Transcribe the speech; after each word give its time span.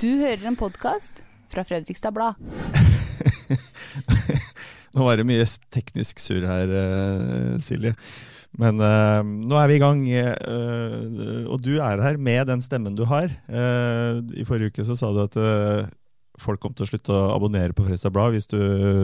Du 0.00 0.08
hører 0.18 0.48
en 0.48 0.56
podkast 0.58 1.20
fra 1.52 1.62
Fredrikstad 1.62 2.14
Blad. 2.16 2.38
Nå 4.94 5.04
var 5.06 5.20
det 5.20 5.26
mye 5.28 5.44
teknisk 5.74 6.18
surr 6.18 6.46
her, 6.48 6.72
eh, 6.80 7.52
Silje. 7.62 7.92
Men 8.58 8.78
uh, 8.82 9.22
nå 9.22 9.58
er 9.58 9.70
vi 9.70 9.76
i 9.76 9.82
gang, 9.82 10.02
uh, 10.06 11.46
og 11.46 11.62
du 11.62 11.76
er 11.76 12.02
her 12.02 12.18
med 12.18 12.48
den 12.50 12.62
stemmen 12.64 12.96
du 12.98 13.04
har. 13.10 13.30
Uh, 13.46 14.18
I 14.34 14.46
forrige 14.48 14.74
uke 14.74 14.86
så 14.86 14.98
sa 14.98 15.12
du 15.14 15.22
at 15.22 15.38
folk 16.42 16.62
kom 16.64 16.74
til 16.74 16.86
å 16.86 16.90
slutte 16.90 17.14
å 17.14 17.30
abonnere 17.36 17.74
på 17.76 17.86
Fredrikstad 17.86 18.14
Blad 18.14 18.34
hvis 18.34 18.50
du 18.50 18.58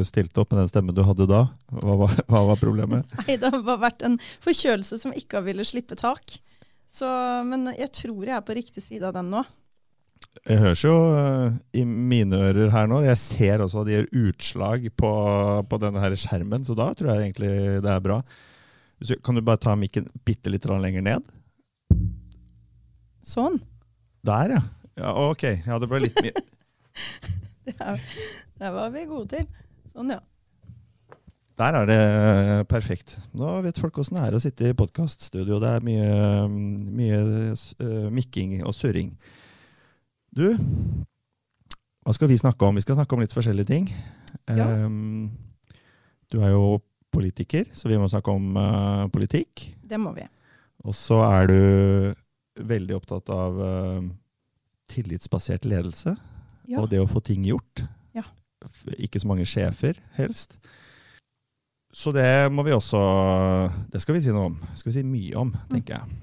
stilte 0.07 0.43
opp 0.43 0.51
med 0.51 0.65
den 0.65 0.73
stemmen 0.73 0.97
du 0.97 1.05
hadde 1.07 1.29
da. 1.31 1.45
Hva 1.85 2.01
var, 2.03 2.19
hva 2.33 2.45
var 2.51 2.63
problemet? 2.63 3.07
Nei, 3.23 3.39
det 3.39 3.47
har 3.47 3.63
bare 3.63 3.85
vært 3.87 4.07
en 4.07 4.19
forkjølelse 4.43 4.99
som 5.05 5.15
ikke 5.15 5.39
har 5.39 5.47
ville 5.47 5.67
slippe 5.67 5.99
tak. 5.99 6.41
Så, 6.91 7.07
men 7.47 7.71
jeg 7.77 7.93
tror 7.95 8.25
jeg 8.27 8.35
er 8.41 8.47
på 8.47 8.59
riktig 8.59 8.83
side 8.83 9.07
av 9.07 9.15
den 9.15 9.31
nå. 9.31 9.47
Jeg 10.49 10.59
høres 10.63 10.83
jo 10.85 10.93
eh, 11.15 11.57
i 11.81 11.83
mine 11.85 12.39
ører 12.49 12.71
her 12.73 12.89
nå. 12.91 13.01
Jeg 13.05 13.19
ser 13.21 13.63
også 13.65 13.83
at 13.83 13.89
de 13.91 13.97
gjør 13.99 14.09
utslag 14.31 14.87
på, 14.99 15.11
på 15.69 15.79
denne 15.83 16.01
her 16.03 16.15
skjermen, 16.19 16.65
så 16.67 16.77
da 16.79 16.89
tror 16.97 17.13
jeg 17.13 17.29
egentlig 17.29 17.53
det 17.85 17.91
er 17.93 18.05
bra. 18.05 18.21
Du- 19.05 19.19
Kan 19.25 19.37
du 19.39 19.43
bare 19.45 19.61
ta 19.61 19.75
mikken 19.79 20.09
bitte 20.27 20.53
litt 20.53 20.65
lenger 20.71 21.05
ned? 21.05 21.29
Sånn. 23.27 23.59
Der, 24.27 24.57
ja. 24.57 24.63
ja. 25.01 25.13
Ok, 25.31 25.45
ja, 25.67 25.79
det 25.81 25.89
ble 25.91 26.03
litt 26.07 26.19
mye 26.25 26.33
Det, 27.71 27.75
det 28.61 28.71
var 28.75 28.91
vi 28.93 29.05
gode 29.09 29.29
til. 29.37 29.47
Sånn, 29.93 30.11
ja. 30.13 30.21
Der 31.61 31.77
er 31.77 31.89
det 31.89 31.99
eh, 32.01 32.63
perfekt. 32.69 33.19
Nå 33.37 33.59
vet 33.67 33.79
folk 33.81 33.99
åssen 34.01 34.17
det 34.17 34.25
er 34.31 34.37
å 34.39 34.41
sitte 34.43 34.71
i 34.71 34.77
podkaststudio. 34.77 35.59
Det 35.61 35.75
er 35.77 35.85
mye, 35.85 36.09
mye 36.97 37.19
uh, 37.53 38.09
mikking 38.17 38.63
og 38.65 38.73
surring. 38.77 39.13
Du, 40.37 40.47
hva 42.07 42.15
skal 42.15 42.31
vi 42.31 42.39
snakke 42.39 42.67
om? 42.69 42.77
Vi 42.79 42.85
skal 42.85 42.97
snakke 42.99 43.17
om 43.17 43.23
litt 43.25 43.35
forskjellige 43.35 43.67
ting. 43.71 43.89
Ja. 44.51 44.67
Um, 44.87 45.31
du 46.31 46.39
er 46.45 46.53
jo 46.55 46.81
politiker, 47.11 47.67
så 47.75 47.91
vi 47.91 47.99
må 47.99 48.07
snakke 48.11 48.31
om 48.31 48.53
uh, 48.57 49.09
politikk. 49.11 49.65
Det 49.91 49.99
må 49.99 50.13
vi. 50.15 50.23
Og 50.87 50.95
så 50.97 51.19
er 51.27 51.51
du 51.51 51.57
veldig 52.71 52.95
opptatt 53.01 53.33
av 53.35 53.59
uh, 53.59 54.05
tillitsbasert 54.91 55.67
ledelse 55.69 56.15
Ja. 56.71 56.79
og 56.85 56.91
det 56.93 57.01
å 57.03 57.09
få 57.11 57.19
ting 57.27 57.43
gjort. 57.49 57.83
Ja. 58.15 58.23
Ikke 59.03 59.19
så 59.19 59.27
mange 59.27 59.47
sjefer, 59.49 59.99
helst. 60.15 60.55
Så 61.91 62.13
det 62.15 62.53
må 62.55 62.63
vi 62.63 62.71
også 62.71 63.01
Det 63.91 63.99
skal 64.05 64.15
vi 64.15 64.21
si 64.23 64.31
noe 64.31 64.53
om. 64.53 64.59
skal 64.79 64.93
vi 64.93 64.99
si 65.01 65.03
mye 65.03 65.35
om, 65.41 65.51
Mm. 65.51 65.69
tenker 65.75 65.97
jeg. 65.99 66.21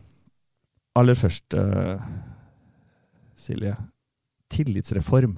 Aller 0.95 1.14
først, 1.19 1.53
uh, 1.53 1.99
Silje. 3.38 3.75
Tillitsreform. 4.53 5.38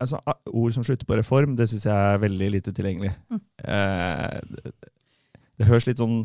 Altså, 0.00 0.18
ord 0.50 0.72
som 0.74 0.82
slutter 0.86 1.06
på 1.06 1.16
reform, 1.20 1.54
det 1.58 1.68
syns 1.70 1.84
jeg 1.86 1.94
er 1.94 2.18
veldig 2.18 2.48
lite 2.56 2.72
tilgjengelig. 2.74 3.12
Mm. 3.30 3.40
Eh, 3.70 4.40
det, 4.50 4.72
det 5.60 5.68
høres 5.68 5.86
litt 5.86 6.00
sånn 6.02 6.24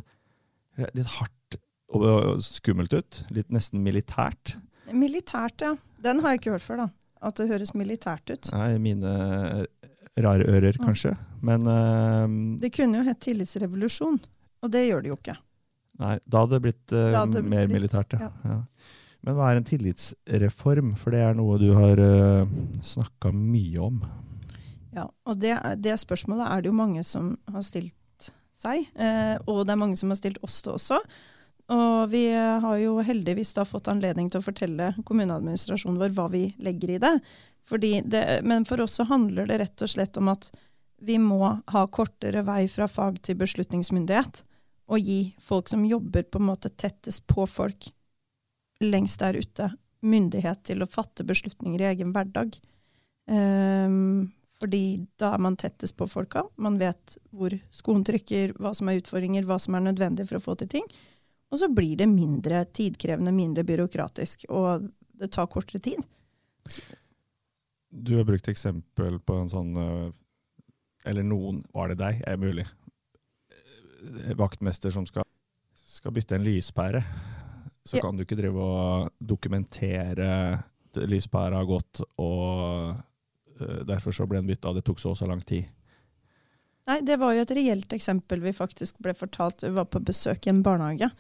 litt 0.96 1.12
hardt 1.20 1.60
og 1.92 2.06
og 2.08 2.40
skummelt 2.42 2.94
ut. 2.96 3.20
Litt 3.36 3.50
nesten 3.52 3.82
militært. 3.84 4.56
Militært, 4.96 5.62
ja. 5.62 5.76
Den 6.02 6.22
har 6.24 6.34
jeg 6.34 6.40
ikke 6.42 6.54
hørt 6.56 6.64
før, 6.66 6.78
da. 6.86 6.88
At 7.22 7.38
det 7.38 7.50
høres 7.52 7.74
militært 7.78 8.32
ut. 8.34 8.50
Nei, 8.56 8.78
mine 8.82 9.12
rare 10.18 10.48
ører, 10.50 10.74
Mm. 10.80 10.86
kanskje. 10.88 11.12
Men 11.42 11.68
eh, 11.68 12.60
Det 12.66 12.72
kunne 12.74 12.98
jo 12.98 13.04
hett 13.08 13.20
tillitsrevolusjon, 13.28 14.18
og 14.64 14.72
det 14.72 14.88
gjør 14.88 15.02
det 15.04 15.10
jo 15.14 15.18
ikke. 15.20 15.38
nei, 16.02 16.16
da 16.26 16.40
hadde 16.42 16.58
det 16.58 16.62
blitt 16.66 16.94
eh, 16.98 17.14
hadde 17.14 17.44
mer 17.44 17.68
blitt- 17.68 17.76
militært, 17.78 18.16
ja. 18.18 18.32
ja. 18.44 18.58
Men 19.22 19.38
hva 19.38 19.52
er 19.52 19.60
en 19.60 19.68
tillitsreform? 19.68 20.96
For 21.00 21.14
det 21.14 21.22
er 21.26 21.38
noe 21.38 21.60
du 21.62 21.70
har 21.78 22.00
uh, 22.02 22.50
snakka 22.82 23.34
mye 23.36 23.82
om. 23.84 24.00
Ja, 24.96 25.08
og 25.08 25.38
det, 25.40 25.54
det 25.80 26.00
spørsmålet 26.02 26.48
er 26.50 26.62
det 26.62 26.72
jo 26.72 26.78
mange 26.78 27.04
som 27.08 27.36
har 27.52 27.64
stilt 27.64 27.96
seg, 28.62 28.90
eh, 29.00 29.38
og 29.50 29.64
det 29.66 29.74
er 29.74 29.80
mange 29.80 29.96
som 29.98 30.12
har 30.12 30.20
stilt 30.20 30.42
oss 30.46 30.60
det 30.66 30.74
også. 30.74 30.98
Og 31.72 32.10
vi 32.12 32.26
har 32.36 32.76
jo 32.82 32.98
heldigvis 33.06 33.54
da 33.56 33.64
fått 33.66 33.88
anledning 33.88 34.28
til 34.30 34.42
å 34.42 34.44
fortelle 34.44 34.90
kommuneadministrasjonen 35.08 36.02
vår 36.02 36.12
hva 36.18 36.28
vi 36.34 36.44
legger 36.60 36.98
i 36.98 37.00
det. 37.02 37.14
Det. 37.72 38.26
Men 38.44 38.66
for 38.68 38.84
oss 38.84 38.98
så 39.00 39.06
handler 39.08 39.48
det 39.48 39.62
rett 39.62 39.86
og 39.86 39.92
slett 39.94 40.20
om 40.20 40.28
at 40.34 40.50
vi 41.02 41.16
må 41.22 41.40
ha 41.72 41.84
kortere 41.88 42.44
vei 42.46 42.66
fra 42.70 42.90
fag 42.92 43.22
til 43.24 43.40
beslutningsmyndighet, 43.40 44.44
og 44.92 45.08
gi 45.08 45.22
folk 45.40 45.72
som 45.72 45.88
jobber 45.88 46.28
på 46.28 46.42
en 46.42 46.50
måte 46.50 46.74
tettest 46.76 47.24
på 47.32 47.48
folk 47.48 47.88
lengst 48.84 49.22
der 49.22 49.40
ute, 49.40 49.72
myndighet 50.02 50.64
til 50.66 50.82
å 50.82 50.90
fatte 50.90 51.26
beslutninger 51.28 51.82
i 51.84 51.90
egen 51.92 52.14
hverdag. 52.16 52.56
Um, 53.30 54.32
fordi 54.62 55.08
da 55.18 55.32
er 55.34 55.42
man 55.42 55.58
tettest 55.58 55.96
på 55.98 56.06
folka. 56.10 56.44
Man 56.62 56.78
vet 56.82 57.16
hvor 57.34 57.54
skoen 57.74 58.04
trykker, 58.06 58.54
hva 58.62 58.76
som 58.78 58.92
er 58.92 59.00
utfordringer, 59.00 59.46
hva 59.50 59.58
som 59.62 59.78
er 59.78 59.88
nødvendig 59.88 60.28
for 60.30 60.38
å 60.38 60.44
få 60.44 60.58
til 60.62 60.70
ting. 60.76 60.90
Og 61.52 61.60
så 61.60 61.68
blir 61.72 61.98
det 62.00 62.08
mindre 62.08 62.64
tidkrevende, 62.70 63.34
mindre 63.36 63.66
byråkratisk, 63.68 64.46
og 64.54 64.86
det 65.20 65.32
tar 65.34 65.50
kortere 65.52 65.82
tid. 65.84 66.06
Du 67.90 68.16
har 68.20 68.28
brukt 68.30 68.48
eksempel 68.48 69.18
på 69.20 69.36
en 69.42 69.50
sånn 69.52 69.72
eh, 69.76 70.12
Eller 71.10 71.26
noen, 71.26 71.64
var 71.74 71.90
det 71.90 71.98
deg? 72.00 72.22
Er 72.30 72.38
mulig. 72.40 72.64
Eh, 73.52 74.32
Vaktmester 74.38 74.94
som 74.94 75.08
skal, 75.10 75.26
skal 75.76 76.14
bytte 76.16 76.38
en 76.38 76.46
lyspære. 76.46 77.02
Så 77.86 77.98
Ja. 77.98 78.02
kan 78.02 78.16
du 78.18 78.24
ikke 78.24 78.38
drive 78.38 78.62
og 78.62 79.12
dokumentere 79.20 80.28
at 80.64 81.10
lyspæra 81.10 81.56
har 81.58 81.66
gått, 81.66 82.02
og 82.20 82.96
eh, 83.60 83.84
derfor 83.88 84.12
så 84.14 84.28
ble 84.28 84.38
den 84.42 84.48
bytta, 84.52 84.74
det 84.74 84.84
tok 84.86 85.00
så 85.00 85.10
og 85.16 85.18
så 85.18 85.28
lang 85.28 85.42
tid. 85.42 85.66
Nei, 86.88 87.00
det 87.06 87.18
var 87.22 87.34
jo 87.34 87.42
et 87.46 87.52
reelt 87.56 87.94
eksempel 87.94 88.42
vi 88.42 88.52
faktisk 88.58 88.98
ble 89.02 89.14
fortalt. 89.14 89.62
Vi 89.64 89.70
var 89.76 89.86
på 89.86 90.02
besøk 90.04 90.48
i 90.48 90.50
en 90.50 90.64
barnehage. 90.66 91.12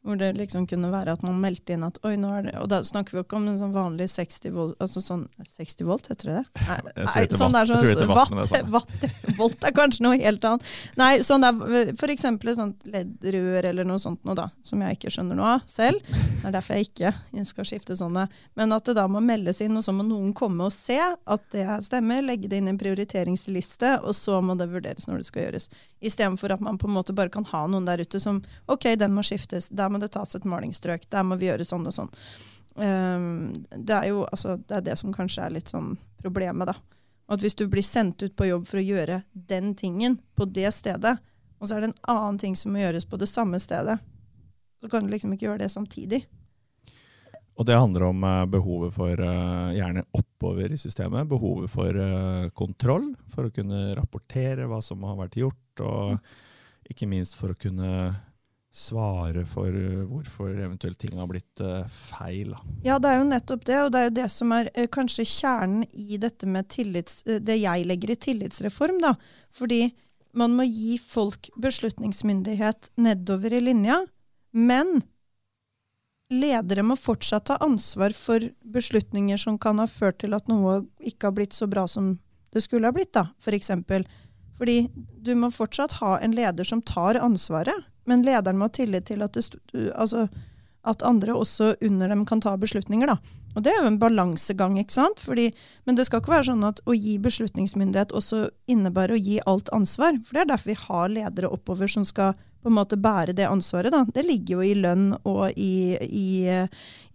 Hvor 0.00 0.16
det 0.16 0.30
liksom 0.38 0.64
kunne 0.68 0.88
være 0.92 1.12
at 1.12 1.24
man 1.26 1.40
meldte 1.42 1.74
inn 1.74 1.84
at 1.84 1.98
oi, 2.08 2.14
nå 2.20 2.30
er 2.32 2.46
det 2.46 2.54
Og 2.62 2.70
da 2.72 2.78
snakker 2.86 3.12
vi 3.12 3.20
jo 3.20 3.24
ikke 3.26 3.36
om 3.36 3.48
en 3.50 3.58
sånn 3.60 3.74
vanlig 3.74 4.06
60 4.08 4.54
volt 4.54 4.80
Altså 4.80 5.02
sånn 5.04 5.26
60 5.44 5.84
volt, 5.88 6.08
heter 6.08 6.30
det 6.30 6.36
det? 6.38 6.62
Nei, 6.68 6.78
nei 7.04 7.24
sånn 7.36 7.56
der 7.56 7.68
som 7.68 7.82
sånn 7.82 8.40
heter 8.40 8.70
watt, 8.72 9.04
volt 9.40 9.66
er 9.66 9.74
kanskje 9.76 10.04
noe 10.04 10.18
helt 10.20 10.44
annet. 10.46 10.70
Nei, 11.00 11.10
sånn 11.26 11.44
der 11.44 12.10
eksempel 12.10 12.52
et 12.52 12.58
sånt 12.58 12.86
leddrør 12.88 13.68
eller 13.70 13.86
noe 13.86 14.00
sånt 14.02 14.22
noe 14.26 14.36
da, 14.38 14.48
som 14.66 14.80
jeg 14.84 14.98
ikke 14.98 15.12
skjønner 15.14 15.38
noe 15.38 15.52
av 15.56 15.66
selv. 15.70 16.02
Det 16.10 16.48
er 16.48 16.54
derfor 16.56 16.78
jeg 16.78 16.88
ikke 16.88 17.44
skal 17.48 17.68
skifte 17.68 17.96
sånne. 17.98 18.26
Men 18.58 18.74
at 18.76 18.88
det 18.88 18.96
da 18.98 19.06
må 19.10 19.22
meldes 19.24 19.60
inn, 19.64 19.76
og 19.78 19.84
så 19.84 19.94
må 19.96 20.04
noen 20.06 20.32
komme 20.36 20.66
og 20.68 20.74
se 20.74 20.98
at 21.00 21.46
det 21.54 21.66
stemmer, 21.86 22.24
legge 22.26 22.50
det 22.50 22.60
inn 22.60 22.70
i 22.70 22.74
en 22.74 22.80
prioriteringsliste, 22.80 23.96
og 24.04 24.16
så 24.16 24.40
må 24.44 24.56
det 24.60 24.70
vurderes 24.72 25.08
når 25.08 25.22
det 25.22 25.28
skal 25.28 25.46
gjøres. 25.46 25.70
Istedenfor 26.00 26.56
at 26.56 26.64
man 26.64 26.80
på 26.80 26.88
en 26.88 26.96
måte 26.96 27.16
bare 27.16 27.32
kan 27.32 27.46
ha 27.52 27.64
noen 27.70 27.88
der 27.88 28.02
ute 28.04 28.20
som 28.22 28.42
OK, 28.70 28.88
den 29.00 29.14
må 29.16 29.24
skiftes, 29.26 29.68
der 29.70 29.89
må 29.90 30.00
det 30.02 30.12
tas 30.14 30.36
et 30.36 30.46
malingsstrøk, 30.48 31.08
der 31.10 31.26
må 31.26 31.38
vi 31.40 31.50
gjøre 31.50 31.66
sånn 31.66 31.88
og 31.88 31.96
sånn. 31.96 32.12
Um, 32.80 33.50
det 33.74 33.96
er 33.96 34.06
jo 34.12 34.22
altså, 34.30 34.56
det 34.68 34.78
er 34.78 34.86
det 34.86 34.96
som 35.00 35.12
kanskje 35.14 35.44
er 35.44 35.56
litt 35.58 35.72
sånn 35.72 35.96
problemet, 36.22 36.70
da. 36.70 36.76
At 37.30 37.42
hvis 37.44 37.58
du 37.58 37.66
blir 37.70 37.84
sendt 37.86 38.22
ut 38.24 38.34
på 38.38 38.48
jobb 38.48 38.66
for 38.66 38.80
å 38.80 38.84
gjøre 38.84 39.20
den 39.32 39.74
tingen 39.78 40.18
på 40.38 40.48
det 40.50 40.70
stedet, 40.74 41.18
og 41.60 41.68
så 41.68 41.76
er 41.76 41.84
det 41.84 41.90
en 41.92 42.02
annen 42.14 42.40
ting 42.40 42.56
som 42.58 42.72
må 42.74 42.80
gjøres 42.82 43.06
på 43.06 43.18
det 43.20 43.28
samme 43.30 43.60
stedet, 43.62 43.98
så 44.80 44.88
kan 44.88 45.04
du 45.04 45.12
liksom 45.12 45.34
ikke 45.34 45.46
gjøre 45.46 45.62
det 45.62 45.72
samtidig. 45.74 46.24
Og 47.60 47.66
det 47.68 47.76
handler 47.76 48.06
om 48.08 48.24
eh, 48.24 48.46
behovet 48.48 48.94
for 48.96 49.20
eh, 49.20 49.72
gjerne 49.76 50.06
oppover 50.16 50.72
i 50.72 50.78
systemet. 50.80 51.28
Behovet 51.28 51.68
for 51.68 51.92
eh, 51.92 52.46
kontroll, 52.56 53.10
for 53.28 53.46
å 53.46 53.52
kunne 53.52 53.90
rapportere 53.98 54.64
hva 54.70 54.80
som 54.84 55.04
har 55.04 55.18
vært 55.18 55.36
gjort, 55.42 55.82
og 55.84 56.90
ikke 56.90 57.08
minst 57.10 57.36
for 57.36 57.52
å 57.52 57.58
kunne 57.60 57.90
svare 58.70 59.42
for 59.50 59.74
eh, 59.74 60.02
hvorfor 60.06 60.52
eventuelt 60.54 60.98
ting 61.02 61.18
har 61.18 61.26
blitt 61.30 61.60
eh, 61.60 61.88
feil. 62.10 62.54
Ja, 62.86 63.00
det 63.02 63.10
er 63.10 63.18
jo 63.18 63.26
nettopp 63.30 63.64
det, 63.66 63.78
og 63.82 63.90
det 63.92 64.00
er 64.00 64.06
jo 64.06 64.16
det 64.20 64.28
som 64.30 64.54
er 64.54 64.70
eh, 64.74 64.86
kanskje 64.92 65.26
kjernen 65.26 65.82
i 65.90 66.20
dette 66.22 66.46
med 66.46 66.70
tillits, 66.70 67.24
det 67.26 67.58
jeg 67.58 67.88
legger 67.90 68.14
i 68.14 68.20
tillitsreform, 68.28 69.00
da. 69.02 69.16
Fordi 69.50 69.88
man 70.38 70.54
må 70.54 70.68
gi 70.70 70.94
folk 71.02 71.50
beslutningsmyndighet 71.58 72.92
nedover 73.02 73.58
i 73.58 73.64
linja, 73.64 74.04
men 74.54 75.00
ledere 76.30 76.86
må 76.86 76.94
fortsatt 76.94 77.48
ta 77.50 77.58
ansvar 77.64 78.14
for 78.14 78.44
beslutninger 78.62 79.40
som 79.40 79.58
kan 79.58 79.82
ha 79.82 79.88
ført 79.90 80.20
til 80.22 80.36
at 80.38 80.46
noe 80.50 80.84
ikke 81.02 81.26
har 81.26 81.34
blitt 81.34 81.58
så 81.58 81.66
bra 81.66 81.88
som 81.90 82.14
det 82.54 82.62
skulle 82.62 82.86
ha 82.86 82.94
blitt, 82.94 83.12
da, 83.18 83.32
for 83.42 83.54
eksempel. 83.54 84.06
Fordi 84.58 84.84
du 84.94 85.34
må 85.38 85.50
fortsatt 85.54 85.98
ha 85.98 86.18
en 86.22 86.34
leder 86.36 86.66
som 86.66 86.82
tar 86.86 87.18
ansvaret, 87.18 87.89
men 88.10 88.24
lederen 88.26 88.58
må 88.58 88.68
ha 88.68 88.74
tillit 88.74 89.06
til 89.10 89.22
at, 89.22 89.38
det, 89.38 89.84
altså, 89.94 90.26
at 90.88 91.04
andre 91.06 91.36
også 91.38 91.74
under 91.86 92.10
dem 92.10 92.26
kan 92.28 92.42
ta 92.42 92.56
beslutninger. 92.58 93.10
Da. 93.10 93.38
Og 93.56 93.64
det 93.66 93.72
er 93.72 93.80
jo 93.82 93.90
en 93.90 93.98
balansegang, 94.02 94.76
ikke 94.78 94.94
sant? 94.94 95.22
Fordi, 95.22 95.48
men 95.88 95.98
det 95.98 96.06
skal 96.06 96.22
ikke 96.22 96.34
være 96.36 96.48
sånn 96.52 96.66
at 96.68 96.82
å 96.86 96.94
gi 96.94 97.16
beslutningsmyndighet 97.22 98.14
også 98.16 98.44
innebærer 98.70 99.16
å 99.16 99.20
gi 99.20 99.40
alt 99.50 99.72
ansvar. 99.74 100.20
For 100.26 100.36
det 100.36 100.44
er 100.44 100.52
derfor 100.52 100.72
vi 100.72 100.78
har 100.84 101.12
ledere 101.16 101.50
oppover 101.50 101.90
som 101.90 102.06
skal 102.06 102.36
på 102.60 102.68
en 102.68 102.76
måte 102.76 102.98
bære 103.00 103.34
det 103.36 103.48
ansvaret. 103.48 103.92
Da. 103.92 104.04
Det 104.04 104.24
ligger 104.26 104.58
jo 104.58 104.66
i 104.66 104.74
lønn 104.78 105.14
og 105.24 105.56
i, 105.56 105.96
i, 105.96 106.28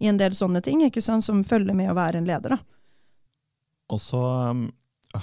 i 0.02 0.10
en 0.10 0.18
del 0.20 0.34
sånne 0.36 0.62
ting 0.64 0.82
ikke 0.86 1.04
sant? 1.04 1.24
som 1.24 1.44
følger 1.46 1.76
med 1.76 1.92
å 1.92 1.96
være 1.96 2.20
en 2.20 2.28
leder. 2.28 2.56
Da. 2.56 2.60
Og 3.94 4.02
så 4.02 4.22
um, 4.50 4.66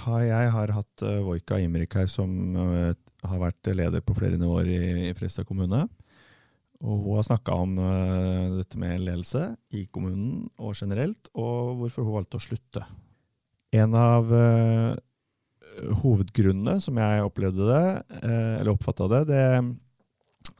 har 0.04 0.22
jeg 0.24 0.52
har 0.56 0.72
hatt 0.74 1.04
uh, 1.04 1.20
Voika 1.26 1.60
Imrik 1.60 1.94
her, 1.98 2.08
som 2.10 2.56
uh, 2.56 2.94
har 3.24 3.40
vært 3.40 3.72
leder 3.74 4.02
på 4.04 4.16
flere 4.16 4.38
nivåer 4.40 4.68
i, 4.70 4.80
i 5.08 5.12
Fredrikstad 5.14 5.46
kommune. 5.48 5.84
Og 6.84 7.00
hun 7.00 7.16
har 7.18 7.26
snakka 7.26 7.56
om 7.56 7.78
uh, 7.80 8.58
dette 8.58 8.78
med 8.80 9.00
ledelse 9.06 9.46
i 9.76 9.86
kommunen 9.92 10.48
og 10.58 10.74
generelt, 10.76 11.30
og 11.32 11.78
hvorfor 11.80 12.04
hun 12.04 12.18
valgte 12.18 12.40
å 12.40 12.44
slutte. 12.44 12.82
En 13.74 13.94
av 13.96 14.28
uh, 14.28 14.92
hovedgrunnene 16.02 16.76
som 16.84 16.98
jeg 17.00 17.24
opplevde 17.24 17.70
det, 17.70 17.86
uh, 18.26 18.54
eller 18.58 18.74
oppfatta 18.74 19.08
det, 19.14 19.22
det, 19.30 19.46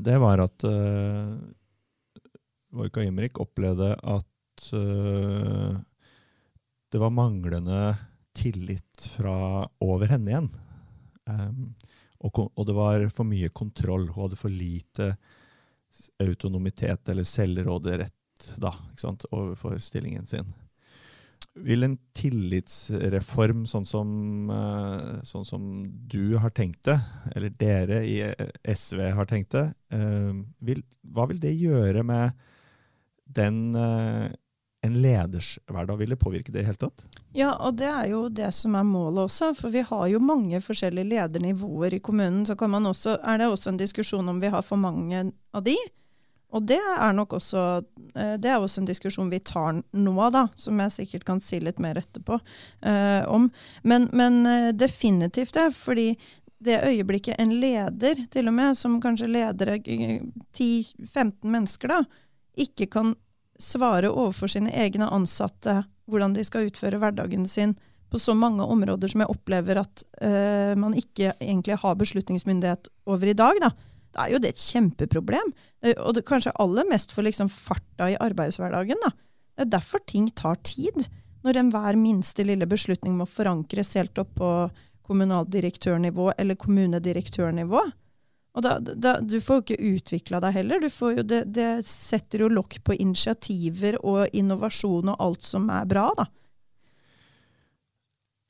det, 0.09 0.17
var 0.23 0.47
at 0.47 0.65
uh, 0.65 1.35
Vojka 2.75 3.05
Imrik 3.05 3.39
opplevde 3.43 3.95
at 3.99 4.23
det 6.95 7.01
var 7.03 7.11
manglende 7.13 7.91
tillit 8.39 9.03
fra 9.17 9.67
over 9.83 10.09
henne 10.09 10.31
igjen. 10.31 10.47
Um, 11.29 11.75
og, 12.25 12.45
og, 12.55 12.67
det 12.67 12.75
var 12.77 13.07
for 13.15 13.29
mye 13.29 13.51
kontroll. 13.53 14.09
Hun 14.09 14.27
hadde 14.27 14.41
for 14.41 14.53
lite 14.53 15.15
autonomitet 16.23 17.09
eller 17.13 17.27
selvråderett 17.29 18.55
da, 18.61 18.73
overfor 19.31 19.79
stillingen 19.79 20.27
sin. 20.27 20.49
Vil 21.55 21.87
en 21.87 21.95
tillitsreform 22.17 23.63
sånn 23.71 23.85
som, 23.87 24.09
uh, 24.51 25.21
sånn 25.27 25.45
som, 25.47 25.69
du 26.11 26.35
har 26.43 26.51
tenkt 26.57 26.83
det, 26.89 26.97
eller 27.37 27.53
dere 27.61 28.01
i 28.09 28.17
SV 28.75 29.05
har 29.15 29.29
tenkt 29.31 29.55
det, 29.55 29.69
uh, 29.95 30.35
vil, 30.67 30.83
hva 31.15 31.29
vil 31.31 31.39
det 31.43 31.55
gjøre 31.55 32.03
med 32.07 32.35
den 33.37 33.61
en 34.85 35.01
leders 35.03 35.55
hverdag? 35.71 35.97
Vil 35.97 36.13
det 36.13 36.21
påvirke 36.21 36.53
det 36.53 36.59
i 36.59 36.63
det 36.63 36.69
hele 36.69 36.83
tatt? 36.87 37.05
Ja, 37.35 37.55
og 37.57 37.79
det 37.81 37.89
er 37.91 38.09
jo 38.13 38.27
det 38.29 38.51
som 38.55 38.77
er 38.79 38.87
målet 38.87 39.25
også. 39.27 39.53
For 39.59 39.73
vi 39.75 39.85
har 39.89 40.07
jo 40.13 40.23
mange 40.23 40.61
forskjellige 40.63 41.11
ledernivåer 41.15 41.97
i 41.97 42.03
kommunen. 42.05 42.45
Så 42.47 42.57
også, 42.57 43.19
er 43.25 43.41
det 43.41 43.51
også 43.51 43.73
en 43.73 43.81
diskusjon 43.81 44.29
om 44.29 44.41
vi 44.43 44.53
har 44.53 44.63
for 44.63 44.81
mange 44.81 45.31
av 45.55 45.65
de. 45.67 45.77
Og 46.55 46.63
det 46.69 46.79
er 46.79 47.17
nok 47.17 47.35
også, 47.35 47.65
eh, 48.15 48.37
det 48.39 48.51
er 48.53 48.63
også 48.63 48.83
en 48.83 48.87
diskusjon 48.87 49.33
vi 49.33 49.41
tar 49.43 49.81
nå, 49.91 50.15
da, 50.31 50.47
som 50.55 50.79
jeg 50.85 50.95
sikkert 51.01 51.27
kan 51.27 51.43
si 51.43 51.59
litt 51.59 51.81
mer 51.83 51.99
etterpå 51.99 52.39
uh, 52.39 53.23
om. 53.27 53.49
Men, 53.83 54.07
men 54.15 54.45
uh, 54.47 54.71
definitivt 54.71 55.57
det. 55.59 55.73
fordi 55.75 56.13
det 56.65 56.79
øyeblikket 56.87 57.41
en 57.43 57.51
leder, 57.61 58.23
til 58.31 58.49
og 58.49 58.55
med, 58.57 58.77
som 58.79 59.01
kanskje 59.03 59.29
leder 59.29 59.75
10-15 59.83 61.35
mennesker, 61.43 61.91
da, 61.91 61.99
ikke 62.57 62.87
kan 62.95 63.13
svare 63.61 64.11
overfor 64.11 64.51
sine 64.51 64.73
egne 64.75 65.09
ansatte 65.13 65.83
hvordan 66.11 66.35
de 66.37 66.45
skal 66.45 66.69
utføre 66.69 67.01
hverdagen 67.01 67.47
sin 67.49 67.75
på 68.13 68.21
så 68.21 68.35
mange 68.37 68.63
områder 68.63 69.11
som 69.11 69.25
jeg 69.25 69.33
opplever 69.33 69.81
at 69.81 70.05
uh, 70.23 70.75
man 70.79 70.95
ikke 70.99 71.33
egentlig 71.41 71.79
har 71.83 71.99
beslutningsmyndighet 71.99 72.91
over 73.11 73.31
i 73.31 73.37
dag, 73.37 73.59
da. 73.63 73.73
Da 74.15 74.27
er 74.27 74.37
jo 74.37 74.41
det 74.43 74.53
et 74.53 74.63
kjempeproblem. 74.63 75.51
Uh, 75.83 75.95
og 75.97 76.15
det, 76.15 76.27
kanskje 76.29 76.55
aller 76.63 76.87
mest 76.91 77.15
for 77.15 77.27
liksom 77.27 77.51
farta 77.51 78.13
i 78.13 78.19
arbeidshverdagen. 78.23 79.01
da. 79.03 79.11
Det 79.55 79.67
er 79.67 79.73
derfor 79.79 80.05
ting 80.07 80.29
tar 80.31 80.61
tid. 80.63 81.09
Når 81.45 81.59
enhver 81.59 81.99
minste 81.99 82.47
lille 82.47 82.69
beslutning 82.71 83.17
må 83.19 83.27
forankres 83.29 83.97
helt 83.99 84.21
opp 84.23 84.37
på 84.39 84.53
kommunaldirektørnivå 85.05 86.31
eller 86.39 86.57
kommunedirektørnivå. 86.61 87.83
Og 88.55 88.63
da, 88.63 88.77
da, 88.79 89.17
du 89.19 89.41
får 89.43 89.59
jo 89.59 89.65
ikke 89.65 89.95
utvikla 89.97 90.41
deg 90.45 90.55
heller. 90.55 90.87
Jo, 90.87 91.11
det, 91.27 91.41
det, 91.57 91.69
setter 91.89 92.45
jo 92.45 92.53
lokk 92.53 92.79
på 92.87 92.95
initiativer 92.95 93.99
og 94.07 94.31
innovasjon 94.31 95.11
og 95.11 95.25
alt 95.27 95.47
som 95.47 95.67
er 95.75 95.89
bra, 95.91 96.07
da. 96.19 96.29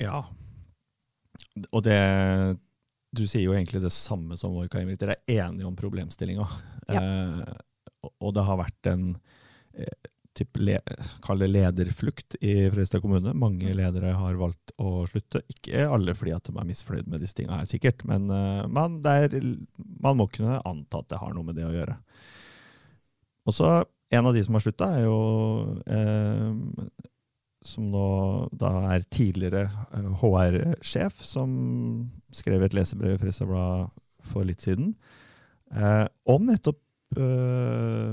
Ja. 0.02 0.20
Og 1.70 1.84
det 1.86 1.98
Du 3.14 3.22
sier 3.30 3.44
jo 3.44 3.54
egentlig 3.54 3.78
det 3.84 3.92
samme 3.94 4.36
som 4.36 4.56
vår 4.56 4.66
Kaimrik. 4.72 4.98
Dere 4.98 5.20
er 5.22 5.44
enige 5.46 5.68
om 5.68 5.76
problemstillinga. 5.78 6.46
Ja. 6.90 7.00
Eh, 7.00 8.10
og 8.18 8.34
det 8.34 8.44
har 8.44 8.58
vært 8.58 8.90
en 8.90 9.04
typ 10.34 10.58
le, 10.60 10.78
lederflukt 11.46 12.36
i 12.40 12.54
Fredrikstad 12.68 13.02
kommune. 13.04 13.34
Mange 13.38 13.74
ledere 13.76 14.14
har 14.18 14.38
valgt 14.40 14.74
å 14.82 15.06
slutte. 15.10 15.44
Ikke 15.50 15.86
alle 15.86 16.16
fordi 16.18 16.34
at 16.36 16.48
de 16.48 16.54
er 16.58 16.68
misfornøyd 16.68 17.10
med 17.10 17.24
disse 17.24 17.38
tingene, 17.38 17.64
sikkert, 17.70 18.04
men 18.08 18.28
uh, 18.32 18.66
man, 18.70 19.00
der, 19.04 19.34
man, 19.78 20.18
må 20.20 20.28
kunne 20.32 20.60
anta 20.66 21.02
at 21.02 21.10
det 21.12 21.20
har 21.22 21.34
noe 21.34 21.46
med 21.46 21.58
det 21.58 21.66
å 21.68 21.74
gjøre. 21.74 21.98
Og 23.44 23.56
så 23.56 23.74
En 24.14 24.28
av 24.28 24.34
de 24.36 24.42
som 24.44 24.54
har 24.54 24.62
slutta, 24.62 24.86
er 24.94 25.06
jo 25.08 25.14
eh, 25.90 26.50
som 27.64 27.88
nå 27.90 28.08
da 28.54 28.70
er 28.92 29.06
tidligere 29.08 29.64
HR-sjef, 30.20 31.16
eh, 31.16 31.26
som 31.26 31.50
skrev 32.34 32.62
et 32.62 32.76
lesebrev 32.76 33.16
i 33.16 33.18
Fredrikstad 33.18 33.48
Blad 33.48 33.88
for 34.30 34.46
litt 34.46 34.62
siden, 34.62 34.92
eh, 35.72 36.04
om 36.30 36.46
nettopp 36.46 36.78
eh, 37.18 38.12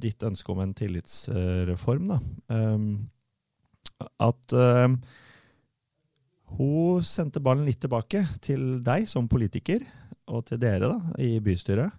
ditt 0.00 0.22
ønske 0.26 0.52
om 0.52 0.62
en 0.62 0.74
tillitsreform, 0.76 2.12
da. 2.12 2.18
Um, 2.54 3.08
at 4.22 4.54
um, 4.54 4.98
hun 6.56 7.06
sendte 7.06 7.42
ballen 7.44 7.66
litt 7.68 7.80
tilbake 7.82 8.22
til 8.44 8.78
deg 8.86 9.08
som 9.10 9.28
politiker, 9.30 9.82
og 10.28 10.46
til 10.48 10.60
dere 10.62 10.90
da, 10.90 11.16
i 11.24 11.38
bystyret. 11.44 11.92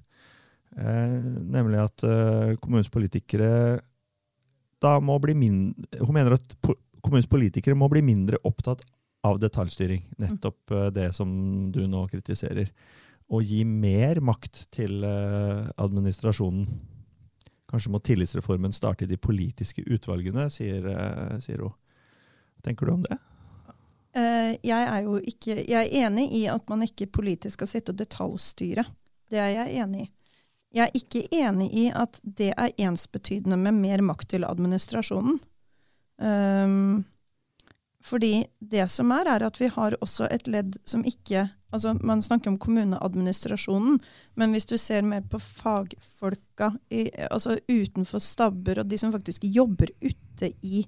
Eh, 0.78 1.16
nemlig 1.50 1.80
at 1.82 2.04
uh, 2.06 2.54
kommunens 2.62 2.92
politikere 2.94 3.80
da 4.80 4.92
må 5.02 5.16
bli 5.18 5.34
mindre 5.34 6.04
Hun 6.06 6.14
mener 6.14 6.36
at 6.38 6.54
kommunens 7.02 7.26
politikere 7.28 7.74
må 7.76 7.88
bli 7.90 8.04
mindre 8.06 8.38
opptatt 8.46 8.84
av 9.26 9.40
detaljstyring. 9.42 10.06
Nettopp 10.22 10.76
uh, 10.76 10.88
det 10.94 11.10
som 11.18 11.32
du 11.74 11.82
nå 11.90 12.06
kritiserer. 12.12 12.70
Og 13.34 13.44
gi 13.46 13.64
mer 13.66 14.22
makt 14.24 14.68
til 14.74 15.04
uh, 15.04 15.68
administrasjonen. 15.82 16.70
Kanskje 17.70 17.92
må 17.94 18.02
tillitsreformen 18.02 18.74
starte 18.74 19.06
i 19.06 19.10
de 19.10 19.18
politiske 19.22 19.84
utvalgene, 19.86 20.48
sier, 20.54 20.86
uh, 20.90 21.36
sier 21.44 21.62
hun. 21.66 21.76
Hva 22.58 22.66
tenker 22.66 22.90
du 22.90 22.96
om 22.96 23.04
det? 23.06 23.20
Uh, 24.18 24.56
jeg 24.66 24.86
er 24.90 25.04
jo 25.06 25.20
ikke 25.22 25.54
Jeg 25.62 25.76
er 25.78 26.08
enig 26.08 26.32
i 26.34 26.48
at 26.50 26.66
man 26.72 26.82
ikke 26.82 27.12
politisk 27.20 27.60
skal 27.60 27.70
sitte 27.70 27.94
og 27.94 28.00
detaljstyre. 28.02 28.88
Det 29.30 29.38
er 29.38 29.54
jeg 29.54 29.84
enig 29.84 30.08
i. 30.08 30.10
Jeg 30.76 30.86
er 30.86 30.98
ikke 30.98 31.22
enig 31.34 31.70
i 31.74 31.86
at 31.94 32.20
det 32.22 32.52
er 32.54 32.74
ensbetydende 32.78 33.58
med 33.58 33.78
mer 33.78 34.04
makt 34.06 34.30
til 34.36 34.46
administrasjonen. 34.46 35.40
Um, 36.20 37.06
fordi 38.06 38.46
det 38.60 38.86
som 38.92 39.12
er, 39.12 39.28
er 39.28 39.44
at 39.44 39.58
vi 39.60 39.68
har 39.72 39.96
også 40.00 40.30
et 40.32 40.48
ledd 40.48 40.78
som 40.88 41.04
ikke 41.08 41.50
altså 41.70 41.94
Man 42.02 42.22
snakker 42.26 42.50
om 42.50 42.58
kommuneadministrasjonen, 42.58 44.00
men 44.34 44.54
hvis 44.56 44.66
du 44.66 44.74
ser 44.82 45.04
mer 45.06 45.22
på 45.30 45.38
fagfolka 45.38 46.72
i, 46.90 47.04
altså 47.30 47.60
utenfor 47.70 48.24
stabber, 48.26 48.80
og 48.82 48.90
de 48.90 48.98
som 48.98 49.12
faktisk 49.14 49.46
jobber 49.46 49.92
ute 50.02 50.50
i 50.66 50.82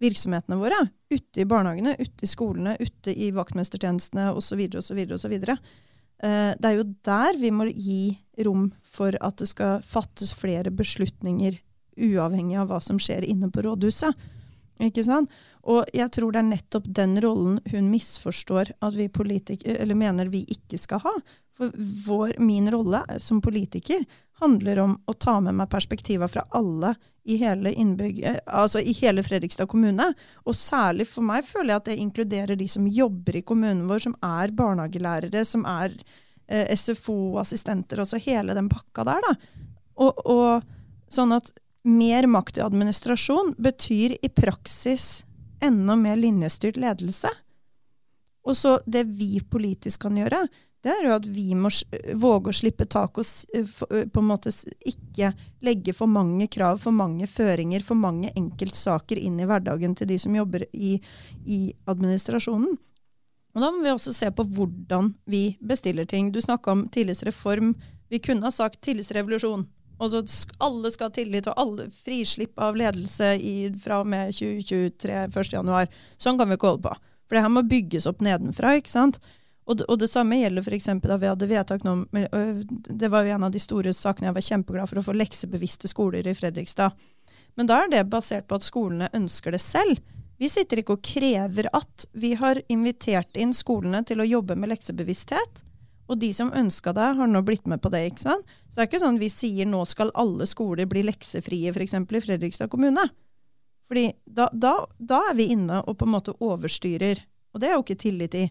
virksomhetene 0.00 0.56
våre, 0.56 0.78
ute 1.12 1.42
i 1.42 1.46
barnehagene, 1.48 1.92
ute 2.00 2.24
i 2.24 2.30
skolene, 2.30 2.72
ute 2.80 3.12
i 3.12 3.28
vaktmestertjenestene 3.36 4.30
osv., 4.32 4.64
osv., 4.80 5.02
osv. 5.12 5.36
Det 5.44 6.70
er 6.70 6.78
jo 6.78 6.88
der 7.04 7.36
vi 7.40 7.52
må 7.52 7.68
gi 7.68 8.16
rom 8.46 8.70
for 8.80 9.12
at 9.20 9.42
det 9.42 9.50
skal 9.52 9.84
fattes 9.84 10.32
flere 10.32 10.72
beslutninger, 10.72 11.60
uavhengig 12.00 12.56
av 12.58 12.72
hva 12.72 12.80
som 12.80 12.96
skjer 12.96 13.28
inne 13.28 13.52
på 13.52 13.62
rådhuset. 13.68 14.30
Ikke 14.82 15.04
sant? 15.06 15.30
Og 15.70 15.88
jeg 15.96 16.10
tror 16.12 16.34
det 16.34 16.42
er 16.42 16.50
nettopp 16.50 16.88
den 16.98 17.16
rollen 17.24 17.56
hun 17.72 17.88
misforstår 17.88 18.74
at 18.84 18.98
vi 18.98 19.08
eller 19.08 19.94
mener 19.94 20.28
vi 20.28 20.44
ikke 20.48 20.78
skal 20.78 21.00
ha. 21.04 21.14
For 21.56 21.70
vår, 22.06 22.34
min 22.38 22.70
rolle 22.70 23.04
som 23.22 23.40
politiker 23.40 24.04
handler 24.42 24.78
om 24.82 24.96
å 25.06 25.12
ta 25.12 25.38
med 25.40 25.54
meg 25.54 25.70
perspektiver 25.70 26.28
fra 26.28 26.42
alle 26.50 26.94
i 27.24 27.36
hele, 27.40 27.72
innbygg, 27.72 28.18
eh, 28.26 28.40
altså 28.46 28.82
i 28.82 28.92
hele 28.98 29.22
Fredrikstad 29.22 29.68
kommune. 29.70 30.10
Og 30.44 30.56
særlig 30.58 31.06
for 31.08 31.24
meg 31.24 31.46
føler 31.46 31.72
jeg 31.72 31.82
at 31.82 31.88
det 31.88 31.98
inkluderer 32.02 32.58
de 32.58 32.68
som 32.68 32.88
jobber 32.90 33.38
i 33.38 33.44
kommunen 33.46 33.86
vår, 33.88 34.02
som 34.08 34.16
er 34.20 34.52
barnehagelærere, 34.52 35.44
som 35.48 35.64
er 35.70 35.94
eh, 36.48 36.74
SFO-assistenter, 36.74 38.02
også 38.02 38.20
hele 38.26 38.56
den 38.58 38.68
pakka 38.72 39.06
der. 39.08 39.22
da. 39.28 39.62
Og, 40.02 40.20
og 40.26 41.14
sånn 41.14 41.32
at 41.36 41.54
mer 41.86 42.26
makt 42.26 42.58
i 42.58 42.64
administrasjon 42.64 43.54
betyr 43.62 44.18
i 44.18 44.32
praksis 44.32 45.22
enda 45.64 45.96
mer 45.98 46.20
linjestyrt 46.20 46.78
ledelse. 46.80 47.30
Og 48.44 48.56
så 48.58 48.76
det 48.86 49.06
vi 49.16 49.38
politisk 49.40 50.04
kan 50.04 50.18
gjøre, 50.20 50.44
det 50.84 50.92
er 50.92 51.06
jo 51.06 51.14
at 51.16 51.26
vi 51.32 51.54
må 51.56 51.70
våge 52.20 52.52
å 52.52 52.56
slippe 52.56 52.84
tak 52.92 53.16
og 53.16 53.28
på 53.88 54.20
en 54.20 54.28
måte 54.28 54.52
ikke 54.84 55.30
legge 55.64 55.94
for 55.96 56.10
mange 56.12 56.44
krav, 56.52 56.82
for 56.82 56.92
mange 56.92 57.24
føringer, 57.30 57.80
for 57.80 57.96
mange 57.96 58.34
enkeltsaker 58.36 59.16
inn 59.16 59.38
i 59.40 59.46
hverdagen 59.48 59.96
til 59.96 60.10
de 60.10 60.18
som 60.20 60.36
jobber 60.36 60.66
i, 60.76 60.98
i 61.48 61.60
administrasjonen. 61.88 62.76
Og 63.54 63.62
da 63.62 63.70
må 63.70 63.80
vi 63.84 63.94
også 63.94 64.12
se 64.12 64.28
på 64.34 64.44
hvordan 64.56 65.14
vi 65.30 65.54
bestiller 65.64 66.04
ting. 66.10 66.28
Du 66.34 66.40
snakka 66.42 66.74
om 66.74 66.84
tillitsreform. 66.92 67.72
Vi 68.12 68.20
kunne 68.20 68.44
ha 68.44 68.52
sagt 68.52 68.82
tillitsrevolusjon. 68.84 69.64
Og 70.02 70.10
så 70.10 70.22
alle 70.64 70.90
skal 70.90 71.10
ha 71.10 71.14
tillit, 71.14 71.48
og 71.50 71.60
alle 71.60 71.88
frislipp 71.94 72.58
av 72.60 72.76
ledelse 72.78 73.34
i, 73.38 73.56
fra 73.80 74.00
og 74.02 74.10
med 74.10 74.34
2023, 74.34 75.24
1.1. 75.30 75.98
Sånn 76.18 76.40
kan 76.40 76.50
vi 76.50 76.58
ikke 76.58 76.72
holde 76.72 76.88
på. 76.88 76.94
For 77.24 77.36
det 77.36 77.44
her 77.46 77.52
må 77.54 77.64
bygges 77.68 78.08
opp 78.10 78.24
nedenfra. 78.24 78.74
ikke 78.78 78.92
sant? 78.92 79.20
Og 79.64 79.78
det, 79.78 79.86
og 79.88 79.98
det 80.00 80.10
samme 80.12 80.36
gjelder 80.36 80.66
f.eks. 80.66 80.90
da 81.00 81.16
vi 81.16 81.28
hadde 81.30 81.46
vedtak 81.48 81.86
nå 81.86 81.94
Det 82.12 83.08
var 83.08 83.24
jo 83.24 83.32
en 83.32 83.46
av 83.46 83.52
de 83.54 83.62
store 83.62 83.94
sakene 83.96 84.28
jeg 84.28 84.36
var 84.36 84.44
kjempeglad 84.48 84.90
for 84.90 85.00
å 85.00 85.04
få 85.06 85.14
leksebevisste 85.16 85.88
skoler 85.88 86.26
i 86.28 86.34
Fredrikstad. 86.36 86.92
Men 87.56 87.70
da 87.70 87.80
er 87.84 87.92
det 87.92 88.02
basert 88.12 88.48
på 88.50 88.58
at 88.58 88.66
skolene 88.66 89.08
ønsker 89.16 89.54
det 89.54 89.62
selv. 89.64 90.02
Vi 90.36 90.50
sitter 90.50 90.82
ikke 90.82 90.98
og 90.98 91.06
krever 91.06 91.70
at. 91.72 92.08
Vi 92.12 92.34
har 92.36 92.60
invitert 92.68 93.38
inn 93.40 93.54
skolene 93.56 94.02
til 94.04 94.20
å 94.20 94.28
jobbe 94.28 94.56
med 94.58 94.74
leksebevissthet. 94.74 95.62
Og 96.08 96.18
de 96.20 96.30
som 96.36 96.52
ønska 96.52 96.92
det, 96.92 97.10
har 97.16 97.28
nå 97.30 97.40
blitt 97.42 97.66
med 97.70 97.80
på 97.82 97.90
det. 97.92 98.02
ikke 98.10 98.26
sant? 98.26 98.56
Så 98.68 98.76
det 98.76 98.82
er 98.82 98.90
ikke 98.90 99.04
sånn 99.04 99.20
vi 99.22 99.30
sier 99.32 99.68
nå 99.68 99.84
skal 99.88 100.12
alle 100.14 100.46
skoler 100.46 100.88
bli 100.90 101.04
leksefrie, 101.06 101.72
f.eks. 101.72 101.94
i 101.94 102.20
Fredrikstad 102.26 102.70
kommune. 102.72 103.06
Fordi 103.88 104.10
da, 104.24 104.48
da, 104.52 104.74
da 104.98 105.22
er 105.30 105.38
vi 105.38 105.50
inne 105.54 105.80
og 105.84 105.96
på 106.00 106.08
en 106.08 106.14
måte 106.16 106.36
overstyrer. 106.44 107.22
Og 107.54 107.62
det 107.62 107.70
er 107.70 107.76
jo 107.76 107.84
ikke 107.84 108.00
tillit 108.04 108.36
i. 108.36 108.44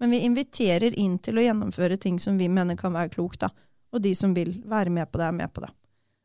Men 0.00 0.14
vi 0.14 0.22
inviterer 0.24 0.94
inn 0.98 1.18
til 1.18 1.38
å 1.38 1.44
gjennomføre 1.44 1.98
ting 2.00 2.18
som 2.22 2.38
vi 2.40 2.48
mener 2.48 2.78
kan 2.78 2.94
være 2.94 3.12
klokt. 3.16 3.42
da. 3.42 3.50
Og 3.92 4.02
de 4.02 4.14
som 4.14 4.34
vil 4.36 4.54
være 4.70 4.92
med 4.94 5.10
på 5.10 5.20
det, 5.20 5.26
er 5.26 5.36
med 5.36 5.52
på 5.52 5.64
det. 5.64 5.72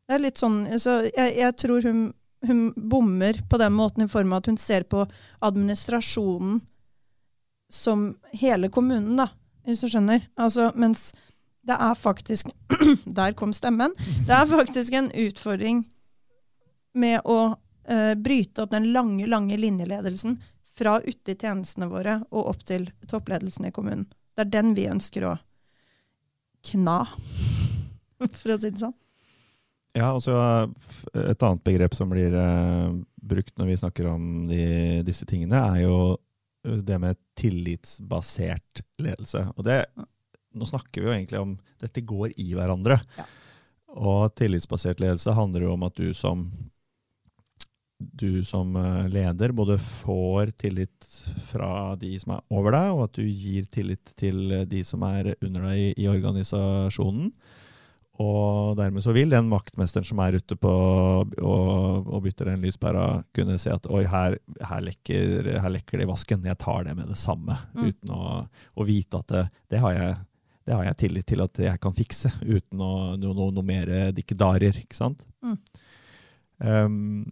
Det 0.06 0.14
er 0.14 0.22
litt 0.22 0.38
sånn, 0.38 0.60
så 0.78 1.00
jeg, 1.08 1.32
jeg 1.34 1.54
tror 1.58 1.82
hun, 1.82 2.02
hun 2.46 2.60
bommer 2.78 3.40
på 3.50 3.58
den 3.58 3.74
måten 3.74 4.04
i 4.04 4.10
form 4.10 4.32
av 4.32 4.44
at 4.44 4.50
hun 4.52 4.58
ser 4.60 4.86
på 4.86 5.02
administrasjonen 5.42 6.60
som 7.72 8.12
hele 8.38 8.70
kommunen, 8.70 9.16
da, 9.18 9.26
hvis 9.66 9.82
du 9.82 9.88
skjønner. 9.90 10.24
Altså, 10.38 10.70
mens 10.78 11.10
det 11.66 11.76
er 11.82 11.94
faktisk 11.98 12.50
Der 13.18 13.34
kom 13.34 13.52
stemmen. 13.56 13.94
Det 14.26 14.34
er 14.34 14.46
faktisk 14.46 14.94
en 14.94 15.10
utfordring 15.10 15.84
med 16.96 17.20
å 17.28 17.40
uh, 17.56 18.14
bryte 18.14 18.62
opp 18.62 18.72
den 18.72 18.90
lange, 18.94 19.26
lange 19.28 19.56
linjeledelsen 19.60 20.38
fra 20.76 20.98
ute 21.04 21.32
i 21.32 21.36
tjenestene 21.36 21.88
våre 21.90 22.20
og 22.30 22.52
opp 22.52 22.62
til 22.68 22.86
toppledelsen 23.08 23.68
i 23.68 23.72
kommunen. 23.74 24.06
Det 24.36 24.46
er 24.46 24.52
den 24.52 24.72
vi 24.76 24.86
ønsker 24.92 25.26
å 25.28 25.34
kna, 26.70 27.02
for 28.40 28.54
å 28.54 28.60
si 28.60 28.70
det 28.70 28.80
sånn. 28.80 28.96
Ja, 29.96 30.10
og 30.12 30.20
så 30.20 30.36
Et 31.14 31.40
annet 31.40 31.62
begrep 31.64 31.94
som 31.96 32.10
blir 32.12 32.34
uh, 32.36 32.92
brukt 33.16 33.54
når 33.56 33.70
vi 33.70 33.80
snakker 33.80 34.08
om 34.10 34.46
de, 34.50 35.02
disse 35.06 35.24
tingene, 35.28 35.56
er 35.56 35.84
jo 35.86 35.96
det 36.66 36.98
med 37.02 37.18
tillitsbasert 37.38 38.84
ledelse. 39.02 39.46
Og 39.56 39.66
det, 39.66 39.84
Nå 40.56 40.64
snakker 40.68 41.02
vi 41.02 41.08
jo 41.08 41.12
egentlig 41.12 41.40
om 41.40 41.58
Dette 41.80 42.00
går 42.00 42.32
i 42.40 42.52
hverandre. 42.56 42.96
Ja. 43.18 43.26
Og 43.96 44.32
tillitsbasert 44.36 45.00
ledelse 45.00 45.34
handler 45.36 45.66
jo 45.66 45.74
om 45.76 45.84
at 45.86 45.96
du 45.96 46.14
som 46.16 46.48
du 47.96 48.44
som 48.44 48.74
eh, 48.76 49.06
leder 49.08 49.52
både 49.56 49.78
får 49.80 50.50
tillit 50.60 51.06
fra 51.48 51.96
de 51.96 52.10
som 52.20 52.34
er 52.34 52.42
over 52.52 52.74
deg, 52.76 52.90
og 52.92 53.04
at 53.06 53.16
du 53.16 53.24
gir 53.24 53.64
tillit 53.72 54.12
til 54.20 54.52
de 54.68 54.82
som 54.84 55.04
er 55.08 55.32
under 55.40 55.64
deg 55.70 55.80
i, 55.80 55.86
i 56.04 56.08
organisasjonen. 56.12 57.30
Og 58.22 58.76
dermed 58.78 59.04
så 59.04 59.12
vil 59.12 59.32
den 59.32 59.50
vaktmesteren 59.52 60.06
som 60.08 60.20
er 60.24 60.38
ute 60.38 60.56
på 60.56 60.70
og, 60.72 62.06
og 62.06 62.22
bytter 62.24 62.48
den 62.48 62.62
lyspæra, 62.64 63.04
kunne 63.36 63.58
se 63.60 63.74
at 63.74 63.88
oi, 63.92 64.06
her, 64.08 64.38
her, 64.60 64.84
lekker, 64.86 65.50
her 65.60 65.74
lekker 65.74 66.00
det 66.00 66.06
i 66.06 66.08
vasken. 66.08 66.46
Jeg 66.48 66.58
tar 66.62 66.86
det 66.86 66.94
med 66.96 67.10
det 67.12 67.18
samme. 67.20 67.58
Mm. 67.76 67.90
Uten 67.90 68.14
å, 68.16 68.38
å 68.48 68.86
vite 68.88 69.20
at 69.20 69.34
det, 69.34 69.42
det, 69.74 69.82
har 69.84 69.96
jeg, 69.98 70.14
det 70.64 70.78
har 70.78 70.88
jeg 70.88 71.00
tillit 71.02 71.28
til 71.28 71.44
at 71.44 71.60
jeg 71.66 71.82
kan 71.82 71.96
fikse. 71.96 72.32
Uten 72.40 72.80
å, 72.80 72.92
noe, 73.20 73.36
no, 73.36 73.50
noe 73.58 73.66
mer 73.66 73.92
dikkedarer, 74.16 74.80
ikke 74.80 74.96
sant? 74.96 75.26
Mm. 75.44 75.58
Um, 76.56 77.26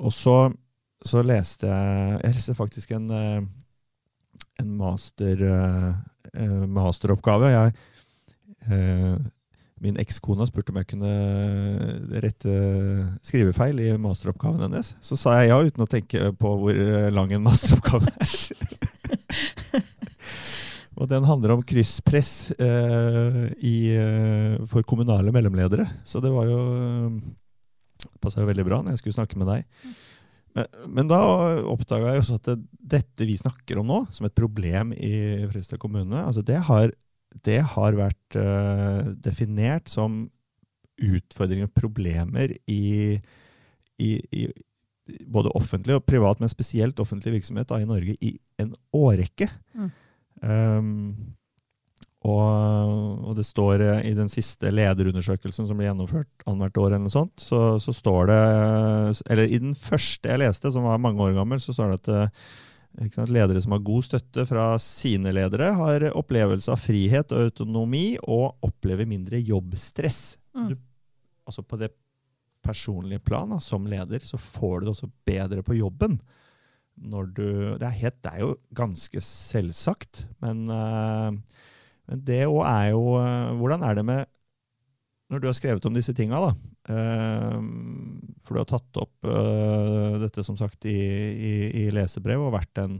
og 0.00 0.12
så, 0.12 0.38
så 1.04 1.20
leste 1.24 1.68
jeg 1.68 2.18
Jeg 2.22 2.34
leste 2.34 2.54
faktisk 2.56 2.90
en, 2.96 3.10
eh, 3.12 3.44
en 4.60 4.74
master, 4.76 5.44
eh, 6.32 6.66
masteroppgave. 6.66 7.52
Jeg, 7.52 7.72
eh, 7.72 7.97
min 9.78 9.98
ekskone 10.02 10.46
spurte 10.48 10.72
om 10.72 10.80
jeg 10.80 10.88
kunne 10.90 11.12
rette 12.24 12.54
skrivefeil 13.22 13.78
i 13.84 13.92
masteroppgaven 14.02 14.64
hennes. 14.66 14.90
Så 15.04 15.16
sa 15.20 15.36
jeg 15.38 15.52
ja, 15.52 15.60
uten 15.62 15.84
å 15.84 15.90
tenke 15.90 16.32
på 16.40 16.54
hvor 16.62 16.80
lang 17.14 17.30
en 17.36 17.46
masteroppgave 17.46 18.10
er. 18.18 18.34
Og 20.98 21.06
den 21.06 21.26
handler 21.28 21.54
om 21.54 21.62
krysspress 21.62 22.50
eh, 22.58 23.44
i, 23.62 23.76
eh, 23.94 24.56
for 24.66 24.82
kommunale 24.82 25.30
mellomledere. 25.34 25.86
Så 26.02 26.18
det 26.22 26.32
var 26.34 26.48
jo 26.50 26.58
passa 28.22 28.42
jo 28.42 28.48
veldig 28.48 28.66
bra 28.66 28.80
når 28.82 28.94
jeg 28.94 29.02
skulle 29.02 29.18
snakke 29.20 29.38
med 29.38 29.50
deg. 29.50 29.66
Men, 30.56 30.70
men 30.96 31.10
da 31.10 31.20
oppdaga 31.70 32.14
jeg 32.14 32.24
også 32.24 32.38
at 32.40 32.50
det, 32.50 32.56
dette 32.96 33.28
vi 33.28 33.36
snakker 33.38 33.78
om 33.78 33.90
nå, 33.90 34.00
som 34.14 34.26
et 34.26 34.34
problem 34.34 34.94
i 34.96 35.12
Fredrikstad 35.46 35.80
kommune, 35.82 36.18
altså 36.24 36.42
det 36.46 36.58
har, 36.66 36.90
det 37.46 37.60
har 37.74 37.98
vært 37.98 38.38
uh, 38.38 39.12
definert 39.22 39.90
som 39.92 40.26
utfordringer 40.98 41.68
og 41.68 41.76
problemer 41.78 42.54
i, 42.66 43.18
i, 44.02 44.10
i 44.34 44.46
både 45.30 45.52
offentlig 45.58 45.96
og 45.98 46.06
privat, 46.08 46.40
men 46.42 46.50
spesielt 46.50 47.00
offentlig 47.02 47.38
virksomhet 47.38 47.68
da, 47.70 47.80
i 47.80 47.88
Norge 47.88 48.16
i 48.24 48.34
en 48.62 48.72
årrekke. 48.96 49.48
Mm. 49.78 49.90
Um, 50.42 51.36
og, 52.26 53.26
og 53.30 53.36
det 53.38 53.44
står 53.46 53.82
eh, 53.84 54.00
i 54.10 54.14
den 54.16 54.30
siste 54.30 54.72
lederundersøkelsen 54.74 55.68
som 55.68 55.78
ble 55.78 55.86
gjennomført 55.86 56.46
annethvert 56.50 56.80
år, 56.82 56.88
eller 56.88 57.04
noe 57.04 57.14
sånt, 57.14 57.34
så, 57.38 57.60
så 57.78 57.94
står 57.94 58.26
det 58.32 58.40
Eller 59.30 59.46
i 59.46 59.60
den 59.62 59.76
første 59.78 60.32
jeg 60.32 60.42
leste, 60.42 60.72
som 60.74 60.88
var 60.88 60.98
mange 61.02 61.22
år 61.22 61.36
gammel, 61.36 61.62
så 61.62 61.76
står 61.76 61.92
det 61.92 62.00
at 62.00 62.10
eh, 62.16 62.48
ledere 63.30 63.60
som 63.62 63.74
har 63.76 63.84
god 63.86 64.06
støtte 64.08 64.44
fra 64.48 64.66
sine 64.82 65.32
ledere, 65.34 65.70
har 65.78 66.08
opplevelse 66.18 66.72
av 66.74 66.82
frihet 66.82 67.32
og 67.34 67.48
autonomi 67.48 68.18
og 68.24 68.58
opplever 68.66 69.06
mindre 69.06 69.38
jobbstress. 69.38 70.38
Mm. 70.56 70.72
Du, 70.72 70.76
altså 71.46 71.62
på 71.62 71.78
det 71.80 71.92
personlige 72.66 73.22
plan, 73.24 73.48
da, 73.54 73.60
som 73.62 73.86
leder, 73.88 74.20
så 74.26 74.40
får 74.40 74.80
du 74.80 74.88
det 74.88 74.94
også 74.96 75.10
bedre 75.28 75.62
på 75.64 75.78
jobben. 75.78 76.18
Du, 76.98 77.46
det, 77.78 77.86
er 77.86 78.00
helt, 78.02 78.18
det 78.26 78.32
er 78.32 78.42
jo 78.42 78.54
ganske 78.74 79.22
selvsagt, 79.22 80.26
men 80.42 80.66
uh, 80.66 81.30
men 82.08 82.24
det 82.24 82.42
òg 82.48 82.62
er 82.64 82.90
jo 82.94 83.04
eh, 83.20 83.54
Hvordan 83.60 83.84
er 83.84 83.98
det 83.98 84.04
med 84.08 84.24
Når 85.28 85.42
du 85.42 85.48
har 85.50 85.56
skrevet 85.56 85.88
om 85.88 85.96
disse 85.96 86.14
tinga, 86.16 86.40
da 86.40 86.50
eh, 86.52 86.56
For 86.88 88.54
du 88.56 88.60
har 88.62 88.68
tatt 88.70 89.00
opp 89.02 89.28
eh, 89.28 90.18
dette 90.22 90.44
som 90.46 90.56
sagt 90.56 90.86
i, 90.88 90.94
i, 90.96 91.52
i 91.84 91.90
lesebrev 91.94 92.40
og 92.46 92.54
vært 92.56 92.80
en 92.82 92.98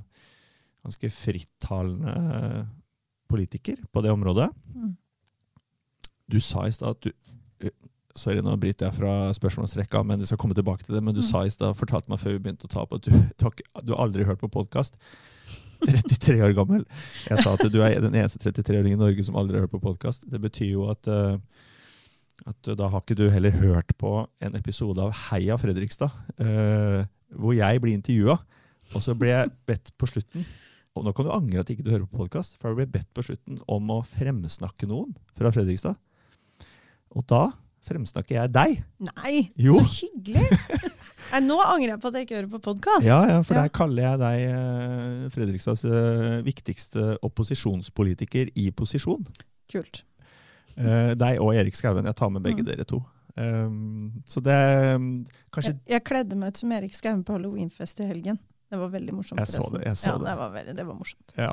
ganske 0.84 1.10
frittalende 1.12 2.66
politiker 3.28 3.76
på 3.92 4.02
det 4.04 4.12
området. 4.14 4.48
Mm. 4.74 4.92
Du 6.28 6.38
sa 6.44 6.66
i 6.68 6.72
stad 6.72 6.96
at 6.96 7.08
du 7.08 7.12
Sorry, 8.18 8.40
nå 8.42 8.50
bryter 8.58 8.88
jeg 8.88 8.96
fra 8.96 9.28
spørsmålsrekka, 9.36 10.00
men 10.02 10.18
jeg 10.18 10.26
skal 10.32 10.38
komme 10.42 10.56
tilbake 10.56 10.82
til 10.82 10.96
det. 10.96 11.02
Men 11.06 11.14
du 11.14 11.20
Mm. 11.20 11.26
sa 11.28 11.44
i 11.46 11.50
stad, 11.54 11.76
fortalte 11.78 12.10
meg 12.10 12.18
før 12.18 12.32
vi 12.34 12.40
begynte 12.42 12.66
å 12.66 12.72
ta 12.72 12.82
på, 12.88 12.96
at 12.98 13.04
du, 13.06 13.12
du, 13.14 13.44
har, 13.46 13.52
du 13.84 13.92
har 13.94 14.00
aldri 14.02 14.24
hørt 14.26 14.40
på 14.42 14.48
podkast. 14.50 14.96
33 15.84 16.40
år 16.42 16.54
gammel. 16.56 16.82
Jeg 17.28 17.38
sa 17.44 17.52
at 17.54 17.62
du 17.70 17.78
er 17.86 18.00
den 18.02 18.16
eneste 18.18 18.40
33-åringen 18.42 18.96
i 18.98 19.02
Norge 19.04 19.22
som 19.22 19.38
aldri 19.38 19.54
har 19.60 19.68
hørt 19.68 19.74
på 19.76 19.82
podkast. 19.84 20.26
Det 20.26 20.40
betyr 20.42 20.72
jo 20.72 20.88
at, 20.90 21.06
eh, 21.06 21.36
at 22.46 22.70
da 22.78 22.86
har 22.92 23.02
ikke 23.02 23.16
du 23.18 23.26
heller 23.32 23.50
hørt 23.58 23.90
på 23.98 24.12
en 24.44 24.54
episode 24.58 25.02
av 25.02 25.10
Heia 25.28 25.56
Fredrikstad, 25.58 26.14
eh, 26.38 27.02
hvor 27.34 27.56
jeg 27.56 27.80
blir 27.82 27.96
intervjua. 27.98 28.38
Og 28.94 29.02
så 29.04 29.12
ble 29.18 29.28
jeg 29.34 29.50
bedt 29.68 29.90
på 30.00 30.06
slutten 30.08 30.46
Og 30.96 31.02
nå 31.04 31.12
kan 31.12 31.26
du 31.26 31.32
angre 31.34 31.60
at 31.60 31.68
ikke 31.70 31.84
du 31.84 31.90
hører 31.92 32.06
på 32.08 32.22
podkast, 32.22 32.56
for 32.58 32.70
jeg 32.72 32.78
ble 32.78 32.86
bedt 32.98 33.10
på 33.14 33.22
slutten 33.26 33.58
om 33.70 33.90
å 33.92 33.98
fremsnakke 34.16 34.88
noen 34.88 35.12
fra 35.38 35.50
Fredrikstad. 35.54 35.98
Og 37.14 37.26
da 37.30 37.42
fremsnakker 37.86 38.34
jeg 38.40 38.50
deg. 38.52 38.80
Nei, 39.06 39.34
Jo. 39.60 39.76
så 39.84 40.08
hyggelig! 40.08 40.48
Nei, 41.30 41.40
nå 41.44 41.58
angrer 41.62 41.92
jeg 41.92 42.00
på 42.02 42.10
at 42.10 42.16
jeg 42.18 42.26
ikke 42.26 42.36
hører 42.40 42.50
på 42.56 42.60
podkast. 42.70 43.06
Ja, 43.06 43.20
ja, 43.30 43.38
for 43.46 43.60
der 43.60 43.70
kaller 43.74 44.02
jeg 44.08 44.20
deg 44.24 44.42
eh, 44.48 45.28
Fredrikstads 45.36 45.84
eh, 45.86 46.38
viktigste 46.46 47.06
opposisjonspolitiker 47.28 48.50
i 48.58 48.70
posisjon. 48.74 49.22
Kult. 49.70 50.02
Eh, 50.76 51.14
deg 51.18 51.40
og 51.40 51.54
Erik 51.54 51.74
Skauen. 51.74 52.04
Jeg 52.04 52.14
tar 52.16 52.30
med 52.30 52.42
begge 52.42 52.62
Mm. 52.62 52.66
dere 52.66 52.84
to. 52.84 53.00
Um, 53.38 54.22
så 54.26 54.40
det 54.42 54.54
um, 54.96 55.24
Kanskje 55.54 55.70
Jeg, 55.76 55.80
jeg 55.86 56.02
kledde 56.04 56.34
meg 56.36 56.48
ut 56.48 56.56
som 56.58 56.72
Erik 56.74 56.92
Skauen 56.94 57.20
på 57.24 57.36
halloweenfest 57.36 58.00
i 58.00 58.06
helgen. 58.08 58.38
Det 58.68 58.78
var 58.80 58.88
veldig 58.90 59.14
morsomt. 59.14 59.38
Jeg 59.38 59.48
så 59.48 59.68
det, 59.72 59.84
jeg 59.86 59.96
så 59.96 60.08
ja, 60.10 60.16
det. 60.18 60.26
det. 60.26 60.36
Var 60.38 60.50
veldig, 60.56 60.74
det 60.76 60.86
var 60.86 60.94
morsomt. 60.98 61.32
Ja. 61.38 61.52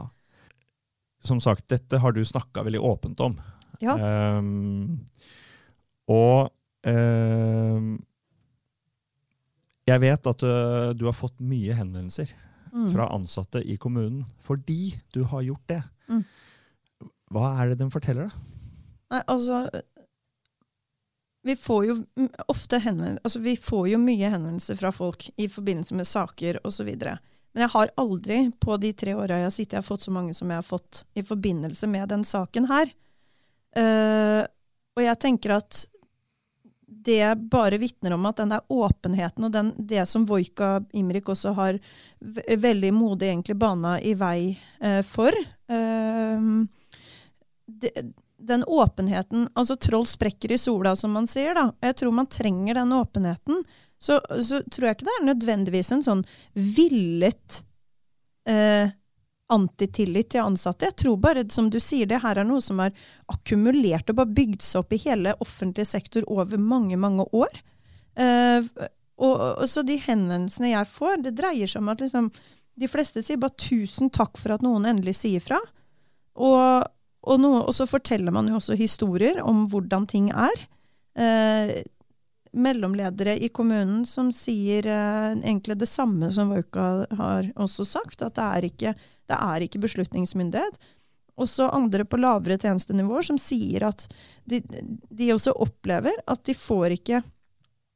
Som 1.25 1.39
sagt, 1.39 1.67
dette 1.69 1.99
har 2.01 2.11
du 2.11 2.23
snakka 2.25 2.63
veldig 2.65 2.81
åpent 2.81 3.19
om. 3.21 3.37
Ja. 3.81 3.95
Um, 4.39 5.05
og 6.09 6.51
um, 6.85 8.03
jeg 9.85 10.01
vet 10.01 10.27
at 10.31 10.43
uh, 10.43 10.93
du 10.97 11.05
har 11.05 11.13
fått 11.17 11.37
mye 11.39 11.73
henvendelser 11.77 12.33
Mm. 12.75 12.89
fra 12.91 13.05
ansatte 13.15 13.61
i 13.63 13.77
kommunen 13.79 14.25
fordi 14.43 14.97
du 15.15 15.21
har 15.23 15.45
gjort 15.45 15.63
det. 15.71 15.77
Mm. 16.11 16.25
Hva 17.31 17.53
er 17.61 17.69
det 17.71 17.77
de 17.79 17.85
forteller 17.93 18.25
deg? 18.27 18.33
Nei, 19.13 19.21
altså 19.27 19.69
Vi 21.45 21.55
får 21.55 21.85
jo 21.85 21.95
ofte 22.49 22.79
Altså, 23.23 23.39
vi 23.39 23.55
får 23.57 23.89
jo 23.89 24.01
mye 24.01 24.29
henvendelser 24.33 24.75
fra 24.79 24.91
folk 24.91 25.29
i 25.37 25.47
forbindelse 25.49 25.95
med 25.95 26.07
saker 26.07 26.59
osv. 26.65 26.89
Men 27.55 27.61
jeg 27.61 27.71
har 27.71 27.91
aldri 28.01 28.51
på 28.59 28.77
de 28.77 28.93
tre 28.93 29.13
åra 29.15 29.37
jeg 29.39 29.47
har 29.47 29.53
sittet, 29.53 29.73
jeg 29.77 29.83
har 29.83 29.87
fått 29.87 30.07
så 30.07 30.11
mange 30.11 30.33
som 30.33 30.49
jeg 30.49 30.57
har 30.59 30.65
fått 30.65 31.05
i 31.13 31.23
forbindelse 31.23 31.87
med 31.87 32.09
den 32.09 32.25
saken 32.27 32.65
her. 32.67 32.89
Uh, 33.75 34.43
og 34.95 35.03
jeg 35.03 35.19
tenker 35.21 35.53
at 35.55 35.85
det 37.05 37.35
bare 37.51 37.77
vitner 37.77 38.15
om 38.15 38.25
at 38.25 38.41
den 38.41 38.51
der 38.51 38.65
åpenheten 38.71 39.47
og 39.47 39.53
den, 39.53 39.71
det 39.77 40.03
som 40.09 40.25
Vojka 40.27 40.79
Imrik 40.95 41.29
også 41.29 41.53
har 41.55 41.79
veldig 42.19 42.91
modig 42.95 43.29
egentlig 43.29 43.57
bana 43.61 43.97
i 44.01 44.15
vei 44.17 44.55
uh, 44.83 45.01
for 45.05 45.35
uh, 45.71 46.63
det, 47.65 47.93
Den 48.45 48.63
åpenheten 48.63 49.47
Altså 49.55 49.75
troll 49.75 50.05
sprekker 50.09 50.53
i 50.55 50.59
sola, 50.61 50.95
som 50.95 51.15
man 51.15 51.27
sier. 51.27 51.55
da. 51.57 51.69
Jeg 51.81 51.97
tror 52.01 52.13
man 52.15 52.29
trenger 52.31 52.79
den 52.79 52.93
åpenheten. 52.93 53.63
Så, 53.99 54.19
så 54.41 54.61
tror 54.71 54.89
jeg 54.89 54.97
ikke 54.97 55.07
det 55.07 55.15
er 55.19 55.27
nødvendigvis 55.29 55.91
en 55.95 56.03
sånn 56.05 56.21
villet 56.53 57.61
eh, 58.49 58.91
antitillit 59.53 60.31
til 60.33 60.43
ansatte. 60.43 60.89
Jeg 60.89 60.97
tror 61.03 61.17
bare, 61.21 61.45
som 61.53 61.69
du 61.71 61.79
sier, 61.81 62.09
det 62.09 62.21
her 62.23 62.41
er 62.41 62.47
noe 62.47 62.63
som 62.63 62.81
er 62.83 62.93
akkumulert 63.31 64.09
og 64.11 64.19
bare 64.19 64.35
bygd 64.37 64.65
seg 64.65 64.81
opp 64.81 64.95
i 64.95 65.01
hele 65.05 65.35
offentlig 65.43 65.87
sektor 65.89 66.25
over 66.31 66.59
mange, 66.61 66.97
mange 67.01 67.27
år. 67.31 67.61
Eh, 68.15 68.67
og, 69.15 69.35
og, 69.35 69.63
så 69.69 69.83
de 69.85 69.99
henvendelsene 70.01 70.73
jeg 70.73 70.91
får, 70.91 71.21
det 71.23 71.37
dreier 71.37 71.71
seg 71.71 71.83
om 71.83 71.93
at 71.93 72.03
liksom, 72.03 72.29
de 72.75 72.89
fleste 72.91 73.23
sier 73.23 73.39
bare 73.39 73.55
'tusen 73.55 74.11
takk 74.11 74.35
for 74.39 74.55
at 74.55 74.65
noen 74.65 74.87
endelig 74.89 75.15
sier 75.21 75.43
fra'. 75.43 75.61
Og, 76.35 76.89
og, 77.25 77.41
noe, 77.41 77.63
og 77.65 77.73
så 77.75 77.87
forteller 77.89 78.33
man 78.33 78.49
jo 78.49 78.59
også 78.59 78.77
historier 78.79 79.41
om 79.43 79.65
hvordan 79.71 80.05
ting 80.09 80.31
er. 80.31 80.65
Eh, 81.17 81.81
mellomledere 82.55 83.35
i 83.43 83.49
kommunen 83.53 84.05
som 84.07 84.31
sier 84.35 84.87
eh, 84.87 85.31
egentlig 85.35 85.77
det 85.81 85.89
samme 85.91 86.31
som 86.31 86.53
Vauka 86.53 87.05
har 87.19 87.49
også 87.55 87.85
sagt, 87.87 88.21
at 88.23 88.37
det 88.37 88.45
er 88.45 88.69
ikke, 88.69 88.93
det 89.29 89.39
er 89.39 89.65
ikke 89.65 89.81
beslutningsmyndighet. 89.83 90.77
Også 91.41 91.67
andre 91.75 92.05
på 92.07 92.19
lavere 92.21 92.57
tjenestenivåer 92.61 93.27
som 93.27 93.39
sier 93.41 93.89
at 93.89 94.05
de, 94.47 94.61
de, 94.63 95.33
også 95.33 95.55
opplever 95.65 96.15
at 96.31 96.45
de 96.47 96.55
får 96.55 96.95
ikke 96.95 97.23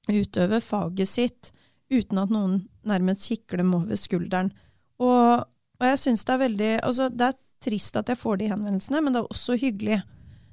utøve 0.09 0.59
faget 0.65 1.07
sitt 1.07 1.53
uten 1.89 2.19
at 2.19 2.33
noen 2.33 2.59
nærmest 2.87 3.29
kikker 3.29 3.61
dem 3.61 3.71
over 3.77 3.95
skulderen. 3.97 4.51
Og, 4.99 5.45
og 5.79 5.87
jeg 5.87 6.01
syns 6.01 6.25
det 6.27 6.35
er 6.35 6.41
veldig 6.41 6.71
altså 6.83 7.07
Det 7.13 7.29
er 7.29 7.37
trist 7.63 7.99
at 7.99 8.09
jeg 8.11 8.19
får 8.19 8.39
de 8.39 8.49
henvendelsene, 8.51 9.01
men 9.03 9.15
det 9.15 9.21
er 9.21 9.33
også 9.35 9.57
hyggelig. 9.59 10.01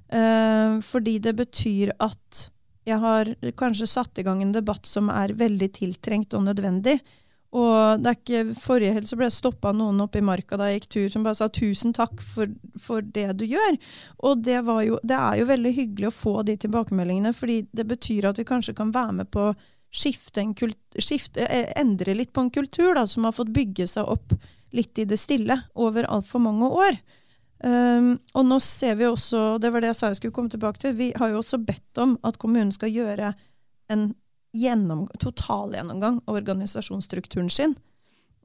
Uh, 0.07 0.79
fordi 0.87 1.17
det 1.19 1.35
betyr 1.39 1.95
at 2.03 2.47
jeg 2.87 3.03
har 3.03 3.33
kanskje 3.59 3.89
satt 3.91 4.19
i 4.21 4.25
gang 4.27 4.43
en 4.45 4.55
debatt 4.55 4.87
som 4.87 5.09
er 5.11 5.35
veldig 5.35 5.73
tiltrengt 5.75 6.37
og 6.39 6.45
nødvendig. 6.47 7.01
Og 7.57 8.03
det 8.03 8.11
er 8.11 8.19
ikke, 8.19 8.57
Forrige 8.61 8.95
helg 8.97 9.09
så 9.09 9.17
ble 9.19 9.29
jeg 9.29 9.37
stoppa 9.39 9.73
noen 9.75 10.03
oppe 10.05 10.21
i 10.21 10.25
marka 10.25 10.59
da 10.59 10.69
jeg 10.69 10.81
gikk 10.81 10.89
tur, 10.93 11.07
som 11.13 11.25
bare 11.27 11.39
sa 11.39 11.49
'tusen 11.49 11.95
takk 11.97 12.21
for, 12.21 12.51
for 12.79 13.01
det 13.01 13.39
du 13.41 13.47
gjør'. 13.47 13.79
Og 14.29 14.43
det, 14.45 14.59
jo, 14.87 14.99
det, 15.03 15.17
er 15.17 15.41
jo 15.41 15.49
veldig 15.51 15.73
hyggelig 15.75 16.11
å 16.11 16.19
få 16.19 16.35
de 16.47 16.57
tilbakemeldingene, 16.63 17.33
fordi 17.33 17.63
det 17.73 17.87
betyr 17.87 18.29
at 18.31 18.39
vi 18.39 18.47
kanskje 18.47 18.77
kan 18.77 18.93
være 18.95 19.23
med 19.23 19.31
på 19.31 19.49
å 19.51 19.57
skifte 19.95 20.45
kult, 20.59 20.79
skifte, 20.99 21.47
eh, 21.47 21.73
endre 21.81 22.15
litt 22.15 22.33
på 22.35 22.45
en 22.45 22.51
kultur 22.51 22.95
da, 22.95 23.07
som 23.07 23.25
har 23.25 23.33
fått 23.33 23.55
bygge 23.55 23.87
seg 23.89 24.05
opp 24.05 24.35
litt 24.75 24.99
i 24.99 25.07
det 25.09 25.19
stille 25.21 25.59
over 25.75 26.09
altfor 26.11 26.43
mange 26.43 26.69
år. 26.69 26.99
Um, 27.65 28.17
og 28.37 28.45
nå 28.45 28.59
ser 28.61 28.99
vi 28.99 29.07
også, 29.09 29.57
det 29.63 29.71
var 29.73 29.81
det 29.81 29.93
jeg 29.95 29.99
sa 29.99 30.11
jeg 30.11 30.19
skulle 30.19 30.37
komme 30.37 30.53
tilbake 30.53 30.83
til, 30.83 30.97
vi 30.99 31.13
har 31.17 31.33
jo 31.33 31.41
også 31.41 31.59
bedt 31.65 32.01
om 32.03 32.17
at 32.27 32.37
kommunen 32.43 32.73
skal 32.75 32.93
gjøre 32.93 33.33
en 33.93 34.11
gjennom, 34.57 35.07
totalgjennomgang 35.21 36.21
av 36.27 36.37
organisasjonsstrukturen 36.41 37.49
sin. 37.53 37.77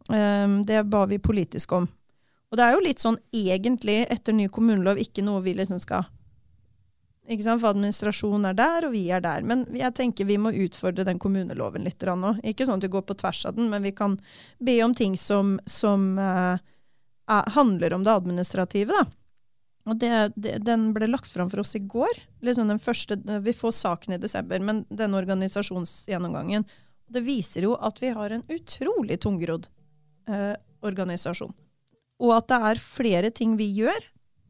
Um, 0.09 0.61
det 0.67 0.83
ba 0.91 1.05
vi 1.11 1.19
politisk 1.21 1.75
om. 1.75 1.89
Og 2.51 2.59
det 2.59 2.65
er 2.65 2.75
jo 2.75 2.83
litt 2.83 3.03
sånn 3.03 3.19
egentlig, 3.35 4.01
etter 4.11 4.35
ny 4.35 4.47
kommunelov, 4.51 4.99
ikke 4.99 5.23
noe 5.23 5.43
vi 5.43 5.55
liksom 5.55 5.79
skal? 5.79 6.07
For 7.29 7.69
administrasjonen 7.69 8.49
er 8.49 8.55
der, 8.57 8.87
og 8.87 8.95
vi 8.95 9.05
er 9.13 9.21
der. 9.23 9.45
Men 9.47 9.63
jeg 9.77 9.93
tenker 9.95 10.27
vi 10.27 10.39
må 10.41 10.51
utfordre 10.51 11.05
den 11.07 11.19
kommuneloven 11.21 11.85
litt 11.85 12.01
nå. 12.01 12.35
Ikke 12.43 12.65
sånn 12.65 12.81
at 12.81 12.87
vi 12.87 12.91
går 12.91 13.05
på 13.07 13.17
tvers 13.21 13.45
av 13.45 13.55
den, 13.55 13.69
men 13.69 13.83
vi 13.83 13.93
kan 13.95 14.17
be 14.59 14.81
om 14.83 14.93
ting 14.97 15.15
som, 15.17 15.59
som 15.65 16.17
uh, 16.17 16.57
er, 17.29 17.49
handler 17.55 17.93
om 17.93 18.03
det 18.03 18.11
administrative. 18.11 18.91
da. 18.91 19.05
Og 19.89 19.97
det, 19.97 20.33
det, 20.35 20.59
Den 20.65 20.91
ble 20.93 21.07
lagt 21.07 21.29
fram 21.29 21.49
for 21.49 21.61
oss 21.63 21.75
i 21.75 21.79
går. 21.79 22.19
liksom 22.41 22.67
den 22.67 22.79
første, 22.79 23.17
Vi 23.17 23.53
får 23.53 23.71
saken 23.71 24.13
i 24.13 24.21
desember, 24.21 24.59
men 24.59 24.85
den 24.89 25.13
organisasjonsgjennomgangen. 25.13 26.65
Det 27.07 27.21
viser 27.21 27.61
jo 27.61 27.75
at 27.75 28.01
vi 28.01 28.09
har 28.09 28.31
en 28.31 28.43
utrolig 28.49 29.19
tungrodd 29.19 29.67
eh, 30.27 30.55
organisasjon. 30.81 31.53
Og 32.21 32.33
at 32.35 32.47
det 32.47 32.59
er 32.69 32.79
flere 32.79 33.31
ting 33.31 33.57
vi 33.57 33.67
gjør 33.81 34.05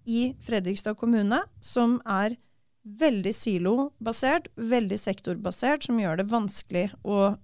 i 0.05 0.34
Fredrikstad 0.41 0.97
kommune 0.99 1.39
som 1.62 1.99
er 2.05 2.36
veldig 2.84 3.34
silobasert, 3.36 4.50
veldig 4.56 4.98
sektorbasert, 5.00 5.86
som 5.86 6.00
gjør 6.02 6.22
det 6.22 6.30
vanskelig 6.32 6.88
og 7.04 7.38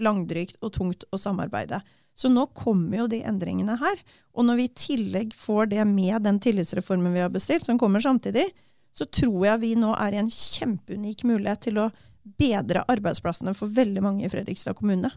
langdrygt 0.00 0.58
og 0.62 0.72
tungt 0.74 1.06
å 1.10 1.18
samarbeide. 1.18 1.80
Så 2.14 2.30
nå 2.30 2.46
kommer 2.54 3.02
jo 3.02 3.08
de 3.10 3.24
endringene 3.26 3.76
her. 3.80 4.00
Og 4.38 4.46
når 4.46 4.60
vi 4.60 4.68
i 4.68 4.74
tillegg 4.78 5.34
får 5.34 5.72
det 5.72 5.84
med 5.88 6.22
den 6.22 6.38
tillitsreformen 6.42 7.14
vi 7.14 7.22
har 7.24 7.32
bestilt, 7.34 7.66
som 7.66 7.78
kommer 7.78 8.02
samtidig, 8.02 8.46
så 8.94 9.06
tror 9.10 9.40
jeg 9.48 9.62
vi 9.64 9.74
nå 9.78 9.90
er 9.98 10.14
i 10.14 10.22
en 10.22 10.30
kjempeunik 10.30 11.24
mulighet 11.26 11.66
til 11.66 11.82
å 11.82 11.90
bedre 12.38 12.84
arbeidsplassene 12.88 13.54
for 13.58 13.72
veldig 13.74 14.02
mange 14.04 14.24
i 14.24 14.30
Fredrikstad 14.30 14.78
kommune. 14.78 15.10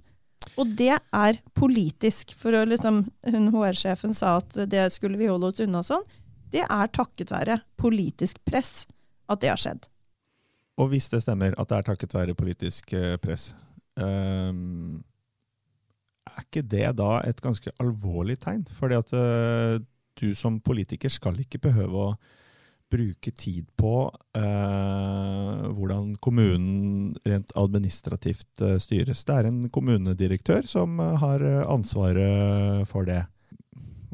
Og 0.57 0.73
det 0.79 0.95
er 0.97 1.39
politisk. 1.57 2.33
For 2.39 2.55
liksom, 2.65 3.03
hun 3.29 3.49
HR-sjefen 3.53 4.15
sa 4.17 4.39
at 4.41 4.57
det 4.69 4.89
skulle 4.95 5.19
vi 5.21 5.29
holde 5.29 5.51
oss 5.51 5.61
unna 5.61 5.83
sånn. 5.85 6.05
Det 6.49 6.63
er 6.65 6.93
takket 6.95 7.31
være 7.33 7.59
politisk 7.77 8.39
press 8.47 8.87
at 9.27 9.43
det 9.43 9.51
har 9.53 9.61
skjedd. 9.61 9.87
Og 10.77 10.91
hvis 10.91 11.09
det 11.09 11.23
stemmer 11.23 11.55
at 11.57 11.69
det 11.69 11.77
er 11.77 11.87
takket 11.87 12.13
være 12.13 12.37
politisk 12.37 12.93
eh, 12.93 13.15
press, 13.21 13.51
um 13.97 14.99
er 16.37 16.45
ikke 16.45 16.65
det 16.69 16.89
da 16.99 17.11
et 17.25 17.39
ganske 17.43 17.71
alvorlig 17.81 18.37
tegn? 18.43 18.65
Fordi 18.77 18.97
at 18.99 19.13
uh, 19.15 19.77
du 20.17 20.27
som 20.37 20.59
politiker 20.63 21.11
skal 21.13 21.39
ikke 21.41 21.61
behøve 21.69 22.09
å 22.09 22.17
bruke 22.87 23.33
tid 23.35 23.65
på 23.75 24.07
uh, 24.07 25.63
hvordan 25.75 26.13
kommunen 26.23 27.17
rent 27.27 27.51
administrativt 27.59 28.63
uh, 28.63 28.77
styres. 28.79 29.25
Det 29.27 29.35
er 29.35 29.49
en 29.49 29.65
kommunedirektør 29.73 30.67
som 30.69 30.99
har 30.99 31.43
ansvaret 31.67 32.87
for 32.87 33.07
det. 33.09 33.25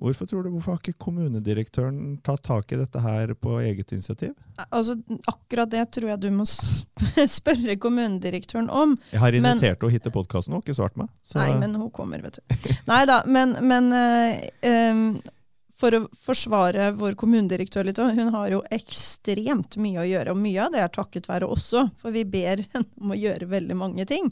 Hvorfor 0.03 0.27
tror 0.27 0.43
du, 0.43 0.49
hvorfor 0.51 0.75
har 0.75 0.81
ikke 0.81 0.99
kommunedirektøren 0.99 2.17
tatt 2.27 2.43
tak 2.43 2.73
i 2.75 2.79
dette 2.81 2.99
her 2.99 3.31
på 3.39 3.55
eget 3.61 3.93
initiativ? 3.95 4.33
Altså, 4.67 4.97
Akkurat 5.31 5.71
det 5.71 5.85
tror 5.95 6.09
jeg 6.11 6.19
du 6.25 6.27
må 6.35 6.43
spørre 7.37 7.77
kommunedirektøren 7.79 8.67
om. 8.67 8.97
Jeg 9.13 9.23
har 9.23 9.37
invitert 9.37 9.79
henne 9.79 9.93
hit 9.95 10.03
til 10.03 10.15
podkasten 10.15 10.57
og 10.57 10.65
ikke 10.65 10.75
svart 10.75 10.99
meg. 10.99 11.07
Så. 11.23 11.39
Nei, 11.39 11.53
men 11.61 11.77
hun 11.79 11.87
kommer, 11.95 12.19
vet 12.25 12.41
du. 12.41 12.67
Nei 12.89 12.99
da, 13.07 13.21
men, 13.31 13.55
men 13.63 13.87
um, 13.95 15.05
for 15.79 15.95
å 15.95 16.03
forsvare 16.25 16.91
vår 16.99 17.15
kommunedirektør 17.19 17.87
litt, 17.87 17.99
hun 17.99 18.35
har 18.35 18.51
jo 18.53 18.59
ekstremt 18.75 19.79
mye 19.79 20.03
å 20.03 20.07
gjøre. 20.07 20.35
Og 20.35 20.43
mye 20.43 20.67
av 20.67 20.75
det 20.75 20.83
er 20.83 20.91
takket 20.93 21.31
være 21.31 21.47
også, 21.47 21.87
for 22.01 22.15
vi 22.15 22.25
ber 22.27 22.65
henne 22.73 22.89
om 22.99 23.15
å 23.15 23.19
gjøre 23.19 23.49
veldig 23.55 23.79
mange 23.79 24.07
ting. 24.09 24.31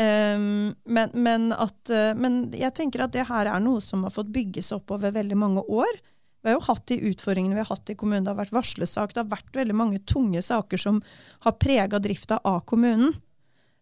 Um, 0.00 0.74
men, 0.88 1.10
men, 1.12 1.50
at, 1.52 1.80
uh, 1.92 2.14
men, 2.16 2.46
jeg 2.56 2.72
tenker 2.78 3.02
at 3.04 3.12
det 3.12 3.26
her 3.28 3.50
er 3.50 3.60
noe 3.60 3.82
som 3.84 4.06
har 4.06 4.14
fått 4.14 4.30
bygges 4.32 4.72
opp 4.72 4.94
over 4.94 5.12
veldig 5.12 5.36
mange 5.36 5.64
år. 5.68 5.98
Vi 6.40 6.48
har 6.48 6.56
jo 6.56 6.68
hatt 6.70 6.86
de 6.88 6.96
utfordringene 7.10 7.58
vi 7.58 7.60
har 7.60 7.68
hatt 7.68 7.92
i 7.92 7.96
kommunen. 8.00 8.24
Det 8.24 8.32
har 8.32 8.38
vært 8.38 8.54
varslesak. 8.56 9.12
Det 9.12 9.20
har 9.20 9.32
vært 9.32 9.58
veldig 9.58 9.76
mange 9.76 10.00
tunge 10.08 10.40
saker 10.40 10.80
som 10.80 11.02
har 11.44 11.58
prega 11.60 12.00
drifta 12.00 12.40
av 12.48 12.62
kommunen. 12.70 13.12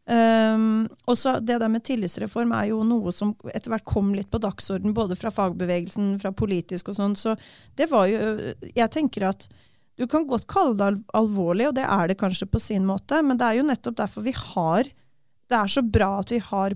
Um, 0.09 0.89
og 1.05 1.19
så 1.21 1.37
Det 1.45 1.59
der 1.61 1.69
med 1.69 1.85
tillitsreform 1.85 2.55
er 2.57 2.71
jo 2.71 2.81
noe 2.89 3.13
som 3.13 3.35
etter 3.53 3.75
hvert 3.75 3.87
kom 3.87 4.15
litt 4.17 4.31
på 4.33 4.41
dagsorden, 4.41 4.97
både 4.97 5.19
fra 5.21 5.31
fagbevegelsen, 5.31 6.15
fra 6.23 6.33
politisk 6.33 6.89
og 6.91 6.99
sånn. 6.99 7.15
Så 7.15 7.37
det 7.77 7.91
var 7.93 8.09
jo 8.11 8.55
Jeg 8.75 8.91
tenker 8.91 9.29
at 9.29 9.47
du 9.99 10.07
kan 10.07 10.27
godt 10.27 10.47
kalle 10.51 10.79
det 10.79 11.03
alvorlig, 11.15 11.69
og 11.69 11.75
det 11.75 11.85
er 11.85 12.09
det 12.09 12.19
kanskje 12.19 12.47
på 12.47 12.59
sin 12.63 12.87
måte, 12.87 13.19
men 13.23 13.37
det 13.37 13.47
er 13.47 13.59
jo 13.59 13.67
nettopp 13.67 13.97
derfor 13.99 14.23
vi 14.23 14.33
har 14.33 14.89
det 15.49 15.57
er 15.57 15.71
så 15.73 15.83
bra 15.85 16.11
at 16.19 16.31
vi 16.33 16.39
har 16.45 16.75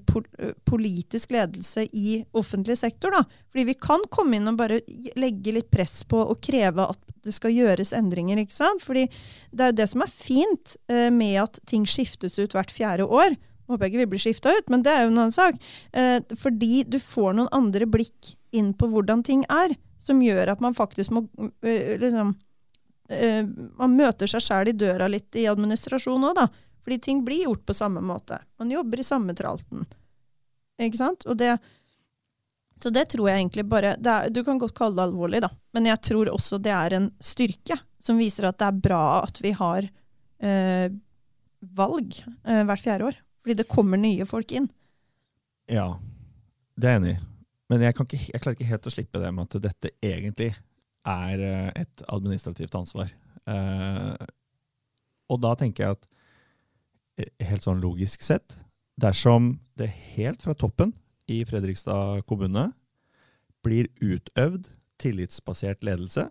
politisk 0.69 1.33
ledelse 1.35 1.85
i 1.93 2.23
offentlig 2.33 2.79
sektor. 2.81 3.13
da. 3.13 3.25
Fordi 3.53 3.65
vi 3.69 3.75
kan 3.77 4.01
komme 4.11 4.39
inn 4.39 4.49
og 4.49 4.57
bare 4.61 4.81
legge 5.21 5.53
litt 5.53 5.71
press 5.71 6.01
på 6.09 6.23
og 6.23 6.41
kreve 6.45 6.87
at 6.95 7.13
det 7.23 7.35
skal 7.37 7.53
gjøres 7.53 7.93
endringer. 7.97 8.41
ikke 8.41 8.57
sant? 8.57 8.83
Fordi 8.83 9.07
det 9.53 9.65
er 9.65 9.73
jo 9.73 9.79
det 9.83 9.89
som 9.93 10.05
er 10.05 10.13
fint 10.13 10.77
eh, 10.89 11.11
med 11.13 11.43
at 11.45 11.61
ting 11.69 11.85
skiftes 11.87 12.39
ut 12.41 12.57
hvert 12.57 12.73
fjerde 12.73 13.05
år. 13.05 13.37
Håper 13.69 13.87
jeg 13.87 13.93
ikke 13.93 14.03
vi 14.03 14.11
blir 14.15 14.25
skifta 14.25 14.57
ut, 14.57 14.73
men 14.73 14.83
det 14.83 14.93
er 14.93 15.05
jo 15.05 15.13
en 15.13 15.21
annen 15.21 15.37
sak. 15.37 15.61
Eh, 15.93 16.19
fordi 16.39 16.83
du 16.89 16.99
får 17.03 17.37
noen 17.37 17.53
andre 17.53 17.87
blikk 17.87 18.35
inn 18.57 18.73
på 18.73 18.89
hvordan 18.89 19.23
ting 19.27 19.45
er, 19.53 19.77
som 20.03 20.25
gjør 20.25 20.57
at 20.57 20.65
man 20.65 20.75
faktisk 20.75 21.13
må 21.15 21.27
liksom 21.63 22.33
eh, 23.13 23.45
Man 23.79 23.95
møter 23.95 24.27
seg 24.27 24.43
sjæl 24.43 24.73
i 24.73 24.75
døra 24.77 25.07
litt 25.13 25.37
i 25.39 25.47
administrasjon 25.51 26.31
òg, 26.33 26.41
da. 26.41 26.49
Fordi 26.83 26.99
ting 26.99 27.23
blir 27.25 27.45
gjort 27.47 27.65
på 27.67 27.77
samme 27.77 28.03
måte. 28.05 28.41
Man 28.59 28.71
jobber 28.73 29.01
i 29.01 29.07
samme 29.07 29.35
tralten. 29.39 29.87
Ikke 30.83 30.99
sant? 30.99 31.27
Og 31.31 31.39
det 31.39 31.57
Så 32.83 32.91
det 32.91 33.05
tror 33.13 33.29
jeg 33.29 33.39
egentlig 33.39 33.63
bare 33.71 33.95
er, 33.95 34.31
Du 34.31 34.43
kan 34.43 34.59
godt 34.59 34.75
kalle 34.75 34.97
det 34.97 35.05
alvorlig, 35.07 35.41
da. 35.45 35.51
Men 35.73 35.87
jeg 35.87 36.01
tror 36.03 36.33
også 36.33 36.59
det 36.59 36.73
er 36.75 36.97
en 36.97 37.11
styrke 37.21 37.79
som 38.03 38.19
viser 38.19 38.49
at 38.49 38.59
det 38.59 38.67
er 38.67 38.81
bra 38.83 39.23
at 39.23 39.39
vi 39.41 39.53
har 39.55 39.87
eh, 40.43 40.89
valg 41.63 42.17
eh, 42.19 42.65
hvert 42.67 42.83
fjerde 42.83 43.07
år. 43.13 43.21
Fordi 43.43 43.55
det 43.55 43.71
kommer 43.71 44.01
nye 44.01 44.27
folk 44.27 44.51
inn. 44.53 44.67
Ja, 45.71 45.99
det 46.75 46.89
er 46.89 46.97
jeg 46.97 47.03
enig 47.03 47.15
i. 47.15 47.21
Men 47.71 47.87
jeg, 47.87 47.95
ikke, 47.95 48.19
jeg 48.19 48.43
klarer 48.43 48.59
ikke 48.59 48.69
helt 48.69 48.87
å 48.87 48.93
slippe 48.93 49.21
det 49.23 49.31
med 49.33 49.47
at 49.47 49.63
dette 49.65 49.95
egentlig 50.03 50.51
er 51.09 51.45
eh, 51.47 51.69
et 51.85 52.05
administrativt 52.13 52.75
ansvar. 52.77 53.13
Eh, 53.49 54.27
og 55.33 55.41
da 55.43 55.55
tenker 55.59 55.87
jeg 55.87 55.97
at 55.97 56.09
helt 57.19 57.65
sånn 57.65 57.83
logisk 57.83 58.23
sett, 58.25 58.57
dersom 59.01 59.57
det 59.79 59.91
helt 60.17 60.43
fra 60.45 60.55
toppen 60.57 60.93
i 61.31 61.43
Fredrikstad 61.49 62.25
kommune 62.29 62.71
blir 63.65 63.89
utøvd 64.03 64.69
tillitsbasert 65.03 65.85
ledelse, 65.87 66.29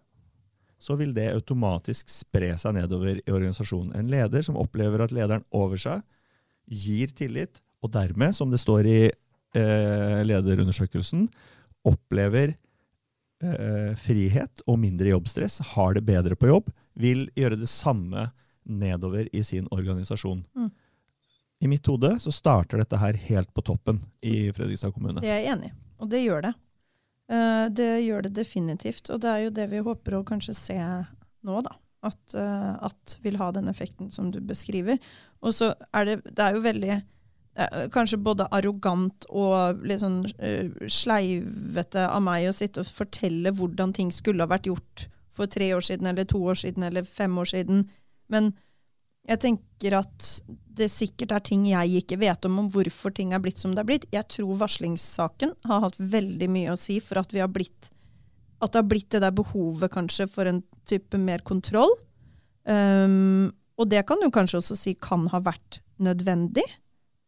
så 0.82 0.98
vil 0.98 1.14
det 1.14 1.30
automatisk 1.36 2.10
spre 2.10 2.56
seg 2.60 2.76
nedover 2.80 3.20
i 3.22 3.34
organisasjonen. 3.34 3.94
En 3.98 4.10
leder 4.12 4.44
som 4.46 4.58
opplever 4.60 5.04
at 5.04 5.14
lederen 5.14 5.46
over 5.54 5.80
seg 5.80 6.02
gir 6.66 7.14
tillit, 7.18 7.62
og 7.82 7.94
dermed, 7.94 8.34
som 8.38 8.52
det 8.54 8.62
står 8.62 8.90
i 8.90 9.00
eh, 9.08 10.20
lederundersøkelsen, 10.26 11.28
opplever 11.88 12.54
eh, 13.44 13.94
frihet 14.02 14.64
og 14.66 14.80
mindre 14.82 15.14
jobbstress, 15.14 15.60
har 15.74 15.98
det 15.98 16.06
bedre 16.08 16.38
på 16.38 16.50
jobb, 16.50 16.70
vil 16.98 17.28
gjøre 17.38 17.60
det 17.62 17.70
samme 17.70 18.30
nedover 18.64 19.30
i 19.36 19.44
sin 19.44 19.68
organisasjon. 19.72 20.44
Mm. 20.56 20.72
I 21.62 21.70
mitt 21.70 21.88
hode 21.88 22.16
så 22.20 22.32
starter 22.34 22.82
dette 22.82 22.98
her 22.98 23.14
helt 23.30 23.54
på 23.54 23.62
toppen 23.62 24.02
i 24.22 24.50
Fredrikstad 24.54 24.94
kommune. 24.96 25.22
Det 25.22 25.30
er 25.30 25.44
jeg 25.44 25.54
enig 25.54 25.70
i, 25.70 25.76
og 26.02 26.10
det 26.10 26.24
gjør 26.24 26.48
det. 26.50 26.54
Eh, 27.32 27.66
det 27.70 27.92
gjør 28.02 28.28
det 28.28 28.34
definitivt. 28.36 29.10
Og 29.10 29.22
det 29.24 29.30
er 29.30 29.46
jo 29.46 29.54
det 29.56 29.70
vi 29.72 29.86
håper 29.86 30.18
å 30.18 30.26
kanskje 30.28 30.58
se 30.58 30.80
nå, 30.82 31.62
da. 31.64 31.78
At, 32.02 32.34
eh, 32.34 32.74
at 32.88 33.18
vil 33.22 33.38
ha 33.38 33.52
den 33.54 33.70
effekten 33.72 34.10
som 34.12 34.32
du 34.34 34.42
beskriver. 34.42 35.00
Og 35.42 35.56
så 35.56 35.74
er 35.94 36.10
det, 36.10 36.20
det 36.26 36.44
er 36.44 36.58
jo 36.58 36.66
veldig 36.66 36.92
eh, 36.96 37.88
Kanskje 37.94 38.18
både 38.18 38.50
arrogant 38.56 39.28
og 39.30 39.86
litt 39.86 40.02
sånn 40.02 40.24
sleivete 40.90 42.08
av 42.08 42.24
meg 42.26 42.50
å 42.50 42.56
sitte 42.56 42.82
og 42.82 42.90
fortelle 42.90 43.54
hvordan 43.54 43.94
ting 43.94 44.12
skulle 44.16 44.44
ha 44.44 44.50
vært 44.50 44.70
gjort 44.72 45.08
for 45.32 45.48
tre 45.48 45.70
år 45.76 45.84
siden, 45.86 46.10
eller 46.10 46.26
to 46.28 46.42
år 46.44 46.58
siden, 46.60 46.84
eller 46.84 47.06
fem 47.08 47.38
år 47.40 47.48
siden. 47.54 47.86
Men 48.34 48.52
jeg 49.30 49.42
tenker 49.44 50.00
at 50.00 50.28
det 50.72 50.88
sikkert 50.90 51.34
er 51.36 51.44
ting 51.46 51.66
jeg 51.70 52.02
ikke 52.02 52.18
vet 52.22 52.46
om, 52.48 52.62
om 52.64 52.70
hvorfor 52.72 53.14
ting 53.14 53.36
er 53.36 53.42
blitt 53.44 53.60
som 53.62 53.76
det 53.76 53.84
er 53.84 53.90
blitt. 53.90 54.08
Jeg 54.16 54.28
tror 54.32 54.60
varslingssaken 54.64 55.54
har 55.70 55.84
hatt 55.86 56.00
veldig 56.00 56.48
mye 56.50 56.74
å 56.74 56.80
si 56.80 56.98
for 57.04 57.22
at 57.22 57.36
blitt 57.52 57.92
at 58.62 58.74
det 58.74 58.78
har 58.78 58.90
blitt 58.90 59.10
det 59.14 59.24
der 59.24 59.34
behovet 59.34 59.90
kanskje 59.94 60.28
for 60.30 60.50
en 60.50 60.62
type 60.90 61.18
mer 61.18 61.42
kontroll. 61.46 61.92
Um, 62.70 63.50
og 63.80 63.90
det 63.90 64.04
kan 64.06 64.22
du 64.22 64.30
kanskje 64.34 64.60
også 64.60 64.78
si 64.78 64.94
kan 65.02 65.26
ha 65.34 65.42
vært 65.42 65.82
nødvendig. 66.02 66.66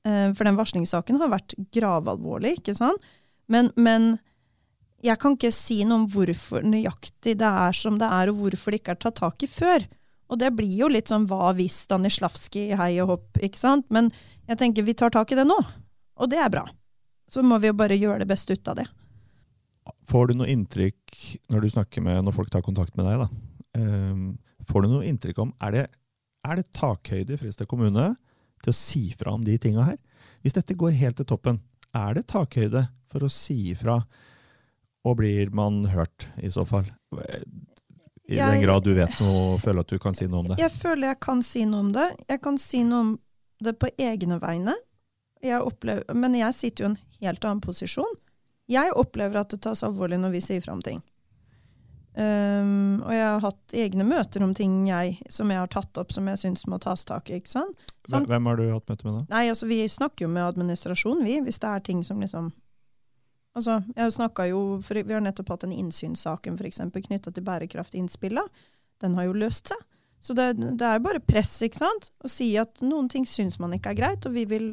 Uh, 0.05 0.29
for 0.37 0.45
den 0.45 0.59
varslingssaken 0.59 1.17
har 1.21 1.31
vært 1.33 1.55
gravalvorlig, 1.73 2.59
ikke 2.59 2.77
sant. 2.77 3.01
Men, 3.49 3.71
men 3.75 4.13
jeg 5.03 5.17
kan 5.19 5.33
ikke 5.35 5.51
si 5.55 5.81
noe 5.87 6.03
om 6.03 6.07
hvorfor 6.13 6.63
nøyaktig 6.65 7.35
det 7.41 7.49
er 7.49 7.75
som 7.75 7.97
det 7.99 8.07
er, 8.07 8.29
og 8.29 8.43
hvorfor 8.43 8.71
det 8.71 8.83
ikke 8.83 8.95
er 8.95 9.03
tatt 9.07 9.19
tak 9.23 9.45
i 9.45 9.49
før. 9.49 9.87
Og 10.33 10.39
det 10.41 10.49
blir 10.57 10.73
jo 10.73 10.89
litt 10.89 11.11
sånn 11.11 11.27
hva 11.29 11.51
hvis 11.53 11.83
Stanislavskij, 11.85 12.73
hei 12.79 12.95
og 13.03 13.11
hopp, 13.11 13.41
ikke 13.45 13.59
sant. 13.59 13.85
Men 13.93 14.09
jeg 14.49 14.57
tenker 14.59 14.85
vi 14.87 14.95
tar 14.97 15.13
tak 15.13 15.31
i 15.31 15.37
det 15.37 15.45
nå, 15.45 15.59
og 15.61 16.31
det 16.31 16.39
er 16.41 16.49
bra. 16.49 16.65
Så 17.29 17.45
må 17.45 17.59
vi 17.61 17.69
jo 17.69 17.77
bare 17.77 17.97
gjøre 17.97 18.23
det 18.23 18.29
beste 18.31 18.57
ut 18.57 18.71
av 18.71 18.81
det. 18.81 18.87
Får 20.09 20.31
du 20.31 20.39
noe 20.39 20.49
inntrykk 20.49 21.19
når 21.53 21.63
du 21.63 21.73
snakker 21.75 22.03
med, 22.03 22.23
når 22.25 22.35
folk 22.35 22.49
tar 22.51 22.65
kontakt 22.65 22.97
med 22.97 23.07
deg, 23.07 23.21
da? 23.21 23.29
Um, 23.77 24.25
får 24.69 24.85
du 24.85 24.91
noe 24.91 25.05
inntrykk 25.09 25.39
om 25.41 25.49
Er 25.65 25.71
det, 25.73 25.83
er 26.45 26.59
det 26.59 26.67
takhøyde 26.77 27.33
i 27.33 27.39
Fredrikstad 27.39 27.69
kommune 27.71 28.11
til 28.61 28.69
å 28.69 28.75
si 28.77 29.07
fra 29.17 29.33
om 29.37 29.45
de 29.45 29.55
tinga 29.61 29.85
her? 29.87 29.97
Hvis 30.43 30.57
dette 30.57 30.77
går 30.77 30.97
helt 30.99 31.19
til 31.19 31.29
toppen, 31.29 31.61
er 31.93 32.17
det 32.17 32.27
takhøyde 32.33 32.87
for 33.11 33.25
å 33.25 33.31
si 33.31 33.75
fra? 33.77 34.01
Og 35.03 35.17
blir 35.19 35.51
man 35.55 35.83
hørt, 35.91 36.29
i 36.39 36.49
så 36.53 36.63
fall? 36.67 36.87
I 38.33 38.39
Jeg- 38.39 38.55
den 38.57 38.65
grad 38.65 38.83
du 38.83 38.93
vet 38.97 39.19
noe, 39.21 39.59
føler 39.61 39.85
at 39.85 39.93
du 39.93 39.99
kan 39.99 40.17
si 40.17 40.25
noe 40.27 40.39
om 40.43 40.49
det. 40.51 40.57
Jeg 40.59 40.71
føler 40.71 41.07
jeg 41.13 41.19
kan 41.19 41.43
si 41.45 41.65
noe 41.69 41.79
om 41.85 41.93
det. 41.93 42.09
Jeg 42.29 42.41
kan 42.41 42.57
si 42.57 42.83
noe 42.83 42.99
om 43.05 43.13
det 43.63 43.77
på 43.79 43.89
egne 43.97 44.39
vegne. 44.41 44.75
Jeg 45.43 45.61
opplever, 45.61 46.13
men 46.15 46.35
jeg 46.39 46.53
sitter 46.55 46.83
jo 46.83 46.89
i 46.89 46.91
en 46.93 46.99
helt 47.21 47.45
annen 47.45 47.61
posisjon. 47.61 48.15
Jeg 48.71 48.93
opplever 48.95 49.41
at 49.41 49.49
det 49.49 49.61
tas 49.61 49.83
alvorlig 49.83 50.19
når 50.19 50.31
vi 50.31 50.41
sier 50.41 50.61
fra 50.63 50.73
om 50.73 50.81
ting. 50.81 51.01
Um, 52.15 53.01
og 53.07 53.09
jeg 53.09 53.25
har 53.25 53.39
hatt 53.41 53.73
egne 53.73 54.05
møter 54.05 54.43
om 54.45 54.51
ting 54.53 54.83
jeg, 54.85 55.15
som 55.33 55.49
jeg 55.49 55.57
har 55.57 55.71
tatt 55.73 55.97
opp 55.97 56.11
som 56.13 56.27
jeg 56.29 56.37
syns 56.43 56.67
må 56.69 56.77
tas 56.81 57.01
tak 57.09 57.31
i. 57.33 57.39
hvem 57.41 58.45
har 58.45 58.59
du 58.59 58.67
hatt 58.69 58.85
møte 58.91 59.07
med 59.07 59.15
da? 59.15 59.23
Nei, 59.33 59.47
altså 59.49 59.65
Vi 59.67 59.79
snakker 59.89 60.27
jo 60.27 60.29
med 60.29 60.45
administrasjon, 60.45 61.23
vi, 61.25 61.39
hvis 61.41 61.57
det 61.63 61.71
er 61.71 61.79
ting 61.79 62.03
som 62.05 62.21
liksom 62.21 62.51
Altså, 63.53 63.79
jeg 63.95 64.49
jo, 64.49 64.61
for 64.81 64.97
Vi 64.97 65.13
har 65.13 65.21
nettopp 65.21 65.49
hatt 65.53 65.65
den 65.67 65.75
innsynssaken 65.77 66.57
knytta 66.57 67.31
til 67.31 67.43
bærekraftinnspillene. 67.43 68.47
Den 69.01 69.15
har 69.15 69.27
jo 69.27 69.33
løst 69.33 69.69
seg. 69.69 69.81
Så 70.23 70.31
det, 70.33 70.53
det 70.55 70.85
er 70.87 70.95
jo 70.95 71.03
bare 71.03 71.19
press 71.19 71.51
ikke 71.65 71.81
sant? 71.81 72.07
å 72.23 72.29
si 72.31 72.53
at 72.55 72.79
noen 72.79 73.09
ting 73.11 73.25
syns 73.27 73.57
man 73.59 73.73
ikke 73.75 73.91
er 73.91 73.97
greit, 73.97 74.25
og 74.25 74.31
vi 74.37 74.45
vil, 74.47 74.69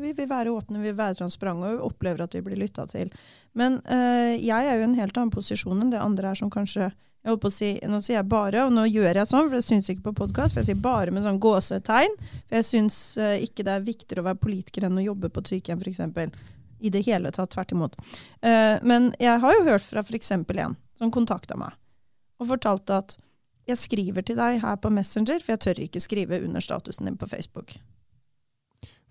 vi 0.00 0.10
vil 0.16 0.26
være 0.26 0.50
åpne, 0.50 0.80
vi 0.82 0.90
vil 0.90 0.98
være 0.98 1.20
transparente 1.20 1.70
og 1.76 1.92
opplever 1.92 2.24
at 2.24 2.34
vi 2.34 2.42
blir 2.42 2.58
lytta 2.58 2.88
til. 2.90 3.12
Men 3.54 3.78
øh, 3.86 4.34
jeg 4.34 4.66
er 4.66 4.74
jo 4.74 4.82
i 4.82 4.88
en 4.88 4.98
helt 4.98 5.20
annen 5.20 5.30
posisjon 5.30 5.84
enn 5.84 5.94
det 5.94 6.02
andre 6.02 6.32
er 6.32 6.40
som 6.40 6.50
kanskje 6.50 6.90
jeg 7.22 7.30
holdt 7.30 7.42
på 7.44 7.50
å 7.52 7.54
si, 7.54 7.68
Nå 7.86 8.00
sier 8.02 8.16
jeg 8.16 8.26
bare, 8.26 8.64
og 8.66 8.72
nå 8.74 8.88
gjør 8.88 9.20
jeg 9.20 9.30
sånn, 9.30 9.46
for 9.46 9.54
det 9.54 9.62
syns 9.62 9.90
ikke 9.92 10.08
på 10.08 10.16
podkast, 10.24 10.56
for 10.56 10.64
jeg 10.64 10.72
sier 10.72 10.82
bare 10.82 11.12
med 11.14 11.22
sånn 11.22 11.38
gåsetegn. 11.42 12.16
For 12.48 12.58
jeg 12.58 12.66
syns 12.66 12.96
øh, 13.22 13.36
ikke 13.46 13.62
det 13.68 13.76
er 13.76 13.84
viktigere 13.86 14.24
å 14.24 14.26
være 14.32 14.42
politiker 14.42 14.88
enn 14.88 14.98
å 14.98 15.04
jobbe 15.04 15.30
på 15.30 15.44
et 15.44 15.52
sykehjem, 15.52 15.84
f.eks. 15.86 16.34
I 16.82 16.90
det 16.90 17.04
hele 17.06 17.30
tatt, 17.34 17.52
tvert 17.54 17.74
imot. 17.74 17.94
Eh, 18.42 18.76
men 18.82 19.12
jeg 19.22 19.38
har 19.42 19.54
jo 19.58 19.66
hørt 19.70 19.86
fra 19.86 20.02
f.eks. 20.02 20.32
en 20.34 20.76
som 20.98 21.14
kontakta 21.14 21.56
meg 21.58 21.78
og 22.42 22.48
fortalte 22.50 22.98
at 22.98 23.16
jeg 23.70 23.78
skriver 23.78 24.24
til 24.26 24.38
deg 24.38 24.58
her 24.64 24.78
på 24.82 24.90
Messenger, 24.90 25.38
for 25.38 25.54
jeg 25.54 25.62
tør 25.62 25.80
ikke 25.84 26.02
skrive 26.02 26.40
under 26.42 26.64
statusen 26.64 27.06
din 27.06 27.18
på 27.18 27.28
Facebook. 27.30 27.76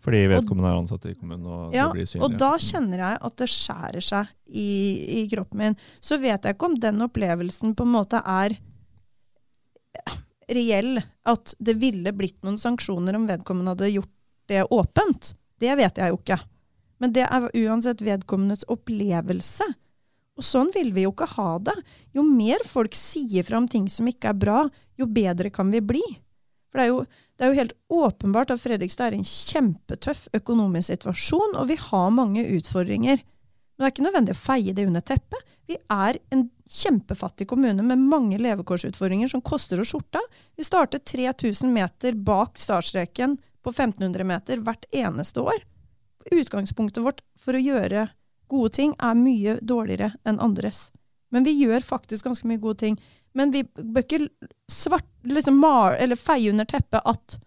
Fordi 0.02 0.24
vedkommende 0.32 0.72
er 0.72 0.80
ansatt 0.80 1.06
i 1.06 1.14
kommunen 1.14 1.46
og 1.46 1.76
Ja, 1.76 1.86
det 1.88 2.00
blir 2.00 2.10
synlig. 2.10 2.26
Og 2.26 2.38
da 2.42 2.50
kjenner 2.58 3.04
jeg 3.04 3.20
at 3.30 3.36
det 3.38 3.48
skjærer 3.54 4.06
seg 4.06 4.32
i, 4.50 4.72
i 5.22 5.26
kroppen 5.30 5.62
min. 5.62 5.78
Så 6.02 6.18
vet 6.22 6.44
jeg 6.44 6.58
ikke 6.58 6.72
om 6.72 6.78
den 6.82 7.06
opplevelsen 7.06 7.76
på 7.78 7.86
en 7.86 7.94
måte 7.94 8.22
er 8.26 8.58
reell. 10.50 10.98
At 11.30 11.54
det 11.62 11.78
ville 11.80 12.16
blitt 12.18 12.42
noen 12.42 12.58
sanksjoner 12.62 13.20
om 13.20 13.30
vedkommende 13.30 13.76
hadde 13.76 13.92
gjort 13.94 14.16
det 14.50 14.66
åpent. 14.74 15.36
Det 15.62 15.78
vet 15.78 16.02
jeg 16.02 16.12
jo 16.12 16.18
ikke. 16.18 16.40
Men 17.02 17.16
det 17.16 17.26
er 17.26 17.50
uansett 17.58 18.04
vedkommendes 18.06 18.68
opplevelse. 18.70 19.66
Og 20.40 20.46
sånn 20.46 20.70
vil 20.74 20.94
vi 20.96 21.06
jo 21.08 21.12
ikke 21.12 21.28
ha 21.34 21.56
det. 21.62 21.76
Jo 22.16 22.24
mer 22.26 22.62
folk 22.68 22.96
sier 22.98 23.46
fra 23.46 23.60
om 23.60 23.68
ting 23.70 23.90
som 23.92 24.08
ikke 24.10 24.32
er 24.32 24.38
bra, 24.38 24.62
jo 24.98 25.10
bedre 25.10 25.52
kan 25.54 25.74
vi 25.74 25.82
bli. 25.84 26.04
For 26.72 26.80
det 26.80 26.86
er 26.86 26.92
jo, 26.92 27.02
det 27.36 27.44
er 27.44 27.52
jo 27.52 27.60
helt 27.60 27.76
åpenbart 27.92 28.54
at 28.54 28.62
Fredrikstad 28.64 29.10
er 29.10 29.18
i 29.18 29.20
en 29.20 29.28
kjempetøff 29.28 30.28
økonomisk 30.38 30.94
situasjon, 30.94 31.58
og 31.60 31.68
vi 31.74 31.78
har 31.82 32.14
mange 32.16 32.46
utfordringer. 32.56 33.20
Men 33.20 33.84
det 33.84 33.88
er 33.90 33.94
ikke 33.96 34.06
nødvendig 34.06 34.36
å 34.38 34.40
feie 34.40 34.76
det 34.78 34.86
under 34.88 35.04
teppet. 35.04 35.52
Vi 35.68 35.78
er 35.92 36.20
en 36.32 36.46
kjempefattig 36.72 37.48
kommune 37.50 37.84
med 37.84 38.06
mange 38.12 38.40
levekårsutfordringer 38.40 39.32
som 39.32 39.44
koster 39.44 39.82
oss 39.82 39.92
skjorta. 39.92 40.22
Vi 40.56 40.64
starter 40.68 41.02
3000 41.04 41.74
meter 41.74 42.16
bak 42.16 42.62
startstreken 42.62 43.36
på 43.62 43.74
1500 43.74 44.28
meter 44.28 44.64
hvert 44.64 44.88
eneste 44.96 45.44
år. 45.44 45.60
Utgangspunktet 46.32 47.04
vårt 47.04 47.22
for 47.40 47.58
å 47.58 47.62
gjøre 47.62 48.10
gode 48.52 48.74
ting 48.76 48.96
er 49.00 49.18
mye 49.18 49.58
dårligere 49.62 50.12
enn 50.28 50.42
andres. 50.44 50.90
Men 51.32 51.48
vi 51.48 51.56
gjør 51.56 51.84
faktisk 51.86 52.28
ganske 52.28 52.48
mye 52.48 52.60
gode 52.62 52.82
ting. 52.84 52.98
Men 53.38 53.54
vi 53.54 53.64
bør 53.64 54.04
ikke 54.04 54.28
svart, 54.72 55.08
liksom 55.24 55.62
mar, 55.64 55.96
eller 55.96 56.20
feie 56.20 56.52
under 56.52 56.68
teppet 56.68 57.08
at 57.08 57.38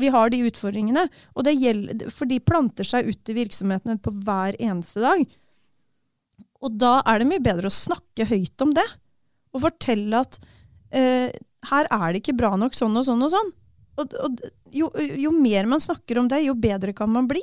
vi 0.00 0.10
har 0.12 0.32
de 0.32 0.42
utfordringene. 0.48 1.06
Og 1.36 1.46
det 1.46 1.56
gjelder, 1.56 2.10
for 2.12 2.28
de 2.28 2.40
planter 2.44 2.86
seg 2.86 3.08
ut 3.08 3.32
i 3.32 3.38
virksomhetene 3.40 3.96
på 4.02 4.12
hver 4.26 4.58
eneste 4.60 5.00
dag. 5.04 5.24
Og 6.62 6.76
da 6.78 6.98
er 7.08 7.22
det 7.22 7.30
mye 7.30 7.42
bedre 7.42 7.70
å 7.70 7.74
snakke 7.74 8.28
høyt 8.28 8.64
om 8.64 8.76
det. 8.76 8.86
Og 9.52 9.64
fortelle 9.64 10.20
at 10.20 10.38
eh, 10.92 11.32
her 11.70 11.88
er 11.88 12.06
det 12.12 12.22
ikke 12.22 12.36
bra 12.38 12.54
nok 12.60 12.76
sånn 12.76 12.96
og 12.98 13.06
sånn 13.08 13.24
og 13.24 13.32
sånn. 13.32 13.52
Og, 14.00 14.14
og 14.24 14.44
jo, 14.72 14.88
jo 15.20 15.32
mer 15.36 15.68
man 15.68 15.82
snakker 15.82 16.20
om 16.20 16.28
det, 16.30 16.44
jo 16.46 16.56
bedre 16.58 16.94
kan 16.96 17.10
man 17.12 17.28
bli. 17.30 17.42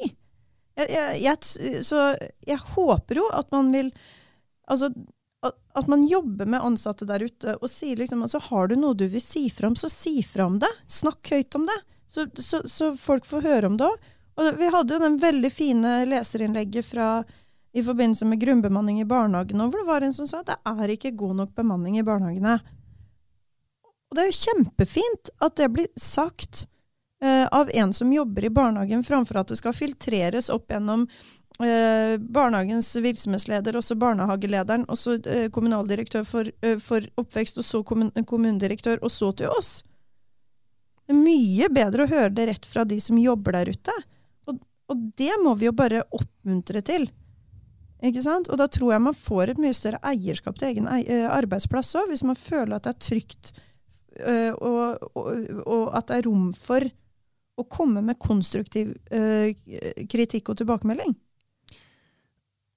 Jeg, 0.80 1.20
jeg, 1.20 1.84
så 1.84 2.04
jeg 2.48 2.60
håper 2.76 3.20
jo 3.20 3.26
at 3.36 3.50
man 3.52 3.72
vil 3.74 3.90
Altså 4.70 4.92
at, 5.74 5.88
man 5.88 6.04
jobber 6.04 6.46
med 6.46 6.62
ansatte 6.62 7.08
der 7.08 7.24
ute 7.24 7.56
og 7.58 7.72
sier 7.72 7.98
liksom 7.98 8.22
altså 8.26 8.42
Har 8.50 8.68
du 8.68 8.76
noe 8.76 8.98
du 8.98 9.08
vil 9.08 9.24
si 9.24 9.48
fra 9.50 9.70
om, 9.72 9.76
så 9.76 9.90
si 9.90 10.20
fra 10.24 10.46
om 10.46 10.60
det. 10.60 10.70
Snakk 10.86 11.32
høyt 11.32 11.56
om 11.56 11.68
det. 11.70 11.78
Så, 12.08 12.28
så, 12.36 12.62
så 12.68 12.92
folk 12.98 13.26
får 13.26 13.46
høre 13.46 13.70
om 13.70 13.78
det 13.80 13.88
òg. 13.88 14.10
Vi 14.60 14.70
hadde 14.72 14.96
jo 14.96 15.02
den 15.02 15.18
veldig 15.20 15.52
fine 15.52 15.94
leserinnlegget 16.08 16.86
fra 16.88 17.08
i 17.76 17.84
forbindelse 17.84 18.26
med 18.26 18.40
grunnbemanning 18.42 19.02
i 19.02 19.08
barnehagene, 19.08 19.68
hvor 19.68 19.82
det 19.82 19.90
var 19.90 20.06
en 20.06 20.16
som 20.16 20.28
sa 20.28 20.40
at 20.42 20.50
det 20.50 20.58
er 20.66 20.94
ikke 20.94 21.12
god 21.20 21.36
nok 21.42 21.52
bemanning 21.58 22.00
i 22.00 22.06
barnehagene. 22.08 22.56
Og 24.10 24.18
det 24.18 24.24
er 24.24 24.30
jo 24.32 24.40
kjempefint 24.40 25.32
at 25.44 25.58
det 25.60 25.68
blir 25.76 25.90
sagt 26.00 26.66
eh, 27.24 27.48
av 27.52 27.70
en 27.74 27.94
som 27.94 28.14
jobber 28.14 28.46
i 28.46 28.54
barnehagen, 28.54 29.04
framfor 29.04 29.42
at 29.42 29.52
det 29.52 29.60
skal 29.60 29.76
filtreres 29.76 30.50
opp 30.54 30.72
gjennom 30.72 31.06
eh, 31.64 32.16
barnehagens 32.20 32.96
virksomhetsleder, 32.96 33.78
også 33.78 33.98
barnehagelederen, 34.00 34.88
også 34.90 35.20
eh, 35.26 35.48
kommunaldirektør 35.54 36.26
for, 36.28 36.52
eh, 36.62 36.80
for, 36.84 37.06
oppvekst, 37.20 37.62
og 37.62 37.68
så 37.68 37.84
kommun 37.84 38.12
kommunedirektør, 38.26 39.02
og 39.04 39.12
så 39.14 39.32
til 39.32 39.54
oss. 39.54 39.80
Det 41.06 41.16
er 41.16 41.24
mye 41.24 41.70
bedre 41.74 42.06
å 42.06 42.12
høre 42.12 42.34
det 42.38 42.50
rett 42.52 42.68
fra 42.70 42.86
de 42.86 43.00
som 43.02 43.18
jobber 43.18 43.58
der 43.58 43.72
ute. 43.74 43.96
Og, 44.48 44.60
og 44.92 45.08
det 45.18 45.34
må 45.42 45.56
vi 45.58 45.66
jo 45.70 45.74
bare 45.76 46.06
oppmuntre 46.14 46.84
til. 46.86 47.10
Ikke 48.06 48.22
sant? 48.24 48.48
Og 48.48 48.60
da 48.60 48.70
tror 48.72 48.94
jeg 48.94 49.04
man 49.04 49.18
får 49.18 49.52
et 49.52 49.60
mye 49.60 49.76
større 49.76 50.00
eierskap 50.08 50.60
til 50.60 50.70
egen 50.70 50.88
eh, 51.02 51.26
arbeidsplass 51.28 51.92
òg, 52.00 52.12
hvis 52.12 52.24
man 52.28 52.38
føler 52.40 52.78
at 52.78 52.86
det 52.86 52.94
er 52.94 53.02
trygt 53.10 53.52
øh, 54.22 54.54
og, 54.54 55.10
og, 55.20 55.50
og, 55.66 55.84
at 55.98 56.08
det 56.08 56.20
er 56.20 56.30
rom 56.30 56.52
for 56.56 56.86
å 57.60 57.68
komme 57.70 58.04
med 58.06 58.20
konstruktiv 58.22 58.94
uh, 59.14 59.50
kritikk 60.10 60.52
og 60.52 60.60
tilbakemelding. 60.62 61.16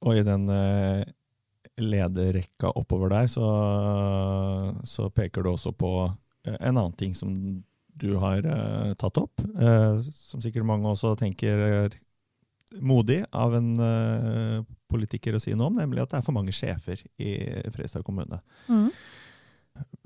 Og 0.02 0.18
i 0.18 0.24
den 0.26 0.48
uh, 0.50 1.02
lederrekka 1.82 2.72
oppover 2.78 3.12
der, 3.14 3.30
så, 3.32 3.46
så, 4.86 5.08
peker 5.14 5.44
du 5.44 5.52
også 5.52 5.74
på 5.76 5.92
en 6.52 6.74
annen 6.74 6.96
ting 6.98 7.14
som 7.16 7.32
du 8.02 8.16
har 8.18 8.42
uh, 8.44 8.92
tatt 8.98 9.20
opp, 9.20 9.42
som 10.10 10.42
sikkert 10.42 10.66
mange 10.66 10.90
også 10.90 11.14
tenker 11.20 11.62
er 11.68 11.98
modig 12.80 13.20
av 13.36 13.54
en 13.54 13.74
politiker 14.92 15.36
å 15.36 15.40
si 15.42 15.52
noe 15.56 15.68
om, 15.68 15.80
nemlig 15.80 16.02
at 16.02 16.12
det 16.12 16.20
er 16.20 16.24
for 16.24 16.36
mange 16.36 16.54
sjefer 16.56 17.00
i 17.20 17.34
Fredrikstad 17.68 18.04
kommune. 18.06 18.40
Mm. 18.68 18.88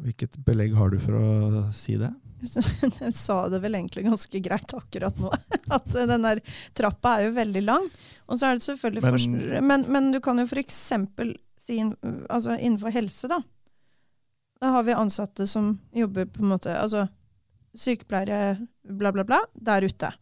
Hvilket 0.06 0.36
belegg 0.46 0.74
har 0.76 0.92
du 0.92 1.00
for 1.02 1.18
å 1.18 1.62
si 1.74 1.96
det? 1.98 2.12
Jeg 2.44 3.14
sa 3.16 3.38
det 3.50 3.62
vel 3.64 3.78
egentlig 3.78 4.04
ganske 4.06 4.40
greit 4.44 4.74
akkurat 4.76 5.18
nå. 5.18 5.32
At 5.76 5.88
den 5.88 6.26
der 6.26 6.42
trappa 6.76 7.16
er 7.16 7.28
jo 7.28 7.36
veldig 7.38 7.62
lang. 7.64 7.88
Og 8.28 8.38
så 8.38 8.50
er 8.50 8.58
det 8.58 8.66
selvfølgelig 8.66 9.02
men, 9.02 9.16
for, 9.16 9.66
men, 9.70 9.86
men 9.96 10.10
du 10.14 10.20
kan 10.22 10.38
jo 10.38 10.46
f.eks. 10.46 10.80
si 11.58 11.78
altså 11.82 12.58
innenfor 12.58 12.94
helse, 12.94 13.30
da. 13.32 13.40
Da 14.60 14.72
har 14.76 14.86
vi 14.86 14.96
ansatte 14.96 15.46
som 15.48 15.74
jobber 15.92 16.28
på 16.32 16.40
en 16.40 16.52
måte 16.54 16.72
Altså 16.72 17.08
sykepleiere, 17.76 18.56
bla, 18.88 19.10
bla, 19.12 19.24
bla, 19.24 19.42
der 19.52 19.84
ute. 19.84 20.12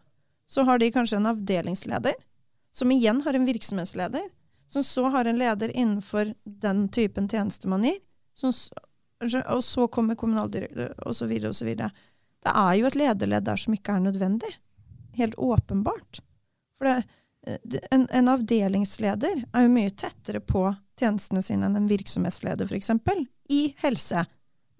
Så 0.50 0.64
har 0.66 0.80
de 0.82 0.88
kanskje 0.90 1.20
en 1.20 1.28
avdelingsleder, 1.30 2.16
som 2.74 2.90
igjen 2.90 3.20
har 3.22 3.36
en 3.36 3.46
virksomhetsleder, 3.46 4.24
som 4.66 4.82
så 4.82 5.04
har 5.14 5.30
en 5.30 5.38
leder 5.38 5.70
innenfor 5.70 6.32
den 6.44 6.88
typen 6.88 7.28
tjeneste 7.30 7.70
man 7.70 7.86
gir, 7.86 8.00
og 9.22 9.64
så 9.64 9.86
kommer 9.88 10.18
kommunaldirektør, 10.18 10.94
osv., 11.06 11.32
osv. 11.48 11.74
Det 11.74 12.52
er 12.52 12.72
jo 12.78 12.88
et 12.88 12.98
lederledd 12.98 13.46
der 13.46 13.60
som 13.60 13.76
ikke 13.76 13.96
er 13.96 14.06
nødvendig. 14.06 14.52
Helt 15.16 15.36
åpenbart. 15.38 16.20
For 16.78 16.88
det, 16.88 16.96
eh, 17.46 17.80
en, 17.94 18.08
en, 18.10 18.28
avdelingsleder 18.28 19.44
er 19.46 19.66
jo 19.66 19.72
mye 19.72 19.92
tettere 19.94 20.40
på 20.40 20.66
tjenestene 20.98 21.42
sine 21.44 21.68
enn 21.68 21.78
en 21.78 21.90
virksomhetsleder, 21.90 22.68
f.eks. 22.68 22.90
I 23.52 23.62
helse. 23.84 24.24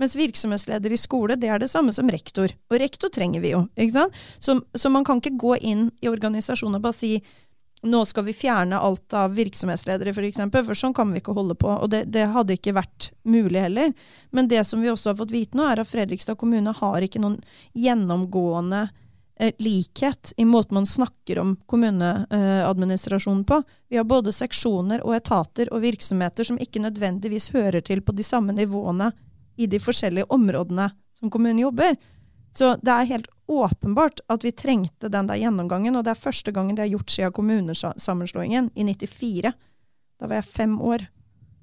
Mens 0.01 0.17
virksomhetsleder 0.19 0.93
i 0.93 0.99
skole, 0.99 1.37
det 1.39 1.49
er 1.49 1.63
det 1.63 1.71
samme 1.71 1.95
som 1.95 2.11
rektor. 2.11 2.51
Og 2.71 2.81
rektor 2.83 3.13
trenger 3.15 3.45
vi 3.45 3.55
jo. 3.55 3.65
ikke 3.79 3.95
sant? 3.95 4.23
Så, 4.43 4.59
så 4.75 4.91
man 4.91 5.07
kan 5.07 5.23
ikke 5.23 5.39
gå 5.39 5.57
inn 5.63 5.89
i 6.03 6.11
organisasjonen 6.11 6.81
og 6.81 6.87
bare 6.89 6.99
si 6.99 7.13
nå 7.85 8.05
skal 8.09 8.25
vi 8.25 8.33
fjerne 8.37 8.79
alt 8.81 9.15
av 9.15 9.35
virksomhetsledere, 9.37 10.11
f.eks., 10.11 10.17
for, 10.17 10.29
eksempel, 10.29 10.65
for 10.67 10.79
sånn 10.79 10.95
kan 10.97 11.13
vi 11.13 11.21
ikke 11.21 11.35
holde 11.37 11.57
på. 11.59 11.69
Og 11.69 11.91
det, 11.93 12.05
det, 12.15 12.27
hadde 12.33 12.57
ikke 12.57 12.77
vært 12.77 13.11
mulig 13.29 13.61
heller. 13.67 13.93
Men 14.35 14.49
det 14.51 14.63
som 14.69 14.83
vi 14.83 14.91
også 14.93 15.13
har 15.13 15.19
fått 15.21 15.35
vite 15.35 15.59
nå, 15.59 15.67
er 15.69 15.83
at 15.83 15.91
Fredrikstad 15.91 16.39
kommune 16.41 16.75
har 16.77 17.05
ikke 17.05 17.23
noen 17.23 17.37
gjennomgående 17.77 18.87
eh, 19.39 19.53
likhet 19.63 20.33
i 20.41 20.47
måten 20.49 20.79
man 20.81 20.89
snakker 20.89 21.43
om 21.43 21.55
kommuneadministrasjonen 21.71 23.45
på. 23.49 23.61
Vi 23.93 24.01
har 24.01 24.09
både 24.09 24.33
seksjoner 24.35 25.05
og 25.05 25.17
etater 25.19 25.73
og 25.75 25.85
virksomheter 25.85 26.49
som 26.49 26.61
ikke 26.61 26.83
nødvendigvis 26.87 27.51
hører 27.57 27.85
til 27.85 28.03
på 28.05 28.17
de 28.17 28.27
samme 28.27 28.57
nivåene 28.57 29.13
i 29.61 29.69
de 29.71 29.79
forskjellige 29.79 30.33
områdene 30.35 30.89
som 31.15 31.31
kommunen 31.31 31.63
jobber. 31.63 31.97
Så 32.55 32.77
det 32.83 32.93
er 32.95 33.11
helt 33.11 33.31
åpenbart 33.47 34.21
at 34.33 34.45
vi 34.45 34.53
trengte 34.57 35.11
den 35.13 35.29
der 35.29 35.41
gjennomgangen, 35.41 35.97
og 35.97 36.05
det 36.07 36.15
er 36.15 36.21
første 36.21 36.53
gangen 36.55 36.77
det 36.77 36.87
er 36.87 36.93
gjort 36.95 37.13
siden 37.13 37.35
kommunesammenslåingen, 37.37 38.71
i 38.75 38.85
94. 38.89 39.53
Da 40.21 40.29
var 40.29 40.41
jeg 40.41 40.53
fem 40.53 40.79
år. 40.81 41.07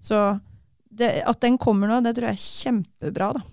Så 0.02 0.39
det, 0.89 1.24
at 1.26 1.41
den 1.41 1.58
kommer 1.62 1.89
nå, 1.89 2.02
det 2.04 2.15
tror 2.17 2.32
jeg 2.32 2.38
er 2.38 2.46
kjempebra, 2.46 3.32
da. 3.38 3.44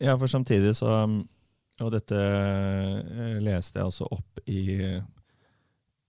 Ja, 0.00 0.16
for 0.20 0.28
samtidig 0.28 0.74
så 0.76 0.90
Og 1.80 1.88
dette 1.92 2.16
eh, 2.16 3.36
leste 3.44 3.78
jeg 3.78 3.84
altså 3.84 4.06
opp 4.08 4.38
i, 4.48 4.80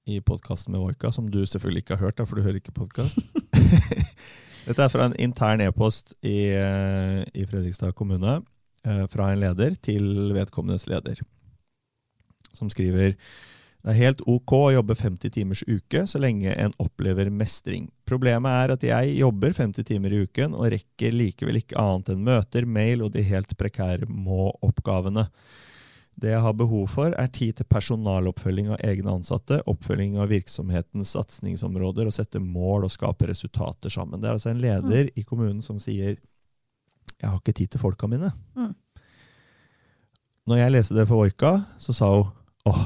i 0.07 0.19
podkasten 0.23 0.71
med 0.71 0.79
Voika, 0.79 1.11
som 1.11 1.25
du 1.27 1.41
selvfølgelig 1.43 1.83
ikke 1.83 1.97
har 1.97 2.05
hørt, 2.05 2.17
da, 2.17 2.23
for 2.23 2.39
du 2.39 2.45
hører 2.45 2.61
ikke 2.61 2.71
podkast. 2.71 3.19
dette 4.67 4.85
er 4.85 4.93
fra 4.93 5.09
en 5.09 5.17
intern 5.19 5.59
e-post 5.65 6.15
i, 6.21 6.53
eh, 6.55 7.19
i 7.35 7.43
Fredrikstad 7.43 7.91
kommune. 7.99 8.37
Eh, 8.85 9.05
fra 9.11 9.31
en 9.31 9.41
leder 9.41 9.75
til 9.81 10.33
vedkommendes 10.35 10.87
leder, 10.87 11.21
som 12.53 12.69
skriver 12.69 13.15
det 13.87 13.93
er 13.93 13.99
helt 14.01 14.21
ok 14.27 14.51
å 14.51 14.71
jobbe 14.73 14.95
50 14.99 15.31
timers 15.31 15.61
uke 15.63 16.01
så 16.09 16.19
lenge 16.19 16.51
en 16.51 16.73
opplever 16.81 17.29
mestring. 17.31 17.85
Problemet 18.09 18.51
er 18.51 18.73
at 18.73 18.83
jeg 18.83 19.13
jobber 19.21 19.53
50 19.55 19.85
timer 19.87 20.11
i 20.11 20.19
uken 20.25 20.57
og 20.57 20.73
rekker 20.73 21.15
likevel 21.15 21.61
ikke 21.61 21.77
annet 21.79 22.11
enn 22.11 22.25
møter, 22.25 22.67
mail 22.67 23.05
og 23.05 23.13
de 23.13 23.23
helt 23.23 23.53
prekære 23.55 24.09
må-oppgavene. 24.09 25.27
Det 26.19 26.33
jeg 26.33 26.43
har 26.43 26.57
behov 26.57 26.89
for, 26.89 27.13
er 27.15 27.31
tid 27.31 27.61
til 27.61 27.69
personaloppfølging 27.69 28.73
av 28.73 28.83
egne 28.83 29.13
ansatte, 29.21 29.61
oppfølging 29.69 30.17
av 30.19 30.33
virksomhetens 30.33 31.13
satsingsområder, 31.15 32.09
og 32.09 32.17
sette 32.17 32.41
mål 32.43 32.89
og 32.89 32.91
skape 32.91 33.29
resultater 33.29 33.93
sammen. 33.93 34.19
Det 34.19 34.27
er 34.27 34.39
altså 34.39 34.51
en 34.51 34.63
leder 34.65 35.07
mm. 35.07 35.13
i 35.15 35.23
kommunen 35.23 35.61
som 35.63 35.79
sier 35.79 36.17
jeg 37.15 37.29
har 37.29 37.39
ikke 37.39 37.55
tid 37.57 37.73
til 37.73 37.81
folka 37.81 38.09
mine. 38.09 38.31
Mm. 38.57 38.73
Når 40.47 40.61
jeg 40.61 40.73
leste 40.75 40.95
det 40.95 41.07
for 41.09 41.23
Voika, 41.23 41.53
så 41.81 41.95
sa 41.95 42.11
hun 42.13 42.29
åh, 42.67 42.83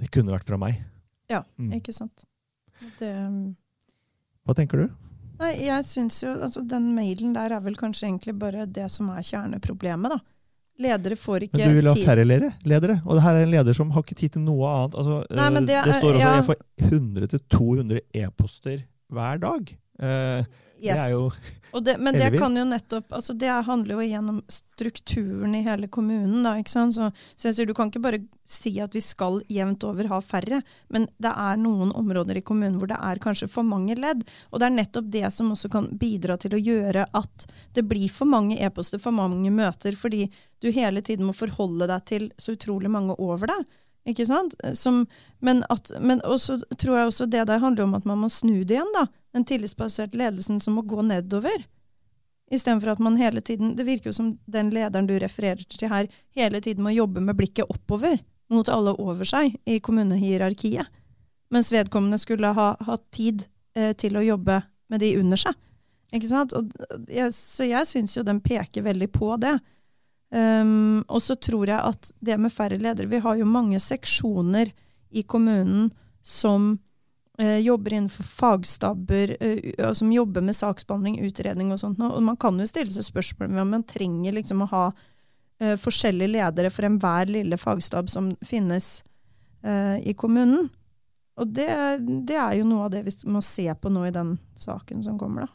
det 0.00 0.10
kunne 0.14 0.34
vært 0.34 0.48
fra 0.48 0.58
meg. 0.60 0.82
Ja, 1.30 1.42
mm. 1.56 1.72
ikke 1.78 1.94
sant. 1.94 2.26
Det, 2.98 3.08
um, 3.08 3.54
Hva 4.44 4.56
tenker 4.58 4.84
du? 4.84 4.92
Nei, 5.40 5.52
jeg 5.64 5.86
synes 5.86 6.16
jo, 6.22 6.32
altså 6.46 6.62
Den 6.66 6.92
mailen 6.94 7.32
der 7.34 7.54
er 7.56 7.62
vel 7.64 7.76
kanskje 7.78 8.06
egentlig 8.08 8.34
bare 8.38 8.66
det 8.70 8.86
som 8.92 9.08
er 9.14 9.24
kjerneproblemet, 9.24 10.14
da. 10.14 10.20
Ledere 10.84 11.16
får 11.18 11.46
ikke 11.46 11.54
tid. 11.54 11.62
Men 11.62 11.70
du 11.70 11.78
vil 11.78 11.88
ha 11.88 11.94
færre 12.02 12.24
ledere, 12.26 12.50
ledere, 12.66 12.96
og 13.04 13.14
det 13.14 13.22
her 13.22 13.36
er 13.38 13.44
en 13.46 13.52
leder 13.52 13.76
som 13.78 13.92
har 13.94 14.02
ikke 14.02 14.16
tid 14.18 14.34
til 14.34 14.42
noe 14.42 14.70
annet. 14.72 14.96
Altså, 14.98 15.20
Nei, 15.38 15.46
det, 15.54 15.78
det, 15.86 15.94
står 16.00 16.16
også 16.16 16.24
ja. 16.24 16.32
jeg 16.34 16.46
får 16.48 16.58
100-200 16.90 18.02
e-poster 18.24 18.80
hver 19.14 19.42
dag. 19.44 19.74
Eh, 20.02 20.44
Yes. 20.84 20.96
Det 20.96 21.02
er 21.04 21.12
jo 21.14 21.80
det, 21.80 21.94
Men 21.98 22.14
det 22.14 22.38
kan 22.38 22.56
jo 22.56 22.64
nettopp 22.68 23.12
altså 23.16 23.34
Det 23.38 23.50
handler 23.66 23.96
jo 23.96 24.06
gjennom 24.06 24.40
strukturen 24.52 25.54
i 25.56 25.62
hele 25.64 25.88
kommunen. 25.88 26.42
Da, 26.44 26.54
ikke 26.60 26.72
sant? 26.72 26.94
Så, 26.96 27.08
så, 27.34 27.48
jeg 27.48 27.56
sier, 27.56 27.68
Du 27.70 27.74
kan 27.74 27.90
ikke 27.90 28.02
bare 28.04 28.20
si 28.44 28.74
at 28.82 28.94
vi 28.94 29.00
skal 29.00 29.40
jevnt 29.48 29.84
over 29.88 30.10
ha 30.10 30.18
færre, 30.20 30.60
men 30.92 31.06
det 31.22 31.30
er 31.30 31.60
noen 31.62 31.94
områder 31.96 32.36
i 32.36 32.44
kommunen 32.44 32.76
hvor 32.76 32.90
det 32.90 32.98
er 33.00 33.22
kanskje 33.22 33.48
for 33.48 33.64
mange 33.66 33.96
ledd. 33.96 34.26
Og 34.52 34.60
det 34.60 34.68
er 34.68 34.74
nettopp 34.74 35.08
det 35.14 35.30
som 35.32 35.54
også 35.54 35.70
kan 35.72 35.88
bidra 35.98 36.36
til 36.42 36.58
å 36.58 36.60
gjøre 36.60 37.06
at 37.16 37.46
det 37.74 37.86
blir 37.88 38.12
for 38.12 38.28
mange 38.28 38.58
e-poster, 38.60 39.00
for 39.00 39.16
mange 39.16 39.48
møter, 39.54 39.96
fordi 39.96 40.26
du 40.60 40.68
hele 40.74 41.00
tiden 41.06 41.24
må 41.30 41.32
forholde 41.36 41.88
deg 41.88 42.04
til 42.10 42.28
så 42.36 42.58
utrolig 42.58 42.92
mange 42.92 43.16
over 43.16 43.48
deg. 43.54 43.64
Ikke 44.08 44.26
sant? 44.28 44.54
Som, 44.76 45.04
men, 45.40 45.62
at, 45.72 45.90
men 46.00 46.20
også 46.28 46.58
tror 46.76 46.98
jeg 46.98 47.10
også 47.10 47.26
det 47.32 47.46
der 47.48 47.62
handler 47.62 47.86
om 47.86 47.94
at 47.96 48.04
man 48.08 48.20
må 48.20 48.28
snu 48.32 48.62
det 48.64 48.76
igjen. 48.76 48.92
da. 48.96 49.06
Den 49.34 49.46
tillitsbaserte 49.48 50.18
ledelsen 50.20 50.60
som 50.60 50.76
må 50.76 50.84
gå 50.88 51.00
nedover. 51.02 51.64
Istedenfor 52.52 52.92
at 52.92 53.00
man 53.00 53.16
hele 53.16 53.40
tiden 53.40 53.72
Det 53.76 53.86
virker 53.86 54.10
jo 54.10 54.12
som 54.12 54.34
den 54.44 54.68
lederen 54.70 55.08
du 55.08 55.14
refererer 55.18 55.64
til 55.64 55.88
her, 55.88 56.08
hele 56.36 56.60
tiden 56.60 56.84
må 56.84 56.92
jobbe 56.92 57.22
med 57.24 57.36
blikket 57.38 57.70
oppover 57.70 58.20
mot 58.52 58.68
alle 58.68 58.92
over 59.00 59.24
seg 59.24 59.56
i 59.64 59.78
kommunehierarkiet. 59.80 60.86
Mens 61.50 61.72
vedkommende 61.72 62.20
skulle 62.20 62.52
ha 62.52 62.74
hatt 62.84 63.04
tid 63.14 63.46
eh, 63.74 63.94
til 63.96 64.18
å 64.18 64.24
jobbe 64.24 64.60
med 64.92 65.00
de 65.00 65.14
under 65.18 65.40
seg. 65.40 65.56
Ikke 66.14 66.28
sant? 66.28 66.52
Og, 66.54 66.68
jeg, 67.08 67.32
så 67.34 67.66
jeg 67.66 67.88
syns 67.88 68.18
jo 68.18 68.26
den 68.26 68.42
peker 68.44 68.84
veldig 68.84 69.08
på 69.14 69.32
det. 69.40 69.56
Um, 70.34 71.04
og 71.06 71.22
så 71.22 71.36
tror 71.38 71.70
jeg 71.70 71.78
at 71.78 72.08
det 72.18 72.34
med 72.42 72.50
færre 72.50 72.74
ledere 72.80 73.06
Vi 73.06 73.20
har 73.22 73.36
jo 73.38 73.44
mange 73.46 73.78
seksjoner 73.78 74.72
i 75.14 75.22
kommunen 75.22 75.92
som 76.26 76.72
uh, 77.40 77.58
jobber 77.62 77.94
innenfor 77.94 78.26
fagstabber, 78.26 79.36
uh, 79.38 79.92
som 79.94 80.10
jobber 80.12 80.42
med 80.42 80.56
saksbehandling, 80.58 81.20
utredning 81.22 81.70
og 81.70 81.78
sånt. 81.78 82.02
Og 82.02 82.22
man 82.24 82.38
kan 82.40 82.58
jo 82.58 82.66
stille 82.66 82.90
seg 82.90 83.06
spørsmål 83.06 83.54
om 83.62 83.74
man 83.76 83.86
trenger 83.86 84.34
liksom 84.34 84.64
å 84.64 84.70
ha 84.72 84.84
uh, 84.90 85.76
forskjellige 85.78 86.32
ledere 86.34 86.72
for 86.74 86.88
enhver 86.88 87.30
lille 87.30 87.60
fagstab 87.60 88.10
som 88.10 88.34
finnes 88.44 89.02
i 89.64 90.12
kommunen. 90.12 90.66
Og 91.40 91.48
det, 91.56 91.70
det 92.28 92.34
er 92.36 92.58
jo 92.58 92.66
noe 92.68 92.82
av 92.84 92.90
det 92.92 93.00
vi 93.06 93.14
må 93.32 93.40
se 93.40 93.64
på 93.64 93.88
nå 93.88 94.02
i 94.04 94.10
den 94.12 94.34
saken 94.60 95.00
som 95.00 95.16
kommer, 95.16 95.46
da. 95.46 95.54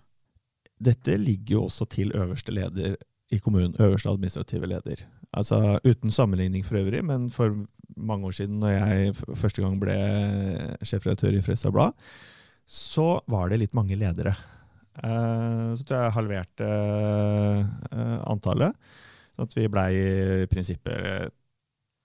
Dette 0.90 1.14
ligger 1.20 1.54
jo 1.54 1.62
også 1.68 1.86
til 1.94 2.16
øverste 2.18 2.56
leder 2.56 2.96
i 3.32 3.40
kommunen. 3.44 3.76
Øverste 3.80 4.10
administrative 4.10 4.70
leder. 4.70 5.04
Altså 5.34 5.80
Uten 5.86 6.12
sammenligning 6.12 6.66
for 6.66 6.80
øvrig, 6.82 7.04
men 7.06 7.30
for 7.30 7.56
mange 7.98 8.28
år 8.28 8.38
siden, 8.38 8.60
når 8.60 8.70
jeg 8.70 9.16
første 9.36 9.62
gang 9.62 9.80
ble 9.82 9.98
sjefredaktør 10.84 11.36
i 11.38 11.42
Fredstad 11.46 11.74
Blad, 11.76 11.98
så 12.70 13.20
var 13.28 13.50
det 13.50 13.60
litt 13.64 13.78
mange 13.78 13.98
ledere. 13.98 14.34
Eh, 15.04 15.70
så 15.78 15.86
tror 15.86 15.98
jeg 15.98 16.06
jeg 16.06 16.18
halverte 16.18 16.70
eh, 16.70 18.18
antallet. 18.30 18.76
Sånn 19.36 19.48
at 19.48 19.56
vi 19.58 19.70
blei 19.72 19.90
i 19.96 20.48
prinsippet 20.52 21.34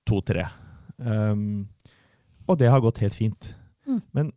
to-tre. 0.09 0.47
Um, 0.97 1.67
og 2.47 2.59
det 2.61 2.69
har 2.71 2.83
gått 2.85 3.01
helt 3.03 3.17
fint. 3.17 3.51
Mm. 3.89 4.01
Men 4.15 4.33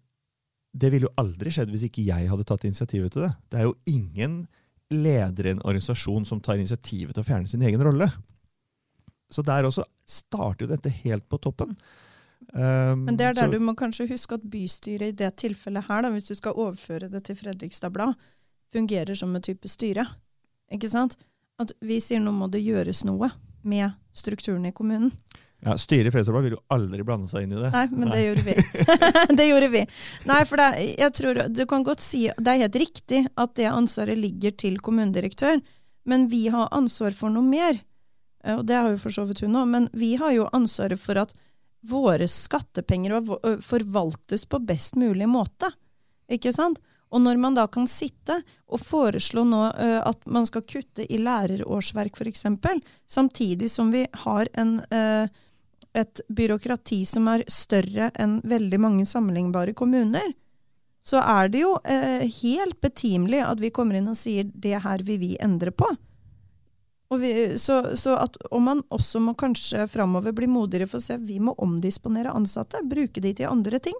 det 0.77 0.91
ville 0.93 1.09
jo 1.09 1.15
aldri 1.19 1.51
skjedd 1.53 1.71
hvis 1.73 1.87
ikke 1.87 2.05
jeg 2.07 2.29
hadde 2.31 2.45
tatt 2.47 2.65
initiativet 2.67 3.13
til 3.13 3.27
det. 3.27 3.33
Det 3.51 3.59
er 3.59 3.67
jo 3.67 3.75
ingen 3.89 4.39
leder 4.93 5.45
i 5.45 5.53
en 5.55 5.61
organisasjon 5.63 6.25
som 6.25 6.39
tar 6.41 6.59
initiativet 6.59 7.13
til 7.13 7.23
å 7.23 7.27
fjerne 7.27 7.47
sin 7.49 7.61
egen 7.61 7.81
rolle. 7.83 8.07
Så 9.29 9.43
der 9.43 9.67
også 9.67 9.83
starter 10.07 10.65
jo 10.65 10.71
dette 10.71 10.91
helt 11.03 11.27
på 11.27 11.39
toppen. 11.43 11.75
Um, 12.53 13.03
Men 13.05 13.17
det 13.17 13.25
er 13.25 13.33
der 13.33 13.47
så- 13.47 13.51
du 13.51 13.59
må 13.59 13.75
kanskje 13.75 14.07
huske 14.07 14.35
at 14.35 14.49
bystyret 14.49 15.07
i 15.09 15.11
det 15.11 15.35
tilfellet 15.37 15.83
her, 15.87 16.01
da, 16.01 16.09
hvis 16.09 16.27
du 16.27 16.35
skal 16.35 16.53
overføre 16.53 17.09
det 17.11 17.23
til 17.25 17.35
Fredrikstad 17.35 17.91
Blad, 17.91 18.15
fungerer 18.73 19.15
som 19.15 19.35
en 19.35 19.41
type 19.41 19.67
styre. 19.67 20.07
Ikke 20.71 20.89
sant? 20.89 21.17
At 21.59 21.71
vi 21.81 21.99
sier 21.99 22.19
nå 22.19 22.31
må 22.31 22.49
det 22.51 22.63
gjøres 22.63 23.03
noe 23.03 23.31
med 23.63 23.93
strukturen 24.13 24.65
i 24.65 24.71
kommunen. 24.71 25.11
Ja, 25.65 25.73
Styret 25.77 26.09
i 26.09 26.13
Fredrikstad 26.13 26.43
vil 26.45 26.53
jo 26.53 26.61
aldri 26.73 27.03
blande 27.05 27.29
seg 27.31 27.47
inn 27.47 27.55
i 27.55 27.61
det. 27.61 27.71
Nei, 27.73 27.85
men 27.91 28.11
Nei. 28.11 28.17
det 28.17 28.25
gjorde 28.27 28.45
vi. 28.45 28.55
det 29.39 29.47
gjorde 29.49 29.69
vi. 29.73 29.81
Nei, 30.29 30.41
for 30.45 30.61
det, 30.61 30.67
jeg 30.99 31.15
tror 31.17 31.41
du 31.49 31.63
kan 31.69 31.85
godt 31.87 32.03
si 32.05 32.27
Det 32.29 32.53
er 32.53 32.61
helt 32.65 32.77
riktig 32.77 33.23
at 33.33 33.55
det 33.57 33.65
ansvaret 33.71 34.19
ligger 34.21 34.53
til 34.53 34.77
kommunedirektør, 34.85 35.61
men 36.07 36.27
vi 36.31 36.45
har 36.53 36.69
ansvar 36.77 37.15
for 37.17 37.33
noe 37.33 37.45
mer. 37.47 37.79
Eh, 38.45 38.55
Og 38.59 38.65
det 38.69 38.77
har 38.77 38.91
jo 38.93 39.01
for 39.01 39.13
så 39.17 39.25
vidt 39.27 39.41
hun 39.45 39.57
òg, 39.57 39.67
men 39.73 39.89
vi 39.97 40.13
har 40.21 40.35
jo 40.35 40.49
ansvaret 40.53 41.01
for 41.01 41.19
at 41.25 41.33
våre 41.87 42.25
skattepenger 42.27 43.17
forvaltes 43.63 44.45
på 44.49 44.59
best 44.65 44.97
mulig 44.99 45.27
måte. 45.29 45.69
Ikke 46.29 46.51
sant? 46.51 46.79
Og 47.13 47.21
når 47.23 47.37
man 47.39 47.55
da 47.55 47.63
kan 47.71 47.85
sitte 47.87 48.41
og 48.67 48.81
foreslå 48.83 49.45
nå 49.47 49.61
uh, 49.77 50.01
at 50.03 50.25
man 50.27 50.43
skal 50.49 50.65
kutte 50.67 51.05
i 51.07 51.19
lærerårsverk 51.21 52.17
f.eks., 52.19 52.43
samtidig 53.07 53.69
som 53.71 53.93
vi 53.93 54.01
har 54.25 54.49
en 54.59 54.81
ø, 54.91 55.03
et 55.97 56.21
byråkrati 56.29 57.01
som 57.09 57.27
er 57.31 57.45
større 57.51 58.11
enn 58.19 58.39
veldig 58.45 58.79
mange 58.81 59.05
sammenlignbare 59.09 59.73
kommuner, 59.77 60.33
så 61.03 61.21
er 61.21 61.49
det 61.53 61.61
jo 61.63 61.77
eh, 61.87 62.25
helt 62.41 62.79
betimelig 62.83 63.41
at 63.45 63.61
vi 63.63 63.71
kommer 63.73 63.97
inn 63.97 64.09
og 64.11 64.17
sier 64.19 64.49
det 64.53 64.75
her 64.83 65.03
vil 65.07 65.21
vi 65.21 65.35
endre 65.43 65.71
på. 65.71 65.89
Vi, 67.21 67.31
så, 67.57 67.95
så 67.95 68.17
at 68.19 68.35
og 68.51 68.59
man 68.65 68.81
også 68.91 69.21
må 69.23 69.31
kanskje 69.39 69.85
framover 69.87 70.33
bli 70.35 70.49
modigere 70.51 70.89
for 70.91 70.99
å 70.99 71.05
se 71.05 71.15
vi 71.23 71.39
må 71.39 71.53
omdisponere 71.63 72.33
ansatte, 72.35 72.83
bruke 72.83 73.23
de 73.23 73.31
til 73.37 73.47
andre 73.47 73.79
ting 73.79 73.95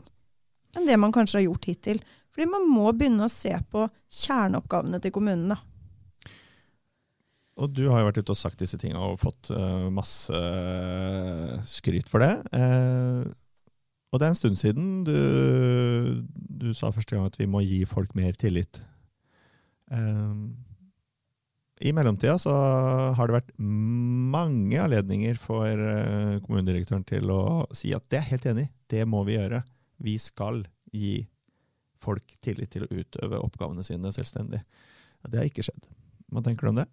enn 0.76 0.86
det 0.86 0.98
man 1.00 1.14
kanskje 1.16 1.40
har 1.40 1.48
gjort 1.48 1.70
hittil. 1.70 2.02
Fordi 2.36 2.50
man 2.52 2.68
må 2.70 2.92
begynne 2.94 3.26
å 3.26 3.32
se 3.32 3.54
på 3.72 3.88
kjerneoppgavene 4.14 5.00
til 5.02 5.14
kommunene. 5.16 5.56
Og 7.58 7.74
du 7.74 7.88
har 7.89 8.02
jo 8.02 8.10
vært 8.12 8.20
ute 8.22 8.34
og 8.34 8.38
sagt 8.39 8.62
disse 8.62 8.78
tinga 8.78 9.02
og 9.02 9.20
fått 9.22 9.50
uh, 9.50 9.89
masse 9.93 10.34
eh, 10.34 11.56
skryt 11.65 12.10
for 12.12 12.22
det. 12.22 12.36
Uh, 12.54 13.26
og 14.13 14.22
det 14.22 14.28
er 14.28 14.34
en 14.34 14.38
stund 14.38 14.60
siden 14.60 15.02
du, 15.08 15.15
du 16.32 16.70
sa 16.78 16.93
første 16.93 17.17
gang 17.17 17.26
at 17.28 17.39
vi 17.39 17.50
må 17.50 17.63
gi 17.65 17.82
folk 17.89 18.13
mer 18.15 18.38
tillit. 18.39 18.80
I 21.84 21.91
mellomtida 21.96 22.38
så 22.39 22.54
har 23.15 23.28
det 23.28 23.36
vært 23.36 23.52
mange 23.60 24.80
anledninger 24.80 25.36
for 25.39 25.84
kommunedirektøren 26.46 27.04
til 27.08 27.32
å 27.36 27.41
si 27.76 27.91
at 27.96 28.08
det 28.12 28.22
er 28.22 28.30
helt 28.32 28.48
enig 28.52 28.65
det 28.91 29.04
må 29.12 29.26
vi 29.28 29.36
gjøre. 29.36 29.62
Vi 30.04 30.15
skal 30.24 30.63
gi 30.96 31.20
folk 32.04 32.38
tillit 32.43 32.72
til 32.74 32.88
å 32.88 32.91
utøve 32.91 33.41
oppgavene 33.43 33.84
sine 33.86 34.12
selvstendig. 34.15 34.63
Det 35.28 35.39
har 35.41 35.50
ikke 35.50 35.67
skjedd. 35.67 35.88
Hva 36.32 36.43
tenker 36.46 36.67
du 36.67 36.74
om 36.74 36.82
det? 36.82 36.88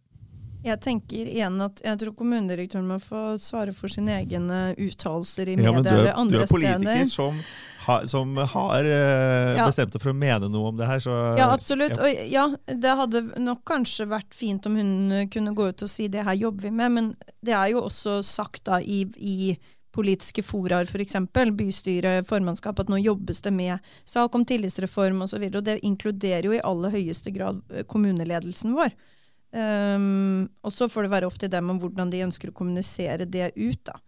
Jeg 0.64 0.80
tenker 0.80 1.28
igjen 1.28 1.60
at 1.60 1.82
jeg 1.84 1.98
tror 2.00 2.14
kommunedirektøren 2.16 2.86
må 2.88 2.96
få 3.02 3.34
svare 3.40 3.74
for 3.76 3.92
sine 3.92 4.14
egne 4.22 4.60
uttalelser 4.80 5.50
i 5.52 5.58
Ja, 5.58 5.74
media 5.76 5.92
eller 5.92 6.16
andre 6.16 6.38
eller 6.40 6.40
er, 6.40 6.40
du 6.40 6.40
er 6.40 6.52
politiker 6.54 7.04
steder. 7.04 7.10
som, 7.12 7.42
ha, 7.86 7.98
som 8.08 8.32
har 8.54 8.88
eh, 8.88 9.52
Ja. 9.58 9.66
bestemt 9.68 9.92
deg 9.92 10.00
for 10.00 10.14
å 10.14 10.16
mene 10.16 10.48
noe 10.48 10.72
om 10.72 10.80
det 10.80 10.88
her, 10.88 11.04
så 11.04 11.36
Ja, 11.36 11.50
absolutt. 11.52 11.98
Og 12.00 12.08
ja, 12.32 12.46
det 12.66 12.96
hadde 12.96 13.22
nok 13.44 13.60
kanskje 13.68 14.08
vært 14.08 14.32
fint 14.34 14.64
om 14.66 14.76
hun 14.80 15.12
eh, 15.12 15.26
kunne 15.28 15.54
gå 15.54 15.68
ut 15.68 15.84
og 15.84 15.92
si 15.92 16.08
det 16.08 16.24
her 16.24 16.34
jobber 16.34 16.70
vi 16.70 16.74
med, 16.80 16.92
men 16.96 17.14
det 17.44 17.52
er 17.52 17.74
jo 17.74 17.84
også 17.84 18.22
sagt 18.24 18.64
da 18.64 18.80
i, 18.80 19.04
i 19.20 19.58
politiske 19.94 20.42
foraer, 20.42 20.88
f.eks. 20.90 21.14
bystyre, 21.54 22.24
formannskap, 22.26 22.80
at 22.80 22.88
nå 22.90 22.98
jobbes 23.04 23.42
det 23.44 23.52
med 23.54 23.78
sak 24.08 24.34
om 24.34 24.44
tillitsreform 24.48 25.22
osv. 25.22 25.36
Og, 25.44 25.50
så 25.52 25.58
og 25.60 25.64
det 25.68 25.78
inkluderer 25.86 26.48
jo 26.48 26.56
i 26.56 26.62
aller 26.64 26.90
høyeste 26.90 27.30
grad 27.36 27.60
eh, 27.70 27.84
kommuneledelsen 27.84 28.74
vår. 28.74 28.96
Um, 29.54 30.48
og 30.66 30.72
så 30.74 30.88
får 30.90 31.06
det 31.06 31.12
være 31.12 31.26
opp 31.30 31.36
til 31.38 31.50
dem 31.52 31.68
om 31.70 31.78
hvordan 31.78 32.10
de 32.10 32.24
ønsker 32.24 32.50
å 32.50 32.56
kommunisere 32.56 33.28
det 33.30 33.52
ut. 33.54 33.84
da. 33.86 34.00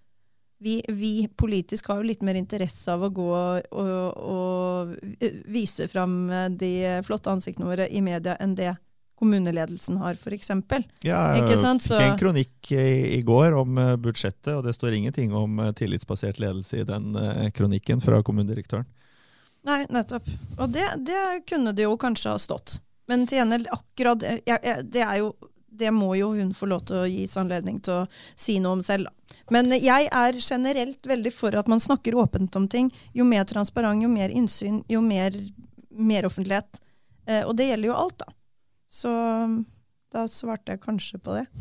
Vi, 0.58 0.80
vi 0.88 1.28
politisk 1.36 1.92
har 1.92 2.00
jo 2.00 2.08
litt 2.08 2.24
mer 2.24 2.34
interesse 2.34 2.88
av 2.90 3.04
å 3.04 3.10
gå 3.12 3.28
og, 3.28 4.16
og, 4.16 4.94
vise 5.52 5.84
fram 5.92 6.14
eh, 6.32 6.46
de 6.48 6.70
flotte 7.04 7.28
ansiktene 7.28 7.68
våre 7.68 7.86
i 7.92 8.00
media 8.00 8.38
enn 8.40 8.54
det 8.56 8.72
kommuneledelsen 9.20 10.00
har, 10.00 10.16
f.eks. 10.16 10.50
Ja, 11.04 11.20
jeg 11.36 11.44
fikk 11.52 12.00
en 12.00 12.18
kronikk 12.20 12.72
i, 12.72 13.18
i 13.18 13.20
går 13.24 13.54
om 13.60 13.76
eh, 13.80 13.92
budsjettet, 14.00 14.54
og 14.56 14.64
det 14.64 14.74
står 14.76 14.96
ingenting 14.96 15.36
om 15.36 15.60
eh, 15.60 15.74
tillitsbasert 15.76 16.40
ledelse 16.40 16.80
i 16.80 16.88
den 16.88 17.12
kronikken 17.54 18.00
fra 18.04 18.22
kommunedirektøren. 18.24 18.88
Nei, 19.66 19.82
nettopp. 19.92 20.26
Og 20.56 20.72
det, 20.72 20.88
det 21.04 21.22
kunne 21.50 21.76
det 21.76 21.84
jo 21.84 21.96
kanskje 22.00 22.32
ha 22.32 22.40
stått. 22.40 22.80
Men 23.10 23.26
til 23.28 23.40
gjengjeld, 23.40 23.68
akkurat 23.74 24.24
jeg, 24.26 24.42
jeg, 24.46 24.86
det 24.92 25.04
er 25.04 25.20
jo 25.22 25.34
det 25.76 25.90
må 25.92 26.14
jo 26.16 26.30
hun 26.32 26.54
få 26.56 26.68
lov 26.70 26.86
til 26.88 27.02
å 27.02 27.08
gis 27.10 27.36
anledning 27.36 27.78
til 27.84 27.92
å 27.92 28.06
si 28.38 28.56
noe 28.62 28.78
om 28.78 28.82
selv. 28.84 29.10
Men 29.52 29.68
jeg 29.76 30.08
er 30.08 30.38
generelt 30.40 31.04
veldig 31.06 31.32
for 31.34 31.56
at 31.58 31.68
man 31.68 31.82
snakker 31.82 32.16
åpent 32.16 32.56
om 32.56 32.64
ting. 32.70 32.88
Jo 33.12 33.26
mer 33.28 33.44
transparent, 33.48 34.02
jo 34.02 34.08
mer 34.08 34.32
innsyn, 34.32 34.80
jo 34.88 35.02
mer, 35.04 35.36
mer 35.90 36.28
offentlighet. 36.28 36.80
Eh, 37.26 37.42
og 37.44 37.56
det 37.58 37.68
gjelder 37.70 37.90
jo 37.90 37.98
alt, 37.98 38.24
da. 38.24 38.32
Så 38.88 39.12
da 40.14 40.24
svarte 40.30 40.76
jeg 40.76 40.84
kanskje 40.84 41.20
på 41.20 41.36
det. 41.36 41.46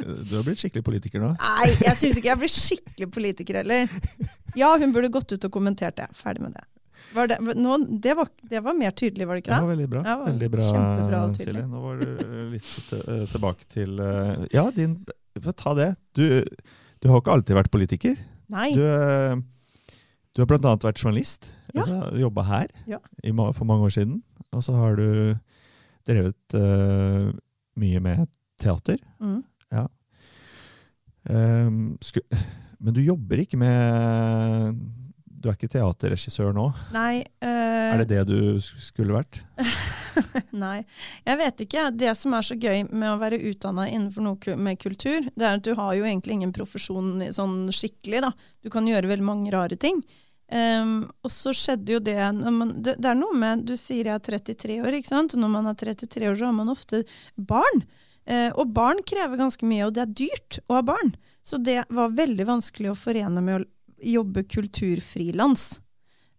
Du 0.00 0.36
har 0.36 0.44
blitt 0.46 0.60
skikkelig 0.62 0.84
politiker 0.86 1.20
nå. 1.20 1.32
Nei, 1.34 1.66
jeg 1.82 1.96
syns 1.98 2.16
ikke 2.16 2.30
jeg 2.30 2.40
blir 2.40 2.52
skikkelig 2.54 3.08
politiker 3.12 3.58
heller. 3.60 3.90
Ja, 4.56 4.70
hun 4.80 4.94
burde 4.94 5.10
gått 5.12 5.34
ut 5.34 5.44
og 5.44 5.52
kommentert 5.52 5.98
det. 5.98 6.06
Ferdig 6.16 6.44
med 6.46 6.54
det. 6.56 6.62
Var 7.14 7.26
det, 7.30 7.38
nå, 7.58 7.76
det, 8.02 8.14
var, 8.14 8.28
det 8.50 8.60
var 8.62 8.76
mer 8.78 8.92
tydelig, 8.94 9.26
var 9.26 9.38
det 9.38 9.42
Det 9.42 9.50
ikke 9.50 9.56
var 9.56 9.66
det? 9.66 9.72
veldig 9.74 9.88
bra. 9.90 10.02
Ja, 10.04 10.10
det 10.10 10.18
var 10.20 10.30
veldig 10.30 10.50
bra. 10.50 11.22
Silje. 11.40 11.64
Nå 11.66 11.80
var 11.82 12.02
du 12.02 12.10
eh, 12.24 12.42
litt 12.52 12.92
eh, 12.98 13.24
tilbake 13.32 13.66
til 13.74 14.02
eh, 14.04 14.44
Ja, 14.54 14.66
din 14.74 14.98
ta 15.56 15.74
det. 15.78 15.88
Du, 16.14 16.24
du 17.00 17.08
har 17.10 17.22
ikke 17.22 17.34
alltid 17.34 17.56
vært 17.58 17.70
politiker. 17.72 18.16
Nei. 18.50 18.70
Du, 18.74 18.82
du 20.34 20.42
har 20.42 20.50
bl.a. 20.50 20.74
vært 20.82 21.02
journalist. 21.02 21.50
Ja. 21.72 21.82
Altså, 21.82 22.00
Jobba 22.20 22.46
her 22.48 22.72
Ja. 22.90 22.98
i, 23.22 23.32
for 23.32 23.64
mange 23.66 23.86
år 23.88 23.94
siden. 23.94 24.20
Og 24.52 24.62
så 24.66 24.74
har 24.74 24.98
du 24.98 25.36
drevet 26.08 26.56
uh, 26.58 27.30
mye 27.78 28.00
med 28.02 28.26
teater. 28.60 28.98
Mm. 29.22 29.42
Um, 31.30 31.98
sku, 32.02 32.16
men 32.80 32.94
du 32.96 33.02
jobber 33.04 33.42
ikke 33.42 33.58
med 33.60 34.78
Du 35.40 35.48
er 35.48 35.56
ikke 35.56 35.70
teaterregissør 35.72 36.52
nå? 36.56 36.66
Nei, 36.92 37.22
Uh, 37.40 37.94
Er 37.94 38.02
det 38.02 38.10
det 38.10 38.24
du 38.28 38.60
skulle 38.60 39.14
vært? 39.16 39.38
nei. 40.64 40.82
Jeg 41.24 41.38
vet 41.40 41.62
ikke. 41.64 41.86
Det 41.96 42.12
som 42.18 42.34
er 42.36 42.44
så 42.44 42.56
gøy 42.60 42.84
med 42.90 43.08
å 43.08 43.18
være 43.20 43.38
utdanna 43.48 43.86
innenfor 43.88 44.26
noe 44.26 44.56
med 44.60 44.80
kultur, 44.82 45.24
det 45.32 45.46
er 45.46 45.56
at 45.56 45.64
du 45.64 45.72
har 45.78 45.94
jo 45.96 46.04
egentlig 46.04 46.36
ingen 46.36 46.52
profesjon 46.52 47.24
sånn 47.32 47.70
skikkelig. 47.72 48.20
da. 48.26 48.34
Du 48.60 48.68
kan 48.72 48.86
gjøre 48.88 49.08
veldig 49.08 49.26
mange 49.26 49.54
rare 49.54 49.80
ting. 49.80 50.02
Um, 50.50 51.08
og 51.24 51.32
så 51.32 51.54
skjedde 51.56 51.94
jo 51.94 52.02
det 52.02 52.18
man, 52.42 52.72
det, 52.82 52.96
det 52.98 53.06
er 53.06 53.14
noe 53.14 53.36
med 53.38 53.60
Du 53.70 53.76
sier 53.78 54.08
jeg 54.08 54.16
er 54.16 54.40
33 54.50 54.80
år, 54.82 54.96
ikke 54.98 55.12
sant? 55.12 55.36
Og 55.36 55.44
når 55.44 55.52
man 55.56 55.70
er 55.70 55.76
33 55.78 56.26
år, 56.26 56.36
så 56.36 56.50
har 56.50 56.56
man 56.58 56.72
ofte 56.72 57.04
barn. 57.38 57.84
Uh, 58.28 58.50
og 58.60 58.74
barn 58.76 59.00
krever 59.06 59.40
ganske 59.40 59.64
mye, 59.66 59.88
og 59.88 59.96
det 59.96 60.04
er 60.04 60.16
dyrt 60.26 60.60
å 60.68 60.76
ha 60.76 60.84
barn. 60.92 61.14
Så 61.46 61.56
det 61.62 61.80
var 61.88 62.12
veldig 62.18 62.44
vanskelig 62.50 62.92
å 62.92 62.98
forene 62.98 63.40
med 63.40 63.62
å 63.62 63.68
jobbe 64.02 64.44
kulturfrilans. 64.48 65.80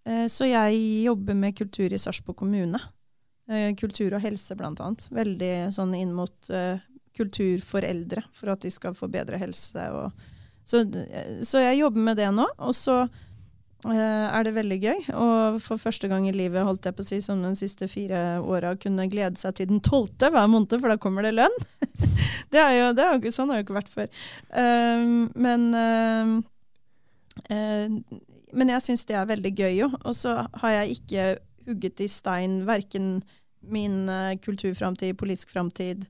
Eh, 0.06 0.26
så 0.32 0.50
jeg 0.50 0.82
jobber 1.06 1.38
med 1.38 1.58
kultur 1.58 1.94
i 1.94 2.00
Sarpsborg 2.02 2.40
kommune. 2.42 2.82
Eh, 3.52 3.72
kultur 3.78 4.16
og 4.16 4.24
helse, 4.24 4.56
blant 4.58 4.82
annet. 4.82 5.08
Veldig 5.14 5.54
sånn 5.76 5.96
inn 5.98 6.14
mot 6.18 6.54
eh, 6.54 6.82
kultur 7.18 7.62
for 7.66 7.86
eldre, 7.86 8.24
for 8.34 8.54
at 8.54 8.64
de 8.66 8.72
skal 8.74 8.96
få 8.98 9.12
bedre 9.12 9.40
helse. 9.42 9.90
Så, 10.64 10.86
så 11.44 11.66
jeg 11.66 11.82
jobber 11.82 12.10
med 12.12 12.18
det 12.22 12.32
nå. 12.34 12.48
Og 12.64 12.74
så 12.78 13.04
er 13.82 14.46
det 14.46 14.54
veldig 14.54 14.76
gøy. 14.78 15.00
Og 15.18 15.56
for 15.66 15.82
første 15.82 16.06
gang 16.08 16.28
i 16.30 16.34
livet, 16.36 16.62
holdt 16.64 16.86
jeg 16.86 16.94
på 16.96 17.02
å 17.02 17.08
si, 17.08 17.18
som 17.26 17.42
de 17.42 17.50
siste 17.58 17.88
fire 17.90 18.38
åra, 18.46 18.76
kunne 18.78 19.08
glede 19.10 19.42
seg 19.42 19.56
til 19.58 19.72
den 19.72 19.82
tolvte 19.82 20.30
hver 20.30 20.46
måned, 20.54 20.78
for 20.78 20.94
da 20.94 21.00
kommer 21.02 21.26
det 21.26 21.34
lønn. 21.34 21.58
det 22.54 22.62
er 22.62 22.76
jo, 22.78 22.92
det 22.94 23.08
er 23.08 23.18
jo 23.18 23.34
sånn, 23.34 23.50
har 23.50 23.64
jo 23.64 23.66
ikke 23.66 23.80
vært 23.80 23.92
før. 23.96 24.22
Men 25.34 25.66
men 27.50 28.70
jeg 28.74 28.84
syns 28.86 29.06
det 29.10 29.16
er 29.18 29.30
veldig 29.30 29.52
gøy, 29.58 29.74
jo. 29.80 29.88
Og 30.04 30.16
så 30.16 30.36
har 30.62 30.76
jeg 30.76 30.98
ikke 30.98 31.26
hugget 31.68 32.04
i 32.04 32.10
stein 32.12 32.62
verken 32.68 33.22
min 33.62 34.10
uh, 34.10 34.34
kulturframtid, 34.42 35.14
politisk 35.20 35.52
framtid 35.54 36.08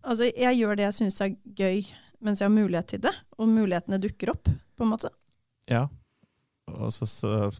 Altså, 0.00 0.30
jeg 0.32 0.56
gjør 0.56 0.78
det 0.78 0.86
jeg 0.86 0.96
syns 0.96 1.20
er 1.20 1.34
gøy 1.56 1.82
mens 2.24 2.40
jeg 2.40 2.48
har 2.48 2.52
mulighet 2.52 2.88
til 2.92 3.02
det, 3.04 3.12
og 3.40 3.48
mulighetene 3.48 3.98
dukker 4.00 4.34
opp, 4.34 4.48
på 4.48 4.84
en 4.84 4.90
måte. 4.92 5.08
Ja. 5.68 5.86
Og 6.68 6.92
så, 6.92 7.08
så 7.08 7.50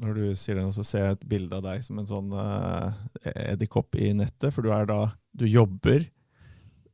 når 0.00 0.16
du 0.16 0.22
sier 0.36 0.56
det, 0.56 0.64
nå, 0.64 0.72
så 0.72 0.84
ser 0.84 1.04
jeg 1.04 1.16
et 1.16 1.26
bilde 1.28 1.56
av 1.56 1.64
deg 1.66 1.84
som 1.84 2.00
en 2.00 2.08
sånn 2.08 2.32
uh, 2.32 2.96
edderkopp 3.24 3.96
i 4.00 4.14
nettet, 4.16 4.52
for 4.54 4.64
du 4.64 4.72
er 4.72 4.88
da 4.88 5.00
Du 5.36 5.44
jobber 5.44 6.04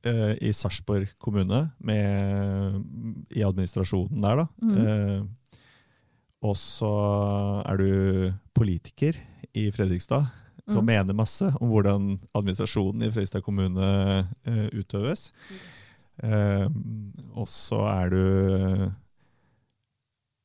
uh, 0.07 0.35
i 0.43 0.51
Sarpsborg 0.55 1.15
kommune 1.23 1.65
med, 1.79 2.83
i 3.31 3.47
administrasjonen 3.47 4.23
der, 4.23 4.43
da. 4.43 4.49
Mm. 4.63 4.75
Uh, 4.79 5.31
og 6.43 6.57
så 6.59 6.93
er 7.69 7.79
du 7.79 8.33
politiker 8.57 9.19
i 9.55 9.69
Fredrikstad 9.75 10.27
som 10.69 10.85
Mm. 10.85 10.87
mener 10.87 11.15
masse 11.15 11.49
om 11.61 11.69
hvordan 11.69 12.21
administrasjonen 12.35 13.03
i 13.03 13.11
Fredrikstad 13.11 13.43
kommune 13.43 13.89
uh, 14.47 14.69
utøves. 14.79 15.33
Eh, 16.23 16.69
og 17.35 17.49
så 17.49 17.81
er 17.89 18.13
du 18.13 18.93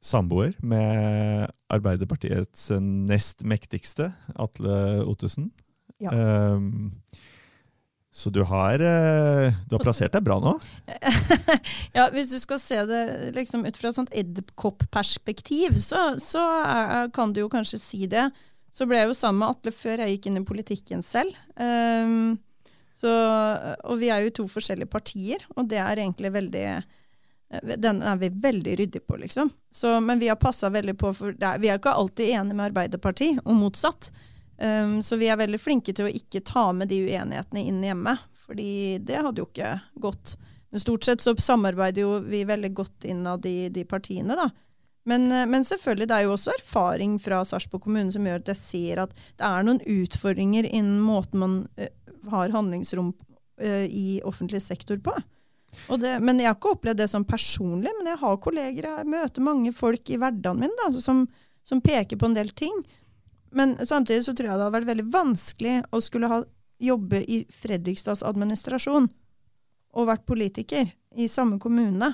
samboer 0.01 0.55
med 0.63 1.51
Arbeiderpartiets 1.69 2.69
nest 2.79 3.43
mektigste, 3.43 4.13
Atle 4.39 5.03
Ottesen. 5.05 5.51
Ja. 6.01 6.13
Eh, 6.13 6.61
så 8.17 8.31
du 8.33 8.39
har, 8.49 8.81
eh, 8.81 9.53
du 9.69 9.75
har 9.75 9.83
plassert 9.83 10.15
deg 10.15 10.23
bra 10.25 10.39
nå. 10.41 10.55
ja, 11.97 12.07
hvis 12.09 12.31
du 12.33 12.39
skal 12.41 12.57
se 12.57 12.79
det 12.89 13.01
liksom 13.35 13.61
ut 13.67 13.77
fra 13.77 13.91
et 13.91 13.97
sånt 13.99 14.13
edderkopp-perspektiv, 14.17 15.75
så, 15.77 16.15
så 16.17 16.41
er, 16.65 17.11
kan 17.13 17.35
du 17.35 17.43
jo 17.43 17.51
kanskje 17.53 17.77
si 17.77 18.07
det. 18.09 18.25
Så 18.73 18.87
ble 18.89 19.03
jeg 19.03 19.11
jo 19.11 19.17
sammen 19.19 19.43
med 19.43 19.53
Atle 19.53 19.73
før 19.75 20.01
jeg 20.01 20.15
gikk 20.15 20.25
inn 20.31 20.39
i 20.41 20.47
politikken 20.49 21.05
selv. 21.05 21.37
Um, 21.61 22.39
så, 22.97 23.11
og 23.85 24.01
vi 24.01 24.09
er 24.09 24.25
jo 24.25 24.33
to 24.39 24.45
forskjellige 24.49 24.89
partier, 24.89 25.45
og 25.53 25.69
det 25.69 25.77
er 25.83 26.01
egentlig 26.01 26.31
veldig 26.33 26.69
Den 27.77 28.01
er 28.01 28.17
vi 28.17 28.31
veldig 28.33 28.73
ryddige 28.79 29.05
på, 29.05 29.19
liksom. 29.21 29.53
Så, 29.69 29.93
men 30.01 30.17
vi 30.17 30.31
har 30.33 30.41
passa 30.41 30.73
veldig 30.73 30.97
på, 30.97 31.13
for 31.15 31.37
er, 31.37 31.61
vi 31.61 31.69
er 31.69 31.77
ikke 31.77 31.93
alltid 31.93 32.33
enige 32.33 32.57
med 32.57 32.71
Arbeiderpartiet, 32.71 33.45
og 33.45 33.61
motsatt. 33.61 34.09
Um, 34.57 35.01
så 35.05 35.19
vi 35.21 35.29
er 35.29 35.37
veldig 35.37 35.59
flinke 35.61 35.93
til 35.93 36.07
å 36.07 36.13
ikke 36.13 36.41
ta 36.45 36.71
med 36.73 36.89
de 36.89 37.03
uenighetene 37.05 37.61
inn 37.69 37.83
hjemme, 37.85 38.15
fordi 38.47 38.97
det 39.05 39.19
hadde 39.21 39.43
jo 39.43 39.49
ikke 39.49 39.75
gått. 40.01 40.37
Men 40.73 40.81
stort 40.81 41.05
sett 41.05 41.21
så 41.23 41.35
samarbeider 41.37 42.03
jo 42.03 42.15
vi 42.25 42.41
veldig 42.47 42.71
godt 42.75 43.05
innad 43.07 43.45
i 43.45 43.69
de 43.73 43.85
partiene, 43.87 44.35
da. 44.37 44.49
Men, 45.07 45.31
eh, 45.31 45.45
men 45.47 45.63
selvfølgelig, 45.63 46.09
det 46.09 46.17
er 46.17 46.25
jo 46.25 46.33
også 46.35 46.55
erfaring 46.57 47.15
fra 47.23 47.39
Sarpsborg 47.47 47.85
kommune 47.85 48.11
som 48.11 48.25
gjør 48.27 48.41
at 48.41 48.51
jeg 48.51 48.59
ser 48.59 49.03
at 49.05 49.15
det 49.39 49.47
er 49.47 49.63
noen 49.63 49.79
utfordringer 49.79 50.67
innen 50.67 50.99
måten 50.99 51.39
man 51.43 51.57
uh, 51.79 51.87
har 52.33 52.51
handlingsrom 52.51 53.13
uh, 53.13 53.85
i 53.87 54.19
offentlig 54.27 54.61
sektor 54.65 54.99
på. 55.03 55.15
Det, 56.01 56.13
men 56.23 56.39
jeg 56.41 56.49
har 56.49 56.57
ikke 56.57 56.73
opplevd 56.75 56.99
det 57.03 57.09
som 57.11 57.25
personlig, 57.27 57.91
men 57.99 58.09
jeg 58.09 58.19
har 58.19 58.37
kolleger, 58.43 58.87
jeg 58.87 59.09
møter 59.11 59.45
mange 59.45 59.71
folk 59.75 60.09
i 60.09 60.17
hverdagen 60.19 60.63
min 60.63 60.75
da, 60.79 60.89
som, 61.03 61.25
som 61.67 61.83
peker 61.83 62.19
på 62.19 62.27
en 62.27 62.35
del 62.35 62.49
ting. 62.57 62.75
Men 63.55 63.75
samtidig 63.85 64.25
så 64.25 64.33
tror 64.35 64.49
jeg 64.49 64.57
det 64.57 64.65
hadde 64.65 64.75
vært 64.75 64.89
veldig 64.91 65.07
vanskelig 65.13 65.75
å 65.91 66.01
skulle 66.03 66.29
ha, 66.31 66.41
jobbe 66.83 67.23
i 67.25 67.41
Fredrikstads 67.53 68.23
administrasjon 68.27 69.07
og 69.97 70.09
vært 70.09 70.27
politiker 70.29 70.89
i 71.17 71.29
samme 71.31 71.57
kommune. 71.61 72.11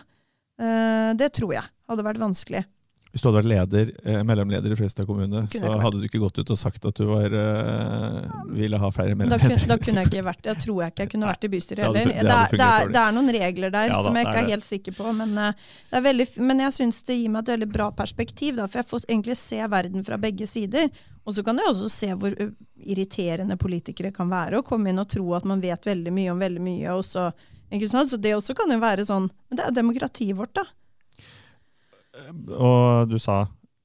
Eh, 0.61 1.11
det 1.19 1.33
tror 1.35 1.55
jeg 1.57 1.65
hadde 1.89 2.05
vært 2.05 2.21
vanskelig. 2.21 2.63
Hvis 3.13 3.21
du 3.21 3.27
hadde 3.29 3.43
vært 3.43 3.49
leder, 3.51 3.89
eh, 4.09 4.23
mellomleder 4.25 4.73
i 4.73 4.75
Fredrikstad 4.75 5.05
kommune, 5.05 5.43
så 5.53 5.69
hadde 5.83 5.99
du 6.01 6.05
ikke 6.07 6.17
gått 6.23 6.39
ut 6.41 6.49
og 6.49 6.57
sagt 6.57 6.85
at 6.89 6.97
du 6.97 7.03
var, 7.05 7.29
eh, 7.29 8.31
ville 8.57 8.79
ha 8.81 8.89
flere 8.89 9.13
Da 9.13 9.19
mellomledere. 9.19 9.67
da 9.69 9.77
kunne 9.77 10.01
jeg 10.01 10.09
ikke 10.09 10.23
vært 10.25 10.49
Jeg 10.49 10.61
tror 10.63 10.81
jeg 10.81 10.91
ikke 10.95 11.05
jeg 11.05 11.11
kunne 11.11 11.29
vært 11.29 11.45
i 11.45 11.51
bystyret 11.53 11.83
heller. 11.85 12.09
Det, 12.09 12.15
det 12.15 12.57
det, 12.57 12.65
er, 12.65 12.89
det 12.89 13.01
er 13.03 13.13
noen 13.13 13.29
regler 13.29 13.75
der 13.75 13.93
Ja 13.93 13.99
da, 13.99 14.01
som 14.07 14.17
jeg 14.17 14.25
ikke 14.25 14.41
er 14.41 14.49
helt 14.49 14.65
sikker 14.65 14.97
på. 14.97 15.13
Men, 15.19 15.37
eh, 15.37 15.53
det 15.93 16.03
veldig, 16.09 16.27
men 16.49 16.65
jeg 16.65 16.77
syns 16.79 17.03
det 17.05 17.19
gir 17.21 17.29
meg 17.29 17.45
et 17.45 17.53
veldig 17.53 17.71
bra 17.77 17.91
perspektiv, 18.01 18.57
da, 18.57 18.65
for 18.65 18.81
jeg 18.81 18.89
får 18.95 19.05
egentlig 19.05 19.37
se 19.37 19.61
verden 19.77 20.09
fra 20.09 20.17
begge 20.17 20.49
sider. 20.49 20.89
Og 21.23 21.37
så 21.37 21.45
kan 21.45 21.61
jeg 21.61 21.69
også 21.69 21.93
se 21.93 22.13
hvor 22.17 22.33
irriterende 22.81 23.61
politikere 23.61 24.11
kan 24.11 24.25
være, 24.33 24.57
og 24.57 24.65
komme 24.65 24.89
inn 24.89 24.97
og 24.97 25.11
tro 25.13 25.35
at 25.37 25.45
man 25.45 25.61
vet 25.61 25.85
veldig 25.85 26.11
mye 26.17 26.33
om 26.33 26.41
veldig 26.41 26.65
mye. 26.65 26.97
Og 26.97 27.05
så, 27.05 27.29
så 27.69 28.17
det 28.17 28.33
også 28.33 28.57
kan 28.57 28.73
jo 28.73 28.81
være 28.81 29.05
sånn 29.05 29.29
Men 29.29 29.59
det 29.59 29.67
er 29.67 29.83
demokratiet 29.83 30.33
vårt, 30.35 30.57
da. 30.57 30.65
Og 32.13 33.09
du 33.09 33.19
sa 33.21 33.43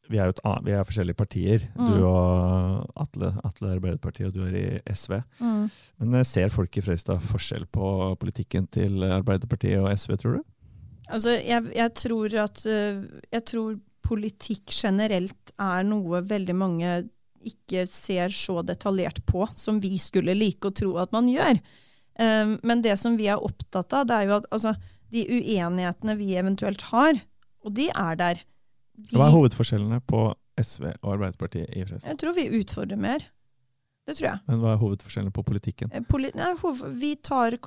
vi 0.09 0.17
er 0.17 0.31
et, 0.33 0.39
vi 0.65 0.73
er 0.73 0.87
forskjellige 0.89 1.19
partier. 1.19 1.65
Mm. 1.77 1.89
Du 1.93 2.05
og 2.09 2.87
Atle, 2.97 3.29
Atle 3.45 3.69
er 3.69 3.75
Arbeiderpartiet, 3.77 4.31
og 4.31 4.39
du 4.39 4.47
er 4.47 4.55
i 4.57 4.95
SV. 4.97 5.19
Men 6.01 6.15
eh, 6.17 6.25
ser 6.25 6.53
folk 6.55 6.79
i 6.81 6.85
Frøystad 6.85 7.21
forskjell 7.29 7.67
på 7.73 8.15
politikken 8.21 8.71
til 8.73 9.05
Arbeiderpartiet 9.05 9.83
og 9.83 9.91
SV, 9.93 10.17
tror 10.23 10.39
du? 10.39 10.47
Altså, 11.09 11.37
jeg, 11.37 11.71
jeg 11.77 11.93
tror 11.97 12.35
at 12.43 12.67
øh, 12.69 13.05
Jeg 13.33 13.45
tror 13.49 13.77
politikk 14.09 14.73
generelt 14.73 15.53
er 15.61 15.85
noe 15.85 16.23
veldig 16.25 16.57
mange 16.57 16.93
ikke 17.49 17.85
ser 17.89 18.33
så 18.35 18.63
detaljert 18.67 19.21
på 19.29 19.47
som 19.57 19.79
vi 19.83 19.99
skulle 20.01 20.37
like 20.37 20.69
å 20.69 20.75
tro 20.75 20.95
at 21.01 21.13
man 21.15 21.29
gjør. 21.31 21.61
Um, 22.19 22.57
men 22.67 22.83
det 22.83 22.97
som 22.99 23.19
vi 23.19 23.29
er 23.31 23.45
opptatt 23.45 23.95
av, 23.95 24.09
det 24.09 24.17
er 24.17 24.27
jo 24.27 24.37
at 24.41 24.49
altså, 24.55 24.73
de 25.15 25.25
uenighetene 25.37 26.17
vi 26.19 26.33
eventuelt 26.41 26.83
har, 26.91 27.21
og 27.69 27.75
de 27.77 27.89
er 27.93 28.21
der 28.21 28.45
de, 28.99 29.15
Hva 29.15 29.29
er 29.29 29.35
hovedforskjellene 29.37 30.01
på 30.11 30.27
SV 30.59 30.89
og 30.91 31.13
Arbeiderpartiet 31.15 31.69
i 31.71 31.85
Fredrikstad? 31.85 32.11
Jeg 32.11 32.19
tror 32.23 32.35
vi 32.35 32.47
utfordrer 32.59 32.99
mer. 32.99 33.27
Det 34.09 34.17
tror 34.17 34.27
jeg. 34.31 34.41
Men 34.49 34.61
hva 34.63 34.71
er 34.73 34.81
hovedforskjellene 34.81 35.35
på 35.37 35.45
politikken? 35.45 35.91
Eh, 35.93 36.05
Poli 36.09 36.31
nei, 36.33 36.49
vi 36.97 37.13
tar 37.21 37.59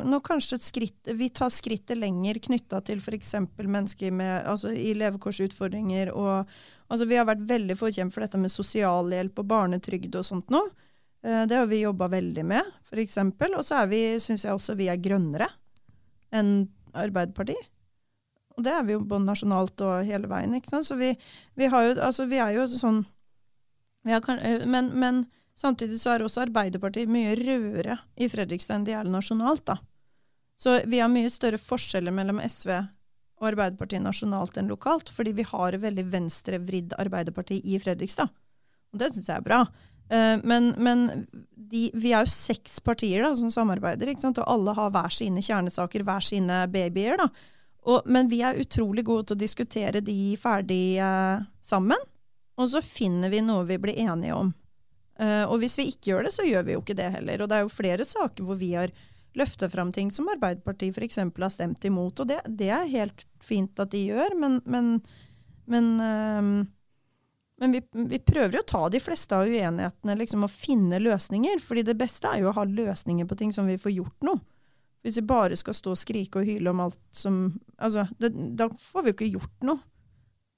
skritt, 0.57 1.11
vi 1.13 1.29
tar 1.29 1.51
skrittet 1.53 1.99
lenger 2.01 2.39
knytta 2.41 2.81
til 2.87 2.97
f.eks. 2.97 3.35
mennesker 3.61 4.11
med, 4.11 4.47
altså, 4.49 4.73
i 4.73 4.95
levekårsutfordringer. 4.97 6.09
Og, 6.17 6.49
altså, 6.89 7.05
vi 7.05 7.19
har 7.19 7.29
vært 7.29 7.45
veldig 7.45 7.77
forkjempet 7.77 8.17
for 8.17 8.25
dette 8.25 8.41
med 8.41 8.51
sosialhjelp 8.51 9.37
og 9.37 9.51
barnetrygd 9.53 10.17
og 10.17 10.25
sånt 10.25 10.49
nå. 10.49 10.63
Eh, 11.21 11.43
det 11.45 11.61
har 11.61 11.69
vi 11.69 11.83
jobba 11.83 12.09
veldig 12.09 12.47
med, 12.55 12.73
f.eks. 12.89 13.19
Og 13.21 13.61
så 13.61 13.85
syns 14.25 14.47
jeg 14.47 14.57
også 14.57 14.75
vi 14.79 14.89
er 14.89 14.97
grønnere 14.97 15.51
enn 16.33 16.65
Arbeiderpartiet. 16.97 17.69
Og 18.61 18.65
det 18.67 18.75
er 18.77 18.83
vi 18.85 18.93
jo 18.93 19.01
både 19.01 19.25
nasjonalt 19.25 19.81
og 19.81 20.05
hele 20.05 20.29
veien. 20.29 20.53
ikke 20.53 20.69
sant? 20.69 20.85
Så 20.85 20.99
vi, 20.99 21.15
vi 21.57 21.65
jo, 21.89 21.95
altså 21.97 22.27
vi 22.29 22.37
er 22.37 22.53
jo 22.59 22.67
sånn 22.69 23.01
kan- 24.21 24.39
eh, 24.39 24.65
men, 24.69 24.93
men 24.93 25.23
Samtidig 25.61 25.99
så 26.01 26.13
er 26.15 26.23
også 26.25 26.45
Arbeiderpartiet 26.45 27.11
mye 27.11 27.35
rødere 27.37 27.99
i 28.17 28.29
Fredrikstad 28.31 28.79
enn 28.79 28.87
de 28.87 28.95
er 28.97 29.09
nasjonalt. 29.09 29.65
da. 29.67 29.77
Så 30.57 30.79
vi 30.89 31.01
har 31.01 31.11
mye 31.11 31.29
større 31.29 31.59
forskjeller 31.61 32.13
mellom 32.15 32.39
SV 32.41 32.71
og 33.41 33.47
Arbeiderpartiet 33.51 34.01
nasjonalt 34.01 34.57
enn 34.57 34.71
lokalt, 34.71 35.11
fordi 35.13 35.33
vi 35.37 35.45
har 35.45 35.73
et 35.75 35.83
veldig 35.83 36.05
venstrevridd 36.13 36.95
Arbeiderparti 37.01 37.59
i 37.65 37.77
Fredrikstad. 37.81 38.31
Og 38.93 38.99
det 39.01 39.11
syns 39.11 39.29
jeg 39.29 39.37
er 39.37 39.45
bra. 39.45 39.61
Eh, 40.09 40.37
men 40.43 40.73
men 40.77 41.05
de, 41.55 41.89
vi 41.93 42.13
er 42.13 42.25
jo 42.25 42.33
seks 42.33 42.79
partier 42.83 43.23
da, 43.23 43.33
som 43.35 43.51
samarbeider, 43.53 44.09
og 44.31 44.43
alle 44.47 44.73
har 44.73 44.91
hver 44.91 45.13
sine 45.13 45.41
kjernesaker, 45.41 46.03
hver 46.03 46.25
sine 46.25 46.67
babyer. 46.71 47.17
da. 47.17 47.29
Og, 47.89 48.05
men 48.05 48.29
vi 48.29 48.43
er 48.45 48.59
utrolig 48.61 49.03
gode 49.07 49.29
til 49.29 49.37
å 49.39 49.41
diskutere 49.41 50.03
de 50.05 50.17
ferdig 50.37 50.99
eh, 51.01 51.45
sammen, 51.65 52.09
og 52.59 52.67
så 52.69 52.81
finner 52.85 53.31
vi 53.33 53.41
noe 53.41 53.65
vi 53.65 53.79
blir 53.81 53.97
enige 54.03 54.35
om. 54.37 54.51
Eh, 55.21 55.45
og 55.45 55.61
hvis 55.61 55.77
vi 55.79 55.87
ikke 55.91 56.11
gjør 56.11 56.27
det, 56.27 56.33
så 56.35 56.45
gjør 56.45 56.67
vi 56.67 56.75
jo 56.75 56.83
ikke 56.83 56.97
det 56.97 57.09
heller. 57.15 57.41
Og 57.41 57.49
det 57.49 57.57
er 57.57 57.65
jo 57.65 57.73
flere 57.73 58.05
saker 58.07 58.45
hvor 58.45 58.59
vi 58.59 58.73
har 58.77 58.93
løftet 59.37 59.71
fram 59.71 59.93
ting 59.95 60.11
som 60.11 60.29
Arbeiderpartiet 60.31 60.97
f.eks. 60.97 61.17
har 61.17 61.53
stemt 61.53 61.85
imot. 61.87 62.21
Og 62.21 62.29
det, 62.29 62.41
det 62.45 62.69
er 62.73 62.91
helt 62.91 63.25
fint 63.41 63.79
at 63.81 63.93
de 63.93 64.03
gjør, 64.11 64.35
men, 64.37 64.59
men, 64.69 64.93
men, 65.71 65.91
eh, 66.05 66.51
men 67.61 67.77
vi, 67.77 67.83
vi 68.13 68.21
prøver 68.21 68.59
jo 68.59 68.63
å 68.65 68.71
ta 68.75 68.85
de 68.93 69.01
fleste 69.01 69.37
av 69.37 69.49
uenighetene 69.49 70.17
liksom, 70.21 70.45
og 70.45 70.53
finne 70.53 71.01
løsninger. 71.01 71.61
fordi 71.65 71.87
det 71.89 71.97
beste 71.97 72.29
er 72.29 72.43
jo 72.43 72.51
å 72.51 72.57
ha 72.59 72.67
løsninger 72.67 73.29
på 73.29 73.41
ting 73.41 73.53
som 73.55 73.69
vi 73.69 73.79
får 73.81 73.97
gjort 73.97 74.29
noe. 74.29 74.41
Hvis 75.01 75.17
vi 75.17 75.25
bare 75.25 75.57
skal 75.57 75.73
stå 75.73 75.95
og 75.95 75.99
skrike 75.99 76.41
og 76.41 76.47
hyle 76.47 76.69
om 76.69 76.83
alt 76.83 76.99
som 77.15 77.43
altså, 77.77 78.05
det, 78.21 78.29
Da 78.57 78.67
får 78.69 79.03
vi 79.03 79.13
jo 79.13 79.17
ikke 79.17 79.31
gjort 79.37 79.65
noe. 79.65 79.81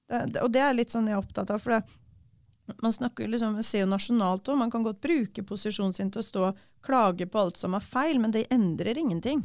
Det, 0.09 0.25
det, 0.33 0.41
og 0.43 0.51
det 0.51 0.63
er 0.63 0.75
litt 0.75 0.91
sånn 0.91 1.07
jeg 1.07 1.15
er 1.15 1.23
opptatt 1.23 1.53
av. 1.53 1.61
for 1.63 1.77
det 1.77 1.83
man 2.81 2.93
snakker 2.93 3.27
liksom, 3.27 3.53
man 3.53 3.63
ser 3.63 3.83
jo 3.83 3.89
nasjonalt 3.91 4.47
også, 4.47 4.55
man 4.55 4.71
kan 4.71 4.83
godt 4.83 5.01
bruke 5.03 5.43
posisjonen 5.43 5.93
sin 5.95 6.11
til 6.11 6.21
å 6.21 6.27
stå 6.27 6.45
og 6.47 6.61
klage 6.83 7.27
på 7.27 7.39
alt 7.39 7.59
som 7.59 7.75
er 7.75 7.83
feil, 7.83 8.19
men 8.23 8.31
det 8.31 8.45
endrer 8.53 8.99
ingenting. 8.99 9.43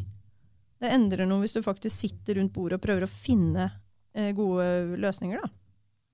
Det 0.78 0.90
endrer 0.94 1.26
noe 1.26 1.42
hvis 1.42 1.56
du 1.56 1.62
faktisk 1.64 1.96
sitter 1.96 2.38
rundt 2.38 2.54
bordet 2.54 2.78
og 2.78 2.84
prøver 2.84 3.06
å 3.06 3.10
finne 3.10 3.66
eh, 4.14 4.30
gode 4.36 4.98
løsninger 5.02 5.42
da, 5.42 5.50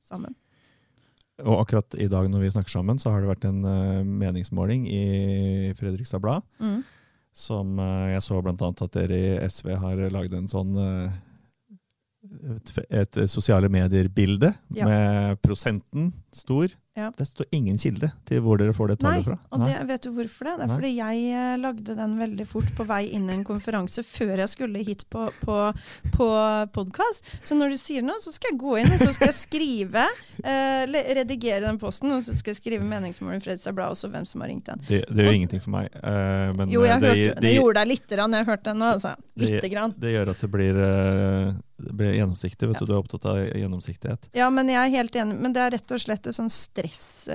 sammen. 0.05 0.37
Og 1.43 1.59
akkurat 1.59 1.97
i 1.99 2.09
dag 2.09 2.29
når 2.31 2.45
vi 2.45 2.53
snakker 2.55 2.73
sammen, 2.73 3.01
så 3.01 3.11
har 3.11 3.21
det 3.21 3.33
vært 3.33 3.47
en 3.49 3.65
uh, 3.67 4.05
meningsmåling 4.07 4.87
i 4.87 5.05
Fredrikstad 5.77 6.23
Blad. 6.23 6.47
Mm. 6.63 6.85
Som 7.35 7.79
eh, 7.83 8.13
jeg 8.15 8.23
så 8.23 8.41
annet 8.63 8.83
at 8.87 8.95
dere 8.95 9.19
i 9.19 9.49
SV 9.51 9.73
har 9.83 10.03
lagd 10.15 10.37
en 10.39 10.47
sånn 10.51 10.77
eh, 10.79 11.17
et, 12.55 12.71
et 13.03 13.19
sosiale 13.29 13.69
medier-bilde 13.69 14.53
Ja. 14.79 14.87
med 14.89 15.43
prosenten 15.45 16.13
stor. 16.33 16.73
Ja. 16.95 17.09
Det 17.17 17.25
står 17.27 17.47
ingen 17.51 17.75
kilde 17.81 18.07
til 18.29 18.39
hvor 18.45 18.61
dere 18.61 18.71
får 18.77 18.93
det 18.93 18.97
Nei, 19.03 19.17
tallet 19.17 19.27
fra. 19.27 19.35
og 19.51 19.63
det, 19.67 19.79
vet 19.89 20.05
du 20.05 20.13
hvorfor 20.15 20.47
det? 20.47 20.53
Det 20.61 20.63
er 20.63 20.71
Nei. 20.71 20.75
fordi 20.79 20.91
jeg 20.95 21.23
eh, 21.35 21.55
lagde 21.59 21.97
den 21.99 22.13
veldig 22.21 22.47
fort 22.47 22.69
på 22.79 22.87
vei 22.87 23.01
inn 23.17 23.25
i 23.27 23.35
en 23.35 23.43
konferanse 23.47 24.05
før 24.07 24.45
jeg 24.45 24.53
skulle 24.53 24.85
hit 24.87 25.03
på, 25.11 25.25
på, 25.41 25.57
på 26.15 26.29
podkast. 26.77 27.27
Så 27.43 27.59
når 27.59 27.75
du 27.75 27.81
sier 27.83 28.07
noe, 28.07 28.23
så 28.23 28.31
skal 28.37 28.53
jeg 28.55 28.61
gå 28.63 28.77
inn 28.79 28.95
og 28.95 29.03
så 29.03 29.11
skal 29.17 29.33
jeg 29.33 29.39
skrive, 29.41 30.07
eh, 30.53 30.85
redigere 31.19 31.65
den 31.67 31.83
posten, 31.83 32.15
og 32.15 32.23
så 32.23 32.39
skal 32.39 32.55
jeg 32.55 32.61
skrive 32.63 32.87
meningsmålen 32.87 33.43
i 33.43 33.45
Fredrikstad 33.45 33.75
Blad, 33.75 33.97
også 33.99 34.13
hvem 34.15 34.31
som 34.31 34.47
har 34.47 34.55
ringt 34.55 34.71
den. 34.71 34.87
Det, 34.87 35.03
det 35.11 35.27
gjør 35.27 35.39
ingenting 35.41 35.67
for 35.67 35.75
meg. 35.75 35.91
eh, 35.99 36.55
men 36.61 36.71
Jo, 36.79 36.87
jeg 36.87 36.95
eh, 36.95 37.03
det, 37.03 37.11
hørte, 37.11 37.29
det, 37.35 37.47
det, 37.49 37.55
gjorde 37.59 37.81
deg 37.83 37.95
lite 37.97 38.21
grann, 38.21 38.39
jeg 38.39 38.51
hørte 38.53 38.71
den 38.71 38.83
nå, 38.85 38.95
altså. 39.01 39.17
Lite 39.43 39.75
grann. 39.75 39.99
det 39.99 40.15
gjør 40.15 40.31
at 40.31 40.47
det 40.47 40.55
blir, 40.55 40.83
eh, 40.87 41.55
blir 41.93 42.15
gjennomsiktig. 42.17 42.69
Vet 42.69 42.75
Ja. 42.75 42.79
du, 42.81 42.87
du 42.87 42.93
er 42.95 42.99
opptatt 43.03 43.25
av 43.27 43.37
gjennomsiktighet. 43.45 44.29
Ja, 44.35 44.49
men 44.51 44.69
jeg 44.73 44.77
er 44.81 44.89
helt 44.97 45.15
enig, 45.17 45.39
men 45.41 45.53
det 45.53 45.61
er 45.63 45.71
rett 45.77 45.91
og 45.93 45.99
slett 46.01 46.27
et 46.27 46.35
sånn 46.37 46.49
stress-ting 46.51 47.35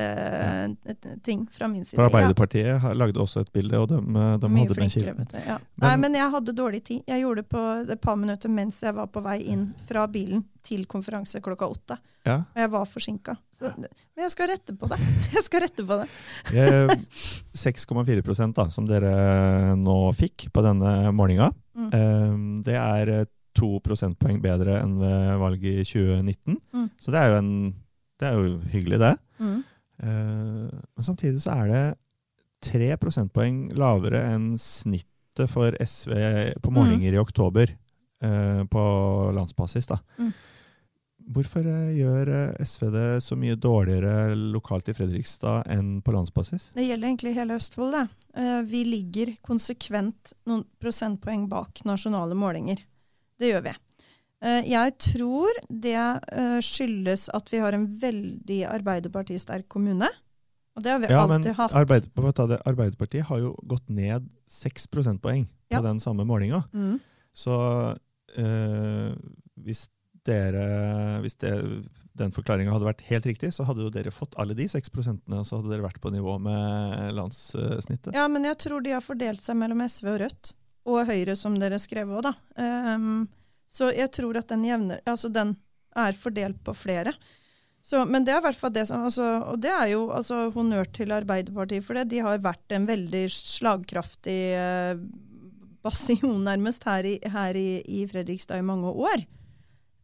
fra 1.51 1.67
min 1.67 1.85
side. 1.85 1.95
For 1.99 2.05
Arbeiderpartiet 2.09 2.67
ja. 2.83 2.93
lagde 2.93 3.19
også 3.21 3.39
et 3.45 3.53
bilde, 3.55 3.77
og 3.79 3.87
de, 3.91 3.97
de 4.01 4.49
Mye 4.49 4.59
hadde 4.65 4.75
flinkere, 4.77 4.89
kilden. 4.89 5.27
Ja. 5.45 5.57
Men- 5.75 5.89
Nei, 5.89 5.95
men 6.05 6.13
jeg 6.19 6.31
hadde 6.35 6.51
dårlig 6.57 6.83
tid. 6.87 7.01
Jeg 7.07 7.21
gjorde 7.23 7.41
det 7.43 7.49
på 7.49 7.61
et 7.91 8.01
par 8.01 8.15
minutter 8.19 8.49
mens 8.49 8.81
jeg 8.83 8.93
var 8.95 9.07
på 9.07 9.21
vei 9.25 9.37
inn 9.51 9.69
fra 9.87 10.07
bilen 10.07 10.43
til 10.65 10.85
konferanse 10.85 11.39
klokka 11.41 11.65
åtte. 11.71 11.97
Ja. 12.27 12.35
Og 12.53 12.57
jeg 12.59 12.69
var 12.73 12.85
forsinka. 12.85 13.35
Men 13.61 13.85
jeg 14.19 14.31
skal 14.31 14.47
rette 14.51 14.73
på 14.77 14.87
det. 14.91 14.97
Jeg 15.33 15.43
skal 15.45 15.61
rette 15.63 15.83
på 15.87 15.95
det. 16.01 16.07
Eh, 16.53 16.87
6,4% 17.55 18.53
da, 18.57 18.65
som 18.69 18.85
dere 18.87 19.75
nå 19.79 19.95
fikk 20.17 20.49
på 20.53 20.61
denne 20.65 21.11
målinga. 21.15 21.51
Mm. 21.75 21.89
Eh, 21.93 22.33
Det 22.67 22.75
er 22.75 23.07
eh, 23.21 23.25
to 23.57 23.79
prosentpoeng 23.83 24.41
bedre 24.43 24.79
enn 24.83 24.97
ved 25.01 25.39
valget 25.41 25.81
i 25.81 25.87
2019. 25.87 26.59
Mm. 26.73 26.89
Så 27.01 27.11
det 27.13 27.19
er 27.23 27.37
en, 27.39 27.51
det 28.19 28.27
er 28.29 28.37
jo 28.37 28.59
hyggelig, 28.73 28.99
det. 29.01 29.15
Mm. 29.39 29.63
Eh, 30.03 30.67
Men 30.95 31.03
samtidig 31.07 31.41
så 31.43 31.55
er 31.63 31.71
det 31.73 31.83
tre 32.61 32.91
prosentpoeng 32.99 33.69
lavere 33.79 34.21
enn 34.33 34.51
snittet 34.59 35.47
for 35.49 35.71
SV 35.79 36.11
på 36.61 36.71
målinger 36.75 37.15
i 37.15 37.21
oktober 37.21 37.71
eh, 37.71 38.63
på 38.67 38.83
landsbasis. 39.35 39.87
da. 39.87 39.99
Mm. 40.19 40.31
Hvorfor 41.29 41.67
eh, 41.69 41.93
gjør 41.99 42.31
SV 42.65 42.85
det 42.95 43.07
så 43.23 43.37
mye 43.39 43.55
dårligere 43.55 44.33
lokalt 44.55 44.89
i 44.89 44.95
Fredrikstad 44.97 45.67
enn 45.71 45.99
på 46.01 46.11
landsbasis? 46.15 46.71
Det 46.75 46.87
gjelder 46.87 47.07
egentlig 47.11 47.35
hele 47.37 47.57
Østfold. 47.59 47.95
Det. 47.95 48.05
Eh, 48.41 48.61
Vi 48.67 48.83
ligger 48.87 49.35
konsekvent 49.45 50.33
noen 50.49 50.65
prosentpoeng 50.81 51.47
bak 51.51 51.83
nasjonale 51.87 52.35
målinger. 52.35 52.81
Det 53.39 53.51
gjør 53.53 53.63
vi. 53.69 53.73
Eh, 54.43 54.61
Jeg 54.71 54.95
tror 55.03 55.59
det 55.69 55.95
eh, 55.97 56.57
skyldes 56.63 57.27
at 57.35 57.49
vi 57.53 57.59
har 57.63 57.75
en 57.75 57.87
veldig 57.99 58.61
Arbeiderpartisterk 58.69 59.67
kommune. 59.71 60.07
Og 60.77 60.83
det 60.85 60.91
har 60.93 60.99
vi 61.03 61.07
Ja, 61.11 61.23
alltid 61.27 61.55
hatt. 61.57 61.73
Arbeid, 61.75 62.05
hva 62.15 62.31
ta 62.35 62.45
det, 62.47 62.61
Arbeiderpartiet 62.69 63.25
har 63.27 63.39
jo 63.41 63.55
gått 63.67 63.89
ned 63.89 64.29
seks 64.47 64.87
prosentpoeng 64.87 65.45
på 65.69 65.75
Ja. 65.75 65.81
den 65.81 65.99
samme 65.99 66.23
målinga. 66.25 66.63
Mm. 66.73 66.99
Så 67.35 67.95
øh, 68.37 69.15
hvis 69.59 69.89
dere 70.25 71.19
Hvis 71.23 71.35
det, 71.39 71.51
den 72.19 72.31
forklaringa 72.35 72.71
hadde 72.75 72.85
vært 72.85 73.01
helt 73.07 73.25
riktig, 73.25 73.51
så 73.55 73.63
hadde 73.65 73.81
jo 73.85 73.89
dere 73.89 74.11
fått 74.11 74.35
alle 74.37 74.53
de 74.53 74.67
seks 74.67 74.89
prosentene, 74.91 75.39
og 75.39 75.45
så 75.47 75.57
hadde 75.57 75.71
dere 75.71 75.85
vært 75.87 76.01
på 76.03 76.11
nivå 76.11 76.35
med 76.43 77.13
landssnittet. 77.15 78.13
Ja, 78.13 78.27
men 78.27 78.43
jeg 78.43 78.57
tror 78.59 78.83
de 78.83 78.91
har 78.91 79.01
fordelt 79.01 79.41
seg 79.41 79.55
mellom 79.55 79.79
SV 79.87 80.07
og 80.13 80.19
Rødt. 80.25 80.51
Og 80.87 81.03
Høyre, 81.09 81.35
som 81.35 81.57
dere 81.59 81.79
skrev 81.81 82.11
òg, 82.15 82.23
da. 82.29 82.33
Um, 82.95 83.27
så 83.69 83.91
jeg 83.93 84.09
tror 84.15 84.39
at 84.39 84.49
den 84.49 84.63
jevner 84.65 85.01
Altså, 85.05 85.29
den 85.29 85.55
er 85.97 86.15
fordelt 86.17 86.61
på 86.65 86.73
flere. 86.77 87.13
Så, 87.81 88.01
men 88.05 88.25
det 88.25 88.33
er 88.33 88.41
i 88.41 88.43
hvert 88.43 88.57
fall 88.59 88.73
det 88.75 88.85
som 88.89 89.05
altså, 89.07 89.25
Og 89.53 89.59
det 89.63 89.71
er 89.71 89.91
jo 89.93 90.09
altså, 90.11 90.49
honnør 90.51 90.89
til 90.95 91.13
Arbeiderpartiet 91.15 91.85
for 91.85 91.95
det. 91.99 92.09
De 92.11 92.19
har 92.25 92.41
vært 92.43 92.75
en 92.75 92.87
veldig 92.89 93.25
slagkraftig 93.31 94.39
eh, 94.59 95.01
basion, 95.85 96.41
nærmest, 96.43 96.83
her, 96.89 97.07
i, 97.07 97.17
her 97.23 97.55
i, 97.55 97.81
i 97.87 98.05
Fredrikstad 98.09 98.59
i 98.59 98.65
mange 98.67 98.91
år. 98.91 99.23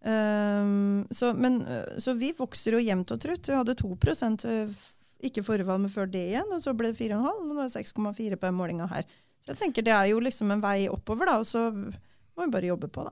Um, 0.05 1.07
så, 1.11 1.33
men, 1.33 1.61
eh, 1.67 1.97
så 1.99 2.13
vi 2.13 2.31
vokser 2.37 2.77
jo 2.77 2.83
jevnt 2.83 3.11
og 3.15 3.21
trutt. 3.23 3.49
Vi 3.49 3.57
hadde 3.57 3.75
2 3.79 3.91
eh, 3.91 4.69
f- 4.69 4.94
ikke 5.23 5.43
forrige 5.43 5.65
valg, 5.67 5.81
men 5.81 5.89
før 5.93 6.05
det 6.11 6.25
igjen, 6.31 6.51
og 6.51 6.59
så 6.61 6.73
ble 6.77 6.87
det 6.91 6.97
4,5, 6.99 7.25
og 7.25 7.45
nå 7.47 7.59
er 7.61 7.67
det 7.69 7.85
6,4 7.85 8.35
på 8.35 8.47
den 8.49 8.55
målinga 8.57 8.87
her. 8.91 9.03
Så 9.41 9.47
jeg 9.53 9.57
tenker 9.61 9.81
det 9.85 9.93
er 9.93 10.05
jo 10.11 10.19
liksom 10.19 10.51
en 10.51 10.61
vei 10.61 10.87
oppover, 10.89 11.25
da, 11.29 11.37
og 11.39 11.45
så 11.45 11.71
må 11.71 12.43
vi 12.45 12.51
bare 12.51 12.65
jobbe 12.71 12.87
på, 12.91 13.03
da. 13.07 13.11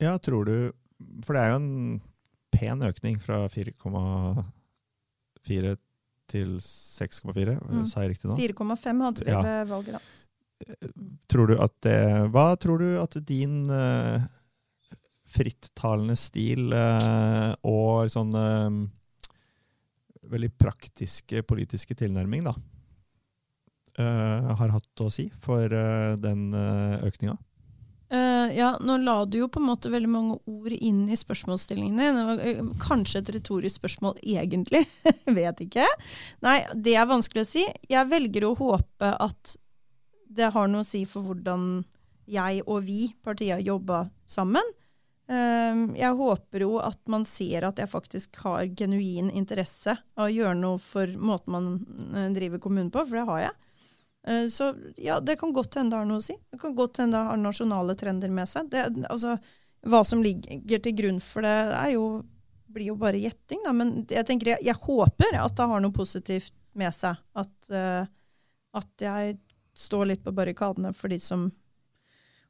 Ja, 0.00 0.18
tror 0.18 0.44
du 0.46 0.72
For 1.24 1.32
det 1.34 1.42
er 1.42 1.48
jo 1.52 1.56
en 1.62 2.00
pen 2.52 2.82
økning 2.82 3.20
fra 3.22 3.48
4,4 3.48 5.76
til 6.28 6.58
6,4, 6.60 7.58
Mm. 7.62 7.84
sa 7.86 8.00
jeg 8.02 8.10
riktig 8.16 8.28
nå? 8.28 8.36
4,5 8.36 9.00
hadde 9.02 9.24
vi 9.24 9.30
Ja. 9.30 9.42
ved 9.42 9.66
valget, 9.68 9.92
da. 9.92 9.98
Tror 11.28 11.46
du 11.46 11.54
at 11.62 11.72
det, 11.82 12.30
hva 12.32 12.56
tror 12.58 12.78
du 12.78 13.00
at 13.00 13.10
din 13.24 13.70
uh, 13.70 14.20
frittalende 15.28 16.16
stil 16.16 16.72
uh, 16.72 17.54
og 17.62 18.08
sånn 18.10 18.34
eh, 18.34 18.70
veldig 20.30 20.52
praktiske 20.60 21.42
politiske 21.48 21.96
tilnærming 21.98 22.46
da, 22.46 22.54
uh, 23.98 24.54
har 24.60 24.74
hatt 24.76 25.04
å 25.04 25.10
si 25.12 25.28
for 25.42 25.64
uh, 25.72 26.16
den 26.20 26.50
uh, 26.54 27.00
økninga? 27.08 27.38
Uh, 28.08 28.48
ja, 28.56 28.70
nå 28.80 28.94
la 29.04 29.18
du 29.28 29.36
jo 29.42 29.50
på 29.52 29.60
en 29.60 29.66
måte 29.68 29.90
veldig 29.92 30.08
mange 30.08 30.38
ord 30.48 30.72
inn 30.72 31.02
i 31.12 31.16
spørsmålsstillingen 31.18 32.00
din. 32.00 32.16
Det 32.16 32.24
var 32.24 32.40
eh, 32.40 32.62
kanskje 32.80 33.20
et 33.20 33.32
retorisk 33.36 33.82
spørsmål 33.82 34.16
egentlig. 34.24 34.86
Vet 35.38 35.60
ikke. 35.66 35.84
Nei, 36.44 36.62
det 36.72 36.96
er 36.96 37.10
vanskelig 37.10 37.44
å 37.44 37.50
si. 37.50 37.66
Jeg 37.90 38.08
velger 38.08 38.48
å 38.48 38.54
håpe 38.56 39.12
at 39.12 39.54
det 40.38 40.48
har 40.54 40.72
noe 40.72 40.86
å 40.86 40.88
si 40.88 41.02
for 41.08 41.26
hvordan 41.26 41.84
jeg 42.28 42.64
og 42.64 42.80
vi, 42.88 43.10
partiet, 43.24 43.60
jobba 43.66 44.06
sammen. 44.28 44.64
Eh, 45.28 45.80
jeg 46.00 46.16
håper 46.16 46.64
jo 46.64 46.78
at 46.80 47.00
man 47.10 47.26
ser 47.28 47.66
at 47.68 47.80
jeg 47.82 47.90
faktisk 47.90 48.38
har 48.46 48.68
genuin 48.78 49.28
interesse 49.30 49.92
av 50.16 50.28
å 50.28 50.32
gjøre 50.32 50.56
noe 50.56 50.78
for 50.80 51.10
måten 51.20 51.52
man 51.52 51.66
eh, 52.16 52.30
driver 52.36 52.62
kommunen 52.64 52.92
på, 52.94 53.04
for 53.04 53.18
det 53.18 53.26
har 53.28 53.42
jeg. 53.42 53.56
Eh, 54.28 54.46
Så 54.48 54.70
ja, 54.96 55.20
det 55.20 55.36
kan 55.40 55.52
godt 55.52 55.76
hende 55.76 55.92
det 55.96 56.00
har 56.00 56.08
noe 56.08 56.22
å 56.22 56.24
si. 56.24 56.38
Det 56.48 56.60
kan 56.62 56.74
godt 56.78 57.02
hende 57.02 57.18
det 57.18 57.28
har 57.28 57.42
nasjonale 57.42 57.96
trender 58.00 58.32
med 58.32 58.48
seg. 58.48 58.70
Det, 58.72 58.86
altså, 59.10 59.36
hva 59.88 60.00
som 60.04 60.24
ligger 60.24 60.80
til 60.84 60.96
grunn 60.96 61.20
for 61.22 61.44
det, 61.44 61.56
er 61.76 61.92
jo, 61.94 62.06
blir 62.72 62.90
jo 62.92 62.96
bare 63.00 63.20
gjetting. 63.20 63.60
Da. 63.66 63.74
Men 63.76 63.92
jeg, 64.08 64.24
tenker, 64.28 64.54
jeg, 64.54 64.64
jeg 64.70 64.80
håper 64.86 65.38
at 65.42 65.60
det 65.60 65.68
har 65.74 65.84
noe 65.84 65.94
positivt 65.94 66.56
med 66.78 66.94
seg. 66.96 67.20
At, 67.36 67.70
eh, 67.70 68.08
at 68.80 69.04
jeg 69.04 69.38
står 69.78 70.10
litt 70.10 70.24
på 70.24 70.34
barrikadene 70.34 70.90
for 70.96 71.12
de 71.12 71.20
som 71.22 71.50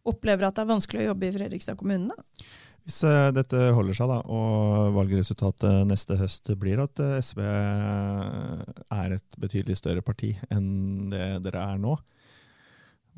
opplever 0.08 0.46
at 0.46 0.56
det 0.56 0.62
er 0.64 0.70
vanskelig 0.70 1.02
å 1.02 1.10
jobbe 1.10 1.28
i 1.28 1.34
Fredrikstad 1.34 1.76
kommune. 1.76 2.14
Da. 2.14 2.46
Hvis 2.88 3.02
eh, 3.04 3.26
dette 3.36 3.58
holder 3.76 3.92
seg, 3.98 4.08
da, 4.08 4.22
og 4.32 4.94
valgresultatet 4.96 5.82
neste 5.90 6.16
høst 6.16 6.48
blir 6.56 6.80
at 6.80 7.00
eh, 7.04 7.18
SV 7.20 7.40
er 7.44 9.16
et 9.18 9.36
betydelig 9.42 9.76
større 9.76 10.00
parti 10.04 10.30
enn 10.48 11.10
det 11.12 11.26
dere 11.44 11.66
er 11.74 11.82
nå, 11.82 11.98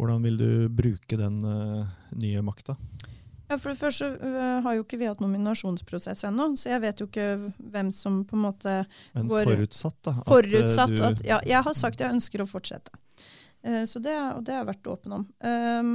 hvordan 0.00 0.24
vil 0.26 0.38
du 0.40 0.50
bruke 0.74 1.18
den 1.20 1.38
eh, 1.46 1.84
nye 2.18 2.42
makta? 2.42 2.74
Ja, 3.50 3.56
For 3.58 3.70
det 3.72 3.78
første 3.80 4.08
har 4.64 4.74
jo 4.76 4.82
ikke 4.84 4.98
vi 5.00 5.06
hatt 5.10 5.22
nominasjonsprosess 5.22 6.22
ennå, 6.28 6.48
så 6.58 6.70
jeg 6.70 6.82
vet 6.84 7.00
jo 7.02 7.06
ikke 7.08 7.28
hvem 7.74 7.88
som 7.94 8.20
på 8.26 8.36
en 8.38 8.44
måte 8.44 8.74
Men 9.14 9.30
Går- 9.30 9.48
forutsatt, 9.52 9.96
da. 10.06 10.14
at, 10.16 10.24
eh, 10.24 10.32
Forutsatt 10.32 10.94
du- 10.96 11.04
at 11.08 11.22
Ja, 11.26 11.38
jeg 11.46 11.62
har 11.66 11.74
sagt 11.78 12.00
jeg 12.02 12.10
ønsker 12.14 12.42
å 12.42 12.48
fortsette. 12.50 12.90
Eh, 13.62 13.82
så 13.90 14.02
det, 14.02 14.14
og 14.34 14.42
det 14.46 14.54
har 14.54 14.64
jeg 14.64 14.70
vært 14.74 14.90
åpen 14.94 15.12
om. 15.18 15.24
Um, 15.46 15.94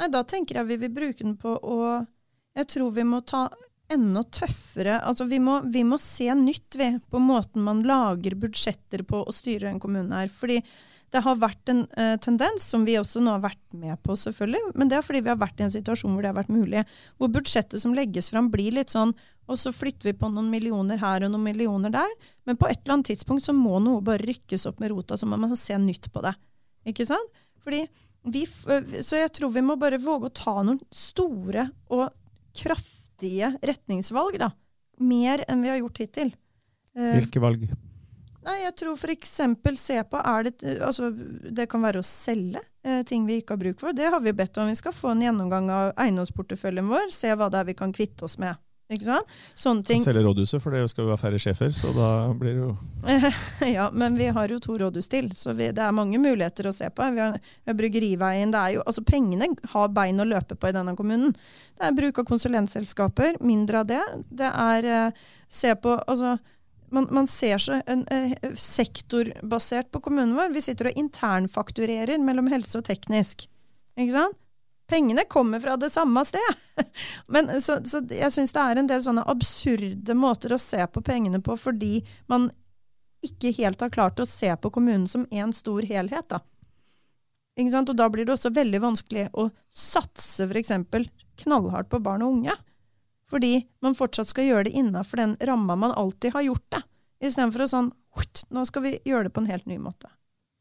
nei, 0.00 0.08
da 0.12 0.22
tenker 0.24 0.56
jeg 0.60 0.68
vi 0.72 0.76
vil 0.86 0.92
bruke 1.00 1.18
den 1.24 1.36
på 1.40 1.56
å 1.60 2.06
Jeg 2.58 2.68
tror 2.74 2.94
vi 2.94 3.06
må 3.06 3.20
ta 3.22 3.46
enda 3.90 4.22
tøffere 4.30 5.00
Altså 5.06 5.26
vi 5.30 5.40
må, 5.42 5.60
vi 5.70 5.82
må 5.86 5.98
se 6.02 6.28
nytt, 6.34 6.76
vi, 6.78 6.92
på 7.10 7.22
måten 7.22 7.62
man 7.66 7.82
lager 7.86 8.36
budsjetter 8.38 9.04
på 9.06 9.24
og 9.24 9.34
styrer 9.34 9.70
en 9.70 9.82
kommune 9.82 10.14
her. 10.14 10.30
Fordi 10.30 10.60
det 11.10 11.24
har 11.24 11.40
vært 11.42 11.72
en 11.72 11.82
uh, 11.98 12.14
tendens, 12.22 12.68
som 12.70 12.84
vi 12.86 12.94
også 13.00 13.18
nå 13.22 13.32
har 13.34 13.42
vært 13.42 13.62
med 13.74 13.98
på, 14.06 14.14
selvfølgelig, 14.14 14.76
men 14.78 14.90
det 14.90 15.00
er 15.00 15.02
fordi 15.02 15.24
vi 15.26 15.32
har 15.32 15.40
vært 15.40 15.58
i 15.58 15.64
en 15.66 15.72
situasjon 15.74 16.14
hvor 16.14 16.22
det 16.22 16.30
har 16.30 16.36
vært 16.38 16.52
mulig. 16.54 16.84
Hvor 17.18 17.32
budsjettet 17.34 17.82
som 17.82 17.96
legges 17.96 18.30
fram 18.30 18.46
blir 18.52 18.76
litt 18.78 18.94
sånn 18.94 19.16
og 19.50 19.58
så 19.58 19.72
flytter 19.74 20.10
vi 20.10 20.18
på 20.18 20.28
noen 20.30 20.46
millioner 20.52 21.00
her 21.02 21.24
og 21.26 21.32
noen 21.32 21.48
millioner 21.48 21.90
der. 21.94 22.12
Men 22.46 22.58
på 22.58 22.68
et 22.70 22.84
eller 22.84 22.98
annet 22.98 23.10
tidspunkt 23.10 23.42
så 23.42 23.54
må 23.56 23.80
noe 23.82 24.02
bare 24.04 24.22
rykkes 24.22 24.68
opp 24.70 24.78
med 24.82 24.92
rota, 24.92 25.18
så 25.18 25.26
må 25.26 25.40
man 25.40 25.56
se 25.58 25.74
nytt 25.82 26.06
på 26.14 26.22
det. 26.22 26.36
Ikke 26.86 27.06
sant? 27.08 27.42
Fordi 27.64 27.82
vi, 28.30 28.44
så 28.46 29.18
jeg 29.18 29.32
tror 29.34 29.50
vi 29.54 29.64
må 29.64 29.74
bare 29.80 29.98
våge 30.00 30.28
å 30.28 30.36
ta 30.36 30.54
noen 30.62 30.78
store 30.94 31.66
og 31.90 32.06
kraftige 32.56 33.54
retningsvalg, 33.62 34.38
da. 34.40 34.50
Mer 35.00 35.44
enn 35.48 35.62
vi 35.64 35.70
har 35.72 35.80
gjort 35.80 36.02
hittil. 36.02 36.34
Eh, 36.96 37.14
Hvilke 37.18 37.42
valg? 37.42 37.68
Nei, 38.40 38.56
jeg 38.62 38.72
tror 38.80 38.96
f.eks. 38.96 39.32
se 39.76 39.98
på 40.08 40.20
er 40.24 40.46
det, 40.48 40.54
altså, 40.80 41.10
det 41.12 41.66
kan 41.68 41.82
være 41.84 42.00
å 42.00 42.06
selge 42.06 42.62
eh, 42.84 43.02
ting 43.08 43.26
vi 43.28 43.40
ikke 43.40 43.54
har 43.54 43.60
bruk 43.60 43.82
for. 43.82 43.96
Det 43.96 44.08
har 44.08 44.22
vi 44.24 44.32
bedt 44.32 44.56
om. 44.56 44.70
Vi 44.72 44.78
skal 44.80 44.96
få 44.96 45.12
en 45.12 45.20
gjennomgang 45.26 45.68
av 45.72 45.92
eiendomsporteføljen 46.00 46.88
vår, 46.88 47.12
se 47.12 47.34
hva 47.36 47.50
det 47.52 47.60
er 47.60 47.68
vi 47.68 47.76
kan 47.76 47.92
kvitte 47.92 48.24
oss 48.24 48.38
med. 48.40 48.56
Ikke 48.90 49.06
sant? 49.06 49.34
Sånne 49.54 49.86
ting. 49.86 50.02
Selge 50.02 50.24
rådhuset, 50.24 50.58
for 50.62 50.74
det 50.74 50.82
skal 50.90 51.04
jo 51.04 51.10
være 51.12 51.22
færre 51.22 51.38
sjefer, 51.42 51.70
så 51.74 51.92
da 51.94 52.08
blir 52.34 52.56
det 52.56 52.62
jo 52.64 52.70
ja, 53.76 53.86
men 53.94 54.16
vi 54.18 54.26
har 54.34 54.50
jo 54.50 54.58
to 54.62 54.74
rådhus 54.80 55.06
til, 55.12 55.30
så 55.36 55.54
vi, 55.54 55.68
det 55.76 55.84
er 55.84 55.94
mange 55.94 56.18
muligheter 56.18 56.66
å 56.66 56.74
se 56.74 56.90
på. 56.90 57.06
Vi 57.14 57.22
har, 57.22 57.38
vi 57.38 57.70
har 57.70 57.78
Bryggeriveien. 57.78 58.50
Det 58.50 58.62
er 58.62 58.78
jo, 58.78 58.84
altså 58.84 59.04
Pengene 59.06 59.52
har 59.74 59.92
bein 59.94 60.18
å 60.18 60.26
løpe 60.26 60.58
på 60.58 60.70
i 60.72 60.74
denne 60.74 60.96
kommunen. 60.98 61.36
Det 61.78 61.86
er 61.86 61.98
bruk 62.00 62.18
av 62.18 62.26
konsulentselskaper, 62.32 63.38
mindre 63.46 63.84
av 63.84 63.92
det. 63.92 64.02
Det 64.42 64.50
er 64.50 64.90
eh, 64.90 65.22
se 65.50 65.74
på 65.78 65.94
altså, 66.00 66.34
man, 66.90 67.06
man 67.14 67.30
ser 67.30 67.62
så 67.62 67.78
en, 67.86 68.02
eh, 68.10 68.34
sektorbasert 68.58 69.90
på 69.94 70.02
kommunen 70.02 70.34
vår. 70.38 70.50
Vi 70.56 70.66
sitter 70.66 70.90
og 70.90 70.98
internfakturerer 70.98 72.18
mellom 72.26 72.50
helse 72.50 72.82
og 72.82 72.88
teknisk. 72.90 73.46
Ikke 73.94 74.16
sant? 74.18 74.38
Pengene 74.90 75.22
kommer 75.30 75.60
fra 75.62 75.76
det 75.78 75.92
samme 75.94 76.24
sted. 76.26 76.56
Men, 77.32 77.52
så, 77.62 77.78
så 77.86 78.02
jeg 78.10 78.32
syns 78.34 78.54
det 78.56 78.64
er 78.64 78.80
en 78.80 78.90
del 78.90 79.04
sånne 79.04 79.26
absurde 79.30 80.16
måter 80.18 80.54
å 80.54 80.58
se 80.58 80.82
på 80.90 81.02
pengene 81.06 81.38
på, 81.44 81.54
fordi 81.56 82.00
man 82.30 82.48
ikke 83.22 83.52
helt 83.58 83.82
har 83.84 83.92
klart 83.92 84.20
å 84.20 84.26
se 84.26 84.50
på 84.56 84.70
kommunen 84.72 85.06
som 85.08 85.28
én 85.30 85.52
stor 85.54 85.84
helhet. 85.86 86.26
Da. 86.32 86.40
Og 87.60 87.94
da 87.96 88.08
blir 88.08 88.26
det 88.26 88.34
også 88.34 88.52
veldig 88.56 88.80
vanskelig 88.82 89.28
å 89.36 89.50
satse 89.68 90.48
f.eks. 90.48 90.72
knallhardt 91.44 91.90
på 91.92 92.00
barn 92.02 92.24
og 92.24 92.38
unge. 92.38 92.56
Fordi 93.30 93.60
man 93.84 93.94
fortsatt 93.94 94.30
skal 94.32 94.48
gjøre 94.48 94.66
det 94.66 94.78
innafor 94.80 95.22
den 95.22 95.36
ramma 95.46 95.76
man 95.78 95.92
alltid 95.92 96.34
har 96.34 96.48
gjort 96.48 96.66
det. 96.74 96.82
Istedenfor 97.20 97.66
å 97.66 97.72
sånn 97.76 97.96
Nå 98.50 98.64
skal 98.66 98.82
vi 98.82 98.90
gjøre 99.06 99.28
det 99.28 99.30
på 99.36 99.44
en 99.44 99.52
helt 99.52 99.68
ny 99.70 99.76
måte. 99.78 100.08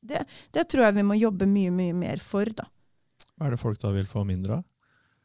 Det, 0.05 0.19
det 0.53 0.67
tror 0.69 0.85
jeg 0.85 0.99
vi 0.99 1.03
må 1.07 1.15
jobbe 1.17 1.47
mye, 1.49 1.71
mye 1.73 1.95
mer 1.97 2.21
for, 2.21 2.45
da. 2.53 2.67
Hva 3.39 3.47
er 3.47 3.55
det 3.55 3.61
folk 3.61 3.79
da 3.79 3.93
vil 3.95 4.07
få 4.07 4.25
mindre 4.27 4.59
av? 4.59 4.67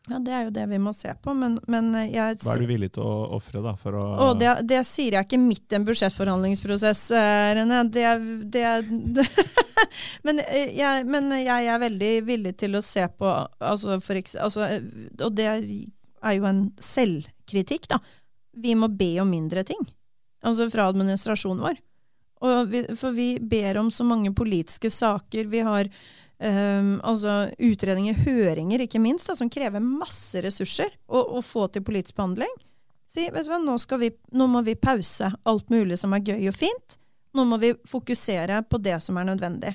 Ja, 0.04 0.18
Det 0.20 0.32
er 0.36 0.42
jo 0.44 0.52
det 0.52 0.64
vi 0.68 0.78
må 0.78 0.92
se 0.92 1.10
på, 1.24 1.32
men, 1.32 1.56
men 1.70 1.94
jeg 2.12 2.36
Hva 2.44 2.54
er 2.54 2.60
du 2.60 2.68
villig 2.68 2.90
til 2.94 3.06
å 3.08 3.12
ofre 3.38 3.62
da, 3.64 3.72
for 3.80 3.96
å 3.96 4.02
å, 4.20 4.26
det, 4.36 4.50
det 4.68 4.82
sier 4.84 5.16
jeg 5.16 5.26
ikke 5.26 5.40
midt 5.40 5.72
i 5.72 5.78
en 5.78 5.86
budsjettforhandlingsprosess, 5.88 7.06
eh, 7.16 7.52
René. 7.56 7.78
Det, 7.88 8.04
det, 8.52 8.64
det 9.16 9.24
men, 10.26 10.42
eh, 10.44 10.74
jeg, 10.76 11.06
men 11.08 11.32
jeg 11.40 11.70
er 11.72 11.80
veldig 11.80 12.12
villig 12.28 12.52
til 12.60 12.76
å 12.76 12.84
se 12.84 13.06
på 13.08 13.30
altså, 13.32 13.96
for, 14.04 14.20
altså, 14.44 14.68
Og 15.24 15.40
det 15.40 15.48
er 15.48 16.36
jo 16.36 16.50
en 16.52 16.66
selvkritikk, 16.84 17.88
da. 17.96 18.02
Vi 18.60 18.76
må 18.78 18.92
be 18.92 19.14
om 19.24 19.32
mindre 19.32 19.64
ting. 19.66 19.80
Altså 20.44 20.68
fra 20.70 20.90
administrasjonen 20.92 21.64
vår. 21.64 21.80
Vi, 22.68 22.82
for 23.00 23.16
vi 23.16 23.38
ber 23.40 23.80
om 23.80 23.88
så 23.90 24.04
mange 24.04 24.34
politiske 24.36 24.90
saker. 24.92 25.48
Vi 25.48 25.64
har 25.64 25.88
um, 26.44 26.90
altså 27.06 27.48
utredninger, 27.58 28.20
høringer 28.26 28.84
ikke 28.84 29.00
minst, 29.02 29.30
da, 29.30 29.36
som 29.38 29.50
krever 29.52 29.82
masse 29.84 30.42
ressurser 30.44 30.92
å, 31.08 31.40
få 31.44 31.66
til 31.72 31.84
politisk 31.86 32.18
behandling. 32.20 32.52
Si, 33.10 33.26
vet 33.30 33.46
du 33.46 33.52
hva, 33.52 33.60
nå, 33.62 33.78
vi, 34.00 34.10
nå 34.34 34.48
må 34.50 34.62
vi 34.66 34.76
pause 34.76 35.30
alt 35.42 35.72
mulig 35.72 35.98
som 36.00 36.14
er 36.16 36.24
gøy 36.26 36.50
og 36.50 36.58
fint. 36.58 36.98
Nå 37.34 37.46
må 37.48 37.58
vi 37.62 37.72
fokusere 37.88 38.62
på 38.70 38.78
det 38.82 39.00
som 39.02 39.18
er 39.18 39.28
nødvendig. 39.30 39.74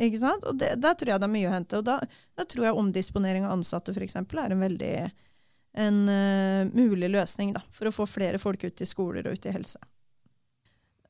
Ikke 0.00 0.20
sant? 0.22 0.46
Og 0.48 0.56
det, 0.58 0.74
Der 0.82 0.96
tror 0.98 1.12
jeg 1.12 1.22
det 1.22 1.28
er 1.28 1.34
mye 1.36 1.50
å 1.50 1.54
hente. 1.54 1.80
Og 1.80 1.86
da, 1.86 2.00
da 2.34 2.46
tror 2.48 2.68
jeg 2.68 2.80
omdisponering 2.80 3.46
av 3.46 3.54
ansatte 3.58 3.94
f.eks. 3.94 4.16
er 4.18 4.56
en 4.56 4.64
veldig 4.64 4.94
en 5.74 6.08
uh, 6.08 6.66
mulig 6.70 7.10
løsning 7.10 7.52
da, 7.54 7.62
for 7.74 7.90
å 7.90 7.94
få 7.94 8.06
flere 8.06 8.38
folk 8.38 8.62
ut 8.64 8.80
i 8.80 8.86
skoler 8.86 9.26
og 9.26 9.34
ut 9.34 9.46
i 9.48 9.54
helse. 9.54 9.80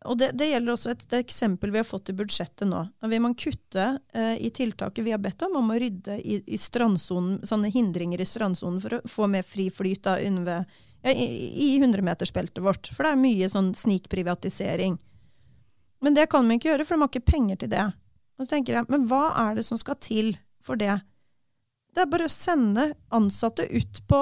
Og 0.05 0.18
det, 0.20 0.34
det, 0.36 0.50
gjelder 0.50 0.74
også 0.74 0.90
et, 0.92 1.05
eksempel 1.16 1.72
vi 1.72 1.80
har 1.80 1.86
fått 1.88 2.11
i 2.12 2.16
budsjettet 2.16 2.68
nå. 2.68 2.82
Da 3.00 3.09
vil 3.09 3.22
man 3.24 3.36
kutte 3.38 3.86
eh, 4.12 4.34
i 4.36 4.50
tiltaket 4.52 5.05
vi 5.07 5.14
har 5.14 5.22
bedt 5.22 5.46
om, 5.46 5.57
om 5.62 5.72
å 5.72 5.78
rydde 5.80 6.18
i, 6.20 6.42
i 6.44 6.59
sånne 6.61 7.70
hindringer 7.72 8.20
i 8.20 8.26
strandsonen 8.28 8.82
for 8.84 8.98
å 8.98 9.00
få 9.09 9.28
mer 9.32 9.46
fri 9.48 9.70
flyt 9.72 10.05
da, 10.05 10.18
ved, 10.20 10.76
ja, 11.00 11.14
i, 11.14 11.24
i 11.68 11.78
100-metersbeltet 11.78 12.61
vårt. 12.64 12.92
For 12.92 13.07
det 13.07 13.14
er 13.14 13.22
mye 13.22 13.48
sånn 13.48 13.72
snikprivatisering. 13.78 14.98
Men 16.05 16.18
det 16.18 16.28
kan 16.32 16.44
vi 16.48 16.59
ikke 16.59 16.74
gjøre, 16.74 16.84
for 16.84 16.96
de 16.98 17.07
har 17.07 17.12
ikke 17.14 17.32
penger 17.32 17.62
til 17.62 17.72
det. 17.72 17.88
Og 18.36 18.44
så 18.44 18.57
tenker 18.57 18.76
jeg, 18.76 18.90
Men 18.92 19.09
hva 19.09 19.24
er 19.46 19.57
det 19.57 19.64
som 19.64 19.80
skal 19.80 19.96
til 20.05 20.34
for 20.64 20.76
det? 20.76 20.98
Det 21.94 22.02
er 22.02 22.11
bare 22.11 22.26
å 22.26 22.32
sende 22.32 22.90
ansatte 23.14 23.64
ut 23.70 24.02
på 24.11 24.20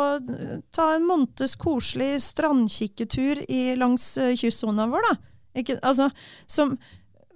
Ta 0.77 0.89
en 0.95 1.07
måneds 1.09 1.57
koselig 1.59 2.21
strandkikketur 2.23 3.43
i, 3.49 3.63
langs 3.81 4.13
uh, 4.21 4.31
kystsona 4.37 4.87
vår, 4.93 5.09
da. 5.09 5.32
Ikke, 5.59 5.79
altså, 5.83 6.09
som, 6.51 6.77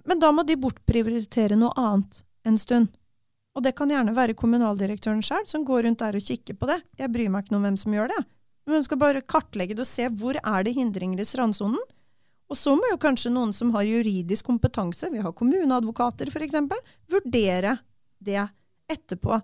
men 0.07 0.21
da 0.21 0.31
må 0.33 0.45
de 0.47 0.57
bortprioritere 0.59 1.57
noe 1.59 1.75
annet 1.77 2.23
en 2.47 2.57
stund. 2.61 2.89
Og 3.57 3.63
det 3.65 3.73
kan 3.77 3.89
gjerne 3.89 4.13
være 4.13 4.37
kommunaldirektøren 4.37 5.23
sjøl 5.25 5.45
som 5.49 5.65
går 5.65 5.87
rundt 5.87 6.01
der 6.03 6.17
og 6.17 6.23
kikker 6.23 6.57
på 6.59 6.69
det. 6.69 6.81
Jeg 6.99 7.11
bryr 7.13 7.31
meg 7.33 7.45
ikke 7.45 7.55
noe 7.55 7.63
om 7.63 7.67
hvem 7.69 7.79
som 7.81 7.95
gjør 7.95 8.11
det. 8.13 8.19
Men 8.67 8.77
hun 8.77 8.85
skal 8.85 8.99
bare 9.01 9.23
kartlegge 9.25 9.77
det 9.77 9.85
og 9.85 9.89
se 9.89 10.05
hvor 10.19 10.37
er 10.37 10.65
det 10.67 10.75
hindringer 10.77 11.23
i 11.23 11.25
strandsonen. 11.25 11.81
Og 12.47 12.55
så 12.55 12.73
må 12.77 12.91
jo 12.91 12.99
kanskje 13.01 13.31
noen 13.33 13.51
som 13.55 13.73
har 13.75 13.87
juridisk 13.87 14.47
kompetanse, 14.47 15.09
vi 15.11 15.23
har 15.23 15.35
kommuneadvokater 15.35 16.29
f.eks., 16.31 16.55
vurdere 17.11 17.73
det 18.23 18.39
etterpå. 18.87 19.39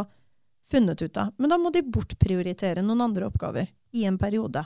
funnet 0.71 1.01
ut 1.01 1.17
av. 1.17 1.33
Men 1.37 1.51
da 1.51 1.59
må 1.59 1.71
de 1.73 1.83
bortprioritere 1.85 2.83
noen 2.85 3.03
andre 3.05 3.27
oppgaver 3.27 3.67
i 3.93 4.05
en 4.09 4.17
periode. 4.17 4.63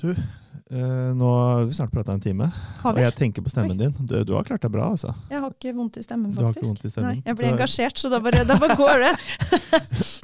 Du, 0.00 0.08
eh, 0.10 1.10
nå 1.14 1.32
har 1.36 1.66
vi 1.68 1.74
snart 1.76 1.92
prata 1.92 2.14
en 2.16 2.22
time, 2.24 2.48
og 2.88 2.98
jeg 2.98 3.14
tenker 3.18 3.44
på 3.44 3.52
stemmen 3.52 3.76
din. 3.76 3.92
Du, 4.00 4.16
du, 4.24 4.32
har 4.32 4.46
klart 4.48 4.64
deg 4.64 4.72
bra, 4.72 4.88
altså. 4.94 5.12
Jeg 5.28 5.42
har 5.44 5.52
ikke 5.52 5.74
vondt 5.76 5.98
i 6.00 6.04
stemmen, 6.04 6.32
faktisk. 6.32 6.40
Du 6.40 6.46
har 6.46 6.56
ikke 6.56 6.70
vondt 6.70 6.86
i 6.86 6.92
stemmen. 6.94 7.18
Nei, 7.20 7.26
jeg 7.28 7.38
ble 7.38 7.48
så... 7.50 7.52
engasjert, 7.52 8.00
så 8.00 8.12
da 8.12 8.22
bare, 8.24 8.46
da 8.48 8.56
bare 8.62 8.78
går 8.80 9.04
det. 9.04 9.12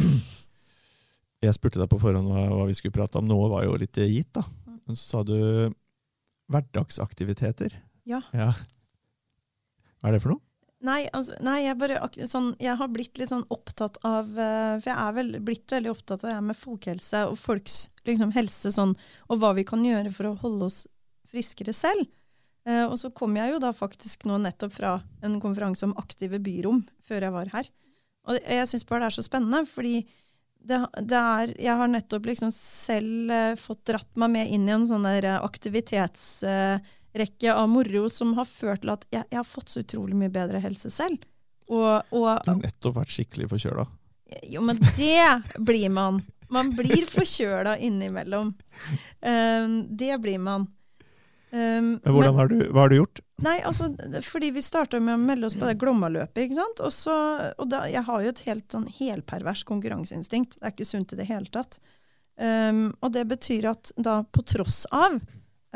jeg 1.47 1.59
spurte 1.59 1.83
deg 1.83 1.93
på 1.93 2.01
forhånd 2.01 2.33
hva, 2.33 2.47
hva, 2.55 2.65
vi 2.71 2.79
skulle 2.79 2.97
prate 2.97 3.21
om. 3.21 3.29
Noe 3.29 3.53
var 3.53 3.69
jo 3.69 3.77
litt 3.85 4.01
gitt, 4.01 4.33
da. 4.41 4.47
Mm. 4.65 4.81
Men 4.89 4.99
så 4.99 5.05
sa 5.05 5.23
du 5.29 5.37
hverdagsaktiviteter. 6.49 7.77
Ja. 8.09 8.23
ja. 8.33 8.55
Hva 9.99 10.11
er 10.11 10.17
det 10.17 10.23
for 10.25 10.35
noe? 10.35 10.45
Nei, 10.87 11.09
altså, 11.11 11.35
nei 11.43 11.65
jeg, 11.65 11.75
bare, 11.81 11.99
sånn, 12.31 12.53
jeg, 12.63 12.77
har 12.79 12.91
blitt 12.95 13.19
litt 13.19 13.33
sånn 13.33 13.47
opptatt 13.51 13.97
av 14.07 14.29
uh, 14.31 14.77
For 14.79 14.87
jeg 14.87 14.95
er 14.95 15.17
vel, 15.17 15.33
blitt 15.43 15.75
veldig 15.75 15.91
opptatt 15.91 16.23
av 16.23 16.37
det 16.37 16.43
med 16.53 16.59
folkehelse 16.59 17.25
og 17.33 17.35
folks 17.41 17.89
liksom, 18.07 18.31
helse, 18.37 18.71
sånn, 18.75 18.95
og 19.27 19.43
hva 19.43 19.51
vi 19.59 19.67
kan 19.67 19.83
gjøre 19.83 20.13
for 20.15 20.31
å 20.31 20.37
holde 20.45 20.69
oss 20.71 20.85
friskere 21.29 21.75
selv. 21.75 22.07
Uh, 22.69 22.85
og 22.87 22.95
så 23.01 23.11
kom 23.17 23.35
jeg 23.41 23.57
jo 23.57 23.59
da 23.65 23.73
faktisk 23.75 24.29
nå 24.31 24.39
nettopp 24.45 24.77
fra 24.77 24.95
en 25.27 25.37
konferanse 25.43 25.83
om 25.89 25.97
aktive 25.99 26.39
byrom 26.45 26.85
før 27.09 27.27
jeg 27.27 27.35
var 27.35 27.53
her. 27.57 27.75
Og 28.31 28.39
jeg 28.39 28.71
syns 28.71 28.87
bare 28.87 29.03
det 29.03 29.11
er 29.11 29.19
så 29.19 29.27
spennende, 29.27 29.65
fordi 29.67 29.97
det, 30.69 30.79
det 31.11 31.19
er, 31.19 31.57
jeg 31.59 31.79
har 31.81 31.91
nettopp 31.91 32.31
liksom 32.31 32.55
selv 32.55 33.35
uh, 33.35 33.59
fått 33.59 33.83
dratt 33.91 34.15
meg 34.21 34.37
med 34.37 34.55
inn 34.55 34.71
i 34.71 34.77
en 34.79 34.87
sånn 34.87 35.11
der 35.11 35.33
aktivitets 35.41 36.29
rekke 37.17 37.55
av 37.55 37.69
moro 37.73 38.09
som 38.13 38.35
har 38.39 38.49
ført 38.49 38.83
til 38.85 38.93
at 38.95 39.07
jeg, 39.13 39.25
jeg 39.31 39.41
har 39.41 39.47
fått 39.49 39.73
så 39.73 39.83
utrolig 39.85 40.17
mye 40.19 40.33
bedre 40.33 40.61
helse 40.63 40.91
selv. 40.93 41.23
Og, 41.69 42.01
og, 42.17 42.29
du 42.45 42.53
har 42.53 42.61
nettopp 42.63 42.97
vært 43.03 43.13
skikkelig 43.13 43.51
forkjøla. 43.53 43.85
Jo, 44.49 44.65
men 44.65 44.81
det 44.97 45.61
blir 45.65 45.89
man. 45.93 46.21
Man 46.53 46.73
blir 46.77 47.05
forkjøla 47.09 47.77
innimellom. 47.85 48.55
Um, 49.21 49.79
det 49.97 50.19
blir 50.25 50.41
man. 50.41 50.67
Um, 51.51 51.97
Men 52.05 52.13
hvordan 52.13 52.37
har 52.37 52.49
du, 52.49 52.57
hva 52.73 52.85
har 52.85 52.93
du 52.93 52.99
gjort? 52.99 53.21
Nei, 53.45 53.57
altså, 53.65 53.89
fordi 54.25 54.51
vi 54.57 54.65
starta 54.65 55.01
med 55.01 55.15
å 55.15 55.21
melde 55.23 55.49
oss 55.49 55.57
på 55.57 55.69
det 55.69 55.79
Glomma-løpet. 55.81 56.43
ikke 56.45 56.59
sant? 56.59 56.83
Og, 56.85 56.93
så, 56.93 57.15
og 57.57 57.71
da, 57.73 57.85
jeg 57.89 58.05
har 58.09 58.25
jo 58.25 58.33
et 58.33 58.43
helt 58.49 58.67
sånn 58.75 58.89
helpervers 58.99 59.65
konkurranseinstinkt. 59.69 60.59
Det 60.59 60.67
er 60.67 60.75
ikke 60.75 60.89
sunt 60.89 61.15
i 61.15 61.21
det 61.21 61.29
hele 61.29 61.49
tatt. 61.55 61.79
Um, 62.39 62.91
og 63.03 63.13
det 63.17 63.25
betyr 63.31 63.71
at 63.73 63.93
da, 63.97 64.21
på 64.25 64.45
tross 64.47 64.85
av 64.95 65.21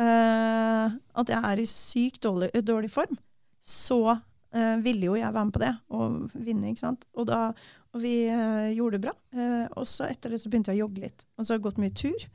at 0.03 1.30
jeg 1.30 1.38
er 1.38 1.61
i 1.62 1.66
sykt 1.68 2.22
dårlig, 2.24 2.50
dårlig 2.66 2.90
form, 2.90 3.16
så 3.62 4.00
eh, 4.11 4.76
ville 4.82 5.09
jo 5.09 5.16
jeg 5.18 5.34
være 5.34 5.48
med 5.48 5.55
på 5.55 5.62
det 5.62 5.72
og 5.94 6.16
vinne. 6.34 6.70
ikke 6.70 6.82
sant? 6.82 7.07
Og, 7.14 7.26
da, 7.30 7.50
og 7.92 8.03
vi 8.03 8.14
eh, 8.26 8.72
gjorde 8.76 8.98
det 8.98 9.05
bra. 9.07 9.14
Eh, 9.36 9.66
og 9.78 9.86
så 9.88 10.09
etter 10.11 10.34
det 10.34 10.42
så 10.42 10.50
begynte 10.53 10.72
jeg 10.72 10.82
å 10.82 10.86
jogge 10.86 11.05
litt. 11.05 11.26
Og 11.36 11.44
så 11.44 11.53
har 11.53 11.61
jeg 11.61 11.66
gått 11.68 11.82
mye 11.82 11.94
tur. 12.03 12.26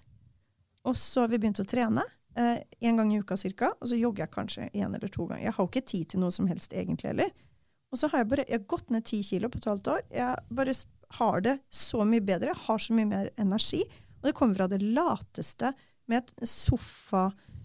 Og 0.87 0.95
så 0.99 1.25
har 1.25 1.33
vi 1.33 1.41
begynt 1.41 1.63
å 1.63 1.67
trene. 1.67 2.05
Én 2.37 2.99
gang 2.99 3.09
i 3.09 3.17
uka 3.17 3.33
cirka, 3.33 3.71
og 3.81 3.89
så 3.89 3.97
jogger 3.97 4.27
jeg 4.27 4.33
kanskje 4.35 4.67
en 4.67 4.93
eller 4.93 5.09
to 5.09 5.23
ganger. 5.25 5.47
Jeg 5.47 5.55
har 5.55 5.65
jo 5.65 5.71
ikke 5.71 5.89
tid 5.89 6.11
til 6.11 6.21
noe 6.21 6.35
som 6.35 6.45
helst 6.45 6.75
egentlig 6.77 7.09
heller. 7.09 7.31
Og 7.89 7.97
så 7.97 8.09
har 8.11 8.21
jeg 8.21 8.29
bare 8.29 8.45
jeg 8.45 8.59
har 8.59 8.67
gått 8.69 8.91
ned 8.93 9.07
ti 9.09 9.23
kilo 9.25 9.49
på 9.49 9.57
et 9.57 9.65
halvt 9.71 9.89
år. 9.95 10.03
Jeg 10.13 10.59
bare 10.59 10.75
har 11.17 11.41
det 11.47 11.55
så 11.73 12.05
mye 12.05 12.21
bedre, 12.21 12.51
jeg 12.51 12.63
har 12.67 12.83
så 12.85 12.93
mye 12.93 13.09
mer 13.09 13.31
energi. 13.41 13.81
Og 14.19 14.29
det 14.29 14.35
kommer 14.37 14.59
fra 14.59 14.69
det 14.69 14.83
lateste 14.85 15.73
med 16.11 16.29
et 16.29 16.49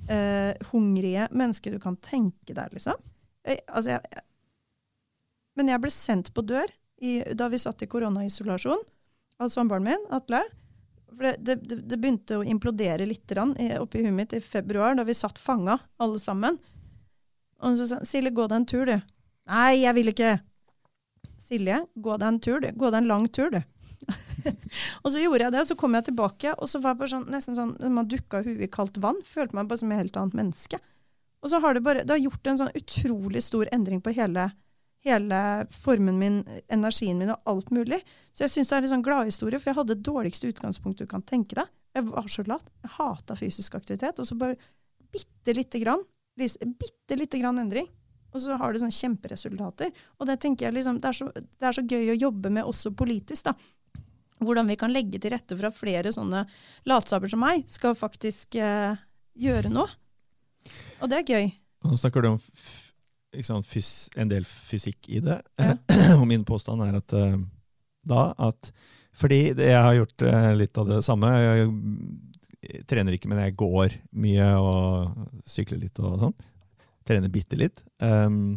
sofa-hungrige 0.09 1.29
mennesker 1.31 1.73
du 1.73 1.79
kan 1.81 1.97
tenke 1.97 2.55
deg, 2.55 2.73
liksom. 2.73 2.95
Jeg, 3.47 3.61
altså, 3.69 3.91
jeg, 3.91 4.01
jeg, 4.13 4.23
men 5.59 5.69
jeg 5.69 5.83
ble 5.83 5.91
sendt 5.93 6.33
på 6.35 6.43
dør 6.47 6.71
i, 7.03 7.21
da 7.35 7.49
vi 7.53 7.59
satt 7.59 7.83
i 7.83 7.89
koronaisolasjon 7.91 8.83
av 9.43 9.49
samboeren 9.51 9.85
min, 9.85 10.05
Atle. 10.15 10.43
For 11.13 11.27
det, 11.37 11.57
det, 11.69 11.83
det- 11.91 11.99
begynte 12.01 12.39
å 12.41 12.45
implodere 12.47 13.05
litt 13.07 13.33
oppi 13.37 14.03
huet 14.05 14.15
mitt 14.17 14.33
i 14.33 14.41
februar, 14.41 14.95
da 14.97 15.05
vi 15.05 15.15
satt 15.15 15.39
fanga, 15.39 15.79
alle 15.99 16.19
sammen. 16.19 16.59
Og 17.63 17.77
så 17.79 17.87
sa 17.91 18.01
Silje, 18.05 18.31
gå 18.35 18.47
deg 18.49 18.57
en 18.63 18.67
tur, 18.67 18.87
du. 18.87 18.97
Nei, 19.51 19.83
jeg 19.83 19.95
vil 19.95 20.09
ikke. 20.13 20.33
Silje, 21.39 21.83
gå 21.95 22.17
deg 22.19 22.29
en 22.29 22.41
tur, 22.41 22.61
du. 22.63 22.71
Gå 22.73 22.91
deg 22.91 23.03
en 23.03 23.11
lang 23.11 23.29
tur, 23.29 23.51
du. 23.53 23.61
og 25.03 25.13
så 25.13 25.21
gjorde 25.23 25.47
jeg 25.47 25.55
det, 25.55 25.61
og 25.63 25.69
så 25.71 25.77
kom 25.79 25.97
jeg 25.97 26.09
tilbake, 26.09 26.55
og 26.57 26.71
så 26.71 26.81
var 26.83 26.95
jeg 26.95 27.03
bare 27.03 27.13
sånn, 27.15 27.29
nesten 27.33 27.59
sånn, 27.59 27.77
man 27.95 28.09
dukka 28.11 28.43
huet 28.47 28.65
i 28.67 28.71
kaldt 28.73 28.99
vann. 29.03 29.21
Følte 29.27 29.59
meg 29.59 29.71
bare 29.71 29.83
som 29.83 29.93
et 29.93 30.03
helt 30.03 30.19
annet 30.19 30.39
menneske. 30.39 30.81
Og 31.43 31.51
så 31.51 31.59
har 31.63 31.75
det 31.75 31.83
bare, 31.85 32.05
det 32.07 32.15
har 32.15 32.23
gjort 32.23 32.51
en 32.51 32.61
sånn 32.61 32.75
utrolig 32.79 33.43
stor 33.43 33.71
endring 33.75 34.03
på 34.03 34.15
hele, 34.15 34.49
hele 35.07 35.39
formen 35.75 36.21
min, 36.21 36.43
energien 36.73 37.19
min 37.19 37.35
og 37.35 37.51
alt 37.51 37.73
mulig. 37.75 37.99
Så 38.31 38.47
jeg 38.47 38.55
syns 38.55 38.71
det 38.71 38.77
er 38.77 38.83
en 38.83 38.87
litt 38.87 38.95
sånn 38.95 39.07
gladhistorie, 39.07 39.59
for 39.59 39.73
jeg 39.73 39.81
hadde 39.81 39.97
det 39.97 40.07
dårligste 40.07 40.53
utgangspunktet 40.53 41.09
du 41.09 41.11
kan 41.11 41.27
tenke 41.27 41.59
deg. 41.59 41.73
Jeg 41.93 42.07
var 42.09 42.31
så 42.31 42.45
lat. 42.47 42.71
Jeg 42.85 42.95
hata 42.95 43.37
fysisk 43.37 43.75
aktivitet. 43.77 44.23
Og 44.23 44.29
så 44.29 44.39
bare 44.39 44.57
bitte 45.13 45.57
lite 45.57 45.83
grann, 45.83 46.07
bitte 46.39 47.19
lite 47.19 47.43
grann 47.43 47.59
endring. 47.61 47.91
Og 48.33 48.41
så 48.41 48.57
har 48.57 48.73
du 48.73 48.81
sånne 48.81 48.97
kjemperesultater. 48.97 49.93
Og 50.21 50.29
det 50.29 50.39
tenker 50.41 50.69
jeg 50.69 50.79
liksom, 50.79 51.03
det 51.03 51.11
er, 51.11 51.19
så, 51.19 51.29
det 51.35 51.69
er 51.69 51.77
så 51.77 51.85
gøy 51.85 52.15
å 52.15 52.21
jobbe 52.29 52.53
med 52.55 52.69
også 52.69 52.95
politisk, 52.97 53.51
da. 53.51 53.57
Hvordan 54.47 54.71
vi 54.71 54.79
kan 54.81 54.93
legge 54.93 55.21
til 55.23 55.35
rette 55.35 55.57
for 55.57 55.69
at 55.69 55.77
flere 55.79 56.13
sånne 56.15 56.45
latsaber 56.89 57.33
som 57.33 57.43
meg 57.45 57.67
skal 57.71 57.97
faktisk 57.99 58.59
eh, 58.61 58.95
gjøre 59.39 59.73
noe. 59.73 59.89
Og 61.03 61.11
det 61.11 61.21
er 61.21 61.35
gøy. 61.35 61.51
Nå 61.83 61.99
snakker 61.99 62.23
du 62.23 62.35
om 62.35 62.41
sant, 63.41 63.67
fys, 63.67 64.11
en 64.21 64.31
del 64.31 64.45
fysikk 64.49 65.09
i 65.09 65.23
det. 65.25 65.41
Ja. 65.61 65.77
og 66.21 66.27
min 66.29 66.45
påstand 66.49 66.85
er 66.85 67.01
at 67.01 67.17
eh, 67.17 67.39
da 68.09 68.33
at 68.51 68.73
Fordi 69.15 69.53
det, 69.53 69.69
jeg 69.69 69.83
har 69.85 69.95
gjort 69.99 70.25
eh, 70.25 70.53
litt 70.57 70.79
av 70.81 70.89
det 70.89 71.03
samme. 71.05 71.29
Jeg, 71.37 71.69
jeg 72.63 72.87
trener 72.89 73.17
ikke, 73.17 73.29
men 73.29 73.43
jeg 73.45 73.59
går 73.61 73.99
mye 74.25 74.49
og 74.57 75.45
sykler 75.45 75.83
litt 75.83 76.01
og 76.01 76.19
sånn. 76.23 76.37
Trener 77.09 77.33
bitte 77.33 77.59
litt. 77.59 77.83
Um, 78.01 78.57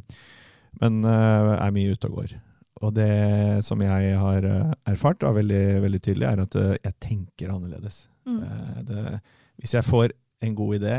men 0.80 1.02
uh, 1.04 1.56
er 1.58 1.74
mye 1.76 1.96
ute 1.96 2.08
og 2.08 2.22
går. 2.22 2.36
Og 2.84 2.92
det 2.96 3.64
som 3.64 3.80
jeg 3.84 4.16
har 4.20 4.46
eh, 4.50 4.72
erfart, 4.92 5.24
og 5.24 5.32
er 5.32 5.40
veldig, 5.40 5.66
veldig 5.86 6.02
tydelig, 6.04 6.28
er 6.28 6.44
at 6.44 6.58
eh, 6.60 6.74
jeg 6.84 6.98
tenker 7.04 7.54
annerledes. 7.54 8.06
Mm. 8.28 8.42
Eh, 8.44 8.80
Det, 8.90 9.20
hvis 9.62 9.76
jeg 9.78 9.88
får 9.88 10.12
en 10.44 10.56
god 10.56 10.76
idé 10.76 10.96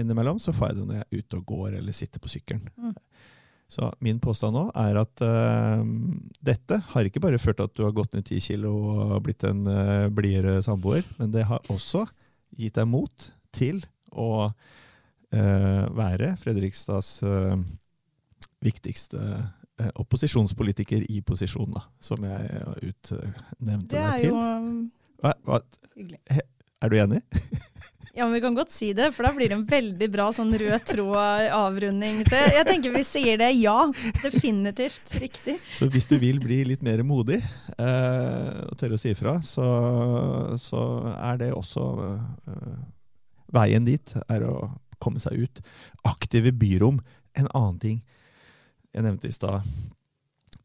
innimellom, 0.00 0.38
så 0.40 0.54
får 0.56 0.70
jeg 0.70 0.78
det 0.78 0.86
når 0.86 0.96
jeg 0.96 1.04
er 1.04 1.18
ute 1.18 1.36
og 1.36 1.50
går 1.50 1.74
eller 1.76 1.92
sitter 1.92 2.22
på 2.22 2.30
sykkelen. 2.32 2.70
Mm. 2.80 2.94
Så 3.68 3.90
min 4.00 4.16
påstand 4.16 4.56
nå 4.56 4.62
er 4.80 4.96
at 4.96 5.20
uh, 5.20 5.82
dette 6.40 6.78
har 6.94 7.04
ikke 7.04 7.20
bare 7.20 7.38
ført 7.38 7.58
til 7.60 7.68
at 7.68 7.74
du 7.76 7.82
har 7.84 7.92
gått 7.92 8.14
ned 8.16 8.24
ti 8.24 8.38
kilo 8.40 8.72
og 8.94 9.18
blitt 9.26 9.44
en 9.44 9.60
uh, 9.68 10.08
blidere 10.08 10.62
samboer, 10.64 11.04
men 11.20 11.34
det 11.34 11.44
har 11.50 11.60
også 11.68 12.06
gitt 12.56 12.80
deg 12.80 12.88
mot 12.88 13.28
til 13.52 13.82
å 14.08 14.48
uh, 14.48 15.84
være 16.00 16.32
Fredrikstads 16.40 17.18
viktigste 18.64 19.20
opposisjonspolitiker 19.94 21.04
i 21.10 21.20
posisjon, 21.26 21.70
da, 21.74 21.84
som 22.02 22.24
jeg 22.26 22.48
har 22.54 22.80
utnevnt 22.82 23.90
Det 23.90 23.98
deg 23.98 24.24
til. 24.24 24.32
jo 24.32 24.42
Hva, 25.22 25.34
hva, 25.46 25.60
er 26.78 26.92
du 26.92 26.98
enig? 26.98 27.22
Ja, 28.18 28.24
men 28.24 28.34
Vi 28.34 28.40
kan 28.40 28.54
godt 28.54 28.72
si 28.74 28.88
det, 28.98 29.12
for 29.14 29.28
da 29.28 29.30
blir 29.30 29.46
det 29.46 29.54
en 29.54 29.66
veldig 29.68 30.06
bra 30.10 30.24
sånn 30.34 30.50
rød 30.58 30.86
tråd 30.88 31.44
avrunding. 31.54 32.24
Så 32.26 32.40
jeg, 32.40 32.54
jeg 32.56 32.66
tenker 32.66 32.94
vi 32.96 33.02
sier 33.06 33.38
det 33.38 33.52
ja. 33.60 33.76
Definitivt 34.24 35.14
riktig. 35.22 35.54
Så 35.70 35.86
hvis 35.92 36.10
du 36.10 36.16
vil 36.18 36.40
bli 36.42 36.64
litt 36.66 36.82
mer 36.82 37.04
modig 37.06 37.38
eh, 37.38 38.58
og 38.64 38.74
tørre 38.80 38.98
å 38.98 39.00
si 39.00 39.12
ifra, 39.14 39.36
så, 39.46 39.68
så 40.58 40.82
er 41.14 41.38
det 41.44 41.52
også 41.54 41.86
eh, 42.10 42.76
Veien 43.54 43.86
dit 43.86 44.16
er 44.26 44.42
å 44.50 44.56
komme 44.98 45.22
seg 45.22 45.38
ut. 45.46 45.62
Aktive 46.10 46.50
byrom. 46.58 46.98
En 47.38 47.46
annen 47.54 47.78
ting 47.78 48.02
jeg 48.94 49.04
nevnte 49.04 49.30
i 49.30 49.34
stad. 49.34 49.66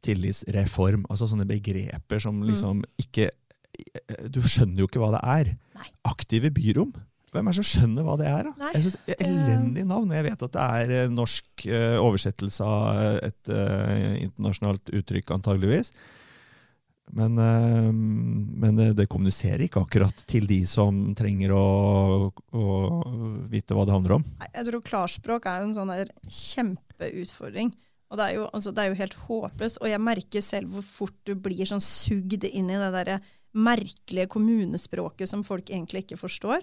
Tillitsreform. 0.03 1.07
Altså 1.11 1.29
sånne 1.29 1.47
begreper 1.47 2.21
som 2.23 2.41
liksom 2.43 2.83
ikke 2.99 3.31
Du 4.29 4.37
skjønner 4.43 4.83
jo 4.83 4.87
ikke 4.89 5.01
hva 5.01 5.15
det 5.15 5.23
er. 5.25 5.51
Nei. 5.79 5.87
Aktive 6.05 6.51
byrom. 6.53 6.91
Hvem 7.33 7.47
er 7.49 7.55
det 7.55 7.63
som 7.63 7.65
skjønner 7.65 8.05
hva 8.05 8.15
det 8.19 8.27
er? 8.29 8.45
da? 8.45 8.51
Nei, 8.61 8.71
Jeg 8.75 8.85
synes, 8.85 8.97
det 9.07 9.15
er 9.15 9.23
Elendig 9.25 9.85
navn. 9.89 10.11
Jeg 10.13 10.25
vet 10.27 10.43
at 10.45 10.53
det 10.53 10.65
er 10.65 10.91
eh, 10.93 11.13
norsk 11.13 11.63
uh, 11.65 11.95
oversettelse 12.03 12.67
av 12.67 13.23
et 13.25 13.49
uh, 13.49 14.19
internasjonalt 14.21 14.91
uttrykk, 14.99 15.33
antageligvis. 15.33 15.89
Men, 17.17 17.39
uh, 17.41 17.89
men 17.89 18.77
det, 18.93 19.07
kommuniserer 19.09 19.65
ikke 19.65 19.81
akkurat 19.81 20.21
til 20.29 20.45
de 20.49 20.59
som 20.69 21.01
trenger 21.17 21.55
å, 21.57 21.65
å 22.29 22.67
vite 23.49 23.73
hva 23.73 23.87
det 23.89 23.97
handler 23.97 24.19
om. 24.19 24.27
Jeg 24.45 24.69
tror 24.69 24.85
klarspråk 24.91 25.49
er 25.49 25.65
en 25.65 25.73
sånn 25.73 25.93
der 25.95 26.13
kjempeutfordring. 26.29 27.73
Og 28.13 28.19
det 28.19 28.25
er, 28.27 28.35
jo, 28.37 28.45
altså, 28.53 28.69
det 28.69 28.83
er 28.83 28.91
jo 28.91 28.99
helt 28.99 29.15
håpløst. 29.25 29.79
Og 29.81 29.89
jeg 29.89 30.01
merker 30.05 30.43
selv 30.45 30.69
hvor 30.75 30.85
fort 30.85 31.15
du 31.25 31.33
blir 31.33 31.65
sånn 31.65 31.81
sugd 31.81 32.45
inn 32.45 32.69
i 32.69 32.77
det 32.77 32.91
der 32.93 33.15
merkelige 33.57 34.29
kommunespråket 34.33 35.29
som 35.29 35.41
folk 35.45 35.71
egentlig 35.73 36.03
ikke 36.05 36.19
forstår. 36.21 36.61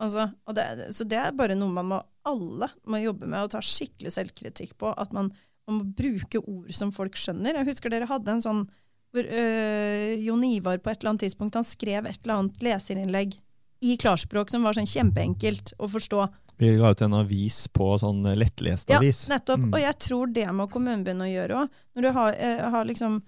Altså, 0.00 0.28
det, 0.56 0.66
så 0.96 1.04
det 1.08 1.16
er 1.20 1.36
bare 1.36 1.56
noe 1.56 1.72
man 1.72 1.88
må, 1.88 2.02
alle 2.28 2.68
må 2.84 3.00
jobbe 3.00 3.28
med 3.28 3.46
og 3.46 3.54
ta 3.54 3.62
skikkelig 3.64 4.12
selvkritikk 4.12 4.76
på. 4.80 4.92
At 4.92 5.16
man, 5.16 5.32
man 5.68 5.80
må 5.80 5.88
bruke 5.96 6.44
ord 6.44 6.68
som 6.76 6.92
folk 6.92 7.16
skjønner. 7.20 7.56
Jeg 7.56 7.70
husker 7.72 7.92
dere 7.92 8.08
hadde 8.10 8.36
en 8.36 8.44
sånn 8.44 8.62
hvor 9.10 9.26
øh, 9.26 10.12
Jon 10.22 10.44
Ivar 10.46 10.78
på 10.78 10.92
et 10.92 11.00
eller 11.00 11.14
annet 11.14 11.24
tidspunkt 11.24 11.56
han 11.58 11.66
skrev 11.66 12.06
et 12.06 12.20
eller 12.22 12.36
annet 12.36 12.60
leserinnlegg 12.62 13.34
i 13.80 13.96
klarspråk 13.98 14.52
som 14.52 14.62
var 14.62 14.76
sånn 14.76 14.88
kjempeenkelt 14.88 15.72
å 15.80 15.88
forstå. 15.90 16.26
Vi 16.60 16.76
ga 16.76 16.90
ut 16.92 17.00
en 17.00 17.16
avis 17.16 17.62
på 17.72 17.86
sånn 18.02 18.20
lettlest 18.36 18.90
Ja, 18.92 19.00
nettopp. 19.00 19.62
Mm. 19.64 19.70
Og 19.72 19.80
jeg 19.80 19.96
tror 20.04 20.32
det 20.36 20.46
må 20.52 20.66
kommunen 20.68 21.04
begynne 21.06 21.24
å 21.24 21.30
gjøre 21.30 21.60
òg. 21.62 21.78
Når 21.96 22.04
du 22.04 22.10
har, 22.18 22.34
eh, 22.36 22.64
har 22.74 22.84
liksom 22.84 23.22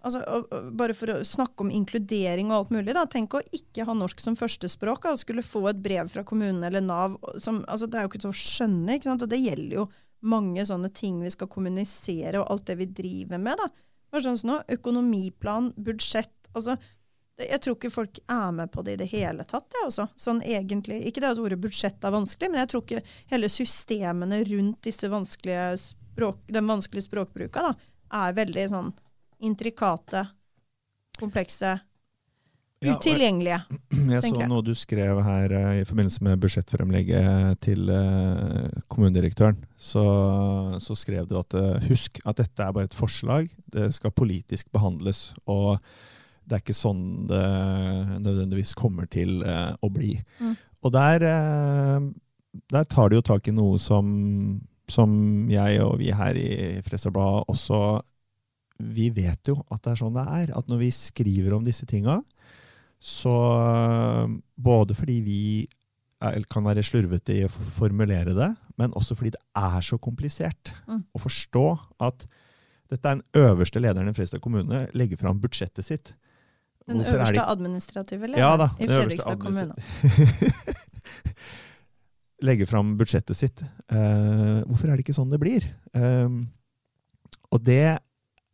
altså, 0.00 0.22
og, 0.24 0.46
og, 0.48 0.70
Bare 0.80 0.96
for 0.96 1.12
å 1.12 1.18
snakke 1.26 1.66
om 1.66 1.72
inkludering 1.76 2.48
og 2.48 2.56
alt 2.56 2.72
mulig, 2.78 2.94
da. 2.96 3.04
Tenk 3.04 3.36
å 3.36 3.42
ikke 3.52 3.84
ha 3.84 3.96
norsk 3.96 4.22
som 4.24 4.38
førstespråk. 4.38 5.10
Og 5.10 5.20
skulle 5.20 5.44
få 5.44 5.66
et 5.68 5.82
brev 5.84 6.08
fra 6.08 6.24
kommunen 6.24 6.64
eller 6.64 6.80
Nav. 6.80 7.18
Som, 7.36 7.60
altså, 7.68 7.90
det 7.90 8.00
er 8.00 8.06
jo 8.06 8.12
ikke 8.14 8.24
til 8.24 8.32
å 8.32 8.40
skjønne. 8.40 8.96
ikke 8.96 9.10
sant? 9.10 9.26
Og 9.26 9.32
det 9.32 9.42
gjelder 9.42 9.82
jo 9.82 9.90
mange 10.20 10.64
sånne 10.68 10.88
ting 10.92 11.20
vi 11.20 11.32
skal 11.32 11.48
kommunisere, 11.52 12.40
og 12.40 12.48
alt 12.52 12.66
det 12.72 12.78
vi 12.80 12.88
driver 12.88 13.40
med. 13.40 13.60
da. 13.60 13.68
Bare 14.10 14.24
sånn 14.24 14.40
som 14.40 14.54
nå, 14.54 14.58
Økonomiplan, 14.72 15.74
budsjett. 15.76 16.32
altså 16.56 16.80
jeg 17.44 17.60
tror 17.64 17.76
ikke 17.76 17.92
folk 17.92 18.20
er 18.30 18.54
med 18.56 18.70
på 18.72 18.84
det 18.86 18.96
i 18.96 19.00
det 19.02 19.10
hele 19.12 19.44
tatt. 19.48 19.68
Det, 19.70 19.84
også. 19.86 20.08
Sånn 20.18 20.42
egentlig, 20.46 21.00
ikke 21.08 21.22
det 21.22 21.32
at 21.32 21.42
ordet 21.42 21.60
budsjett 21.60 22.04
er 22.04 22.14
vanskelig, 22.14 22.50
men 22.52 22.62
jeg 22.62 22.72
tror 22.72 22.84
ikke 22.84 23.04
hele 23.32 23.50
systemene 23.52 24.42
rundt 24.48 24.80
disse 24.86 25.10
vanskelige 25.10 25.68
språk, 25.82 26.42
den 26.52 26.68
vanskelige 26.70 27.08
språkbruka 27.08 27.70
da, 27.70 27.76
er 28.24 28.34
veldig 28.36 28.66
sånn 28.72 28.90
intrikate, 29.46 30.26
komplekse, 31.20 31.78
Ja, 32.80 32.94
jeg, 32.94 32.96
utilgjengelige. 32.96 33.58
Jeg 34.14 34.22
så 34.24 34.28
jeg. 34.32 34.48
noe 34.48 34.64
du 34.64 34.70
skrev 34.78 35.18
her 35.20 35.52
eh, 35.52 35.80
i 35.82 35.84
forbindelse 35.84 36.24
med 36.24 36.40
budsjettfremlegget 36.40 37.60
til 37.66 37.90
eh, 37.92 38.78
kommunedirektøren. 38.88 39.58
Så, 39.76 40.04
så 40.80 40.96
skrev 40.96 41.28
du 41.28 41.36
at 41.36 41.56
eh, 41.60 41.90
husk 41.90 42.22
at 42.24 42.40
dette 42.40 42.64
er 42.64 42.72
bare 42.72 42.88
et 42.88 42.96
forslag. 42.96 43.50
Det 43.68 43.90
skal 43.92 44.14
politisk 44.16 44.72
behandles. 44.72 45.28
Og 45.44 45.76
det 46.50 46.56
er 46.58 46.64
ikke 46.64 46.74
sånn 46.74 47.02
det 47.30 47.44
nødvendigvis 48.24 48.74
kommer 48.78 49.06
til 49.10 49.44
eh, 49.46 49.70
å 49.78 49.90
bli. 49.94 50.16
Mm. 50.42 50.56
Og 50.82 50.92
der, 50.96 51.24
eh, 51.28 52.08
der 52.74 52.88
tar 52.90 53.10
de 53.10 53.20
jo 53.20 53.26
tak 53.26 53.46
i 53.46 53.54
noe 53.54 53.78
som, 53.78 54.08
som 54.90 55.12
jeg 55.52 55.78
og 55.84 56.00
vi 56.02 56.10
her 56.10 56.38
i 56.40 56.50
Fredrikstad 56.82 57.20
også 57.46 58.00
Vi 58.80 59.10
vet 59.14 59.50
jo 59.52 59.58
at 59.70 59.82
det 59.84 59.92
er 59.92 60.00
sånn 60.00 60.16
det 60.16 60.24
er. 60.24 60.54
At 60.56 60.70
når 60.72 60.82
vi 60.86 60.90
skriver 60.96 61.54
om 61.54 61.64
disse 61.66 61.86
tinga, 61.86 62.22
så 63.00 63.34
både 64.56 64.96
fordi 64.96 65.18
vi 65.24 65.42
er, 66.24 66.40
kan 66.48 66.64
være 66.64 66.84
slurvete 66.84 67.36
i 67.36 67.44
å 67.44 67.52
formulere 67.76 68.32
det, 68.36 68.48
men 68.80 68.96
også 68.96 69.16
fordi 69.16 69.34
det 69.36 69.42
er 69.56 69.84
så 69.84 70.00
komplisert 70.00 70.72
Mm. 70.88 71.04
å 71.14 71.20
forstå 71.20 71.66
at 72.00 72.26
dette 72.90 73.06
er 73.06 73.20
den 73.20 73.28
øverste 73.38 73.80
lederen 73.80 74.08
i 74.08 74.12
Fredrikstad 74.16 74.42
kommune 74.42 74.88
legger 74.96 75.20
fram 75.20 75.38
budsjettet 75.40 75.84
sitt. 75.86 76.14
Den 76.90 77.00
Hvorfor 77.00 77.14
er 77.14 77.22
øverste 77.22 77.38
det 77.38 77.52
administrative 77.54 78.24
Ja 78.40 78.50
da, 78.58 78.66
i 78.76 78.90
Fredrikstad 78.90 79.38
kommune. 79.40 79.74
Legge 82.50 82.66
fram 82.66 82.96
budsjettet 82.98 83.36
sitt. 83.36 83.62
Uh, 83.92 84.60
hvorfor 84.66 84.88
er 84.88 84.94
det 84.96 85.02
ikke 85.04 85.16
sånn 85.16 85.32
det 85.32 85.40
blir? 85.42 85.62
Uh, 85.94 86.30
og 87.50 87.58
det 87.66 87.98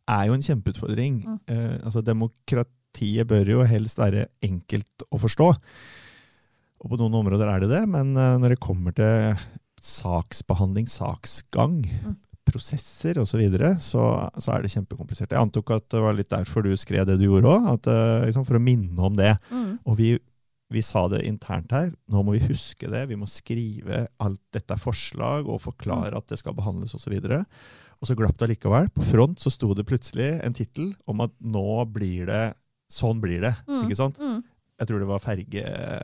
er 0.07 0.27
jo 0.27 0.35
en 0.37 0.45
kjempeutfordring. 0.45 1.21
Eh, 1.51 1.77
altså 1.83 2.03
Demokratiet 2.05 3.27
bør 3.29 3.53
jo 3.57 3.65
helst 3.67 3.99
være 3.99 4.27
enkelt 4.45 5.05
å 5.11 5.19
forstå. 5.21 5.49
Og 6.77 6.91
på 6.91 6.99
noen 7.01 7.17
områder 7.19 7.51
er 7.51 7.63
det 7.63 7.71
det, 7.73 7.83
men 7.91 8.13
eh, 8.15 8.37
når 8.41 8.55
det 8.55 8.63
kommer 8.63 8.95
til 8.95 9.47
saksbehandling, 9.83 10.87
saksgang, 10.89 11.81
Mm. 11.87 12.15
Prosesser 12.47 13.19
osv., 13.21 13.29
så, 13.35 13.39
videre, 13.41 13.73
så 13.83 14.05
så 14.41 14.55
er 14.55 14.63
det 14.65 14.71
kjempekomplisert. 14.73 15.33
Jeg 15.35 15.41
antok 15.43 15.75
at 15.75 15.85
det 15.93 16.01
var 16.03 16.15
litt 16.17 16.31
derfor 16.31 16.65
du 16.65 16.71
skrev 16.79 17.05
det 17.09 17.19
du 17.19 17.27
gjorde 17.27 17.53
òg, 17.53 17.89
liksom 18.25 18.47
for 18.47 18.57
å 18.59 18.63
minne 18.63 18.97
om 19.03 19.15
det. 19.19 19.33
Mm. 19.51 19.77
Og 19.85 19.97
vi, 19.99 20.09
vi 20.73 20.83
sa 20.83 21.05
det 21.11 21.23
internt 21.27 21.71
her, 21.75 21.91
nå 22.11 22.23
må 22.25 22.35
vi 22.35 22.43
huske 22.49 22.89
det. 22.91 23.05
Vi 23.11 23.19
må 23.19 23.29
skrive 23.31 24.05
alt 24.23 24.41
dette 24.55 24.75
er 24.75 24.81
forslag 24.81 25.47
og 25.47 25.61
forklare 25.63 26.17
at 26.17 26.27
det 26.31 26.39
skal 26.41 26.55
behandles 26.57 26.95
osv. 26.97 27.15
Og, 27.21 27.39
og 28.01 28.09
så 28.09 28.17
glapp 28.19 28.37
det 28.39 28.49
allikevel. 28.49 28.91
På 28.95 29.05
front 29.07 29.43
så 29.43 29.53
sto 29.53 29.71
det 29.77 29.87
plutselig 29.87 30.33
en 30.43 30.55
tittel 30.57 30.93
om 31.07 31.23
at 31.27 31.35
nå 31.43 31.67
blir 31.93 32.29
det 32.29 32.45
Sånn 32.87 33.17
blir 33.19 33.41
det. 33.43 33.49
Mm. 33.67 33.81
ikke 33.83 33.97
sant? 33.99 34.15
Mm. 34.15 34.37
Jeg 34.79 34.87
tror 34.87 35.01
det 35.01 35.07
var 35.09 35.19
ferge... 35.19 35.63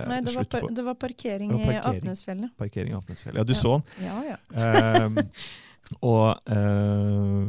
Nei, 0.10 0.18
det 0.26 0.34
var, 0.36 0.48
par, 0.50 0.64
det 0.76 0.84
var 0.84 0.96
parkering 1.00 1.52
Det 1.52 1.60
var 1.60 1.62
i 1.62 1.68
parkering. 1.78 2.00
Apnesfjellet. 2.02 2.54
parkering 2.60 2.90
i 2.92 2.98
Apnesfjellet. 2.98 3.38
Ja, 3.40 3.46
du 3.48 3.54
Ja. 3.54 3.60
så 3.62 3.76
den. 3.78 3.84
Ja, 4.04 4.18
ja. 4.34 5.14
Og, 6.02 6.38
øh, 6.50 7.48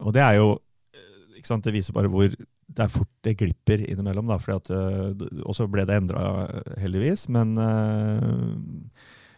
og 0.00 0.14
det 0.16 0.22
er 0.24 0.38
jo 0.38 0.52
eh, 0.94 1.36
ikke 1.38 1.50
sant, 1.50 1.64
Det 1.64 1.74
viser 1.76 1.96
bare 1.96 2.10
hvor 2.10 2.30
det 2.76 2.82
er 2.82 2.90
fort 2.92 3.10
det 3.24 3.36
glipper 3.38 3.84
innimellom. 3.86 4.26
da, 4.28 4.38
fordi 4.42 4.56
at, 4.56 4.70
eh, 4.74 5.44
Og 5.46 5.54
så 5.56 5.68
ble 5.70 5.86
det 5.86 5.96
endra, 5.96 6.46
heldigvis. 6.82 7.28
Men, 7.32 7.56
øh, 7.58 8.56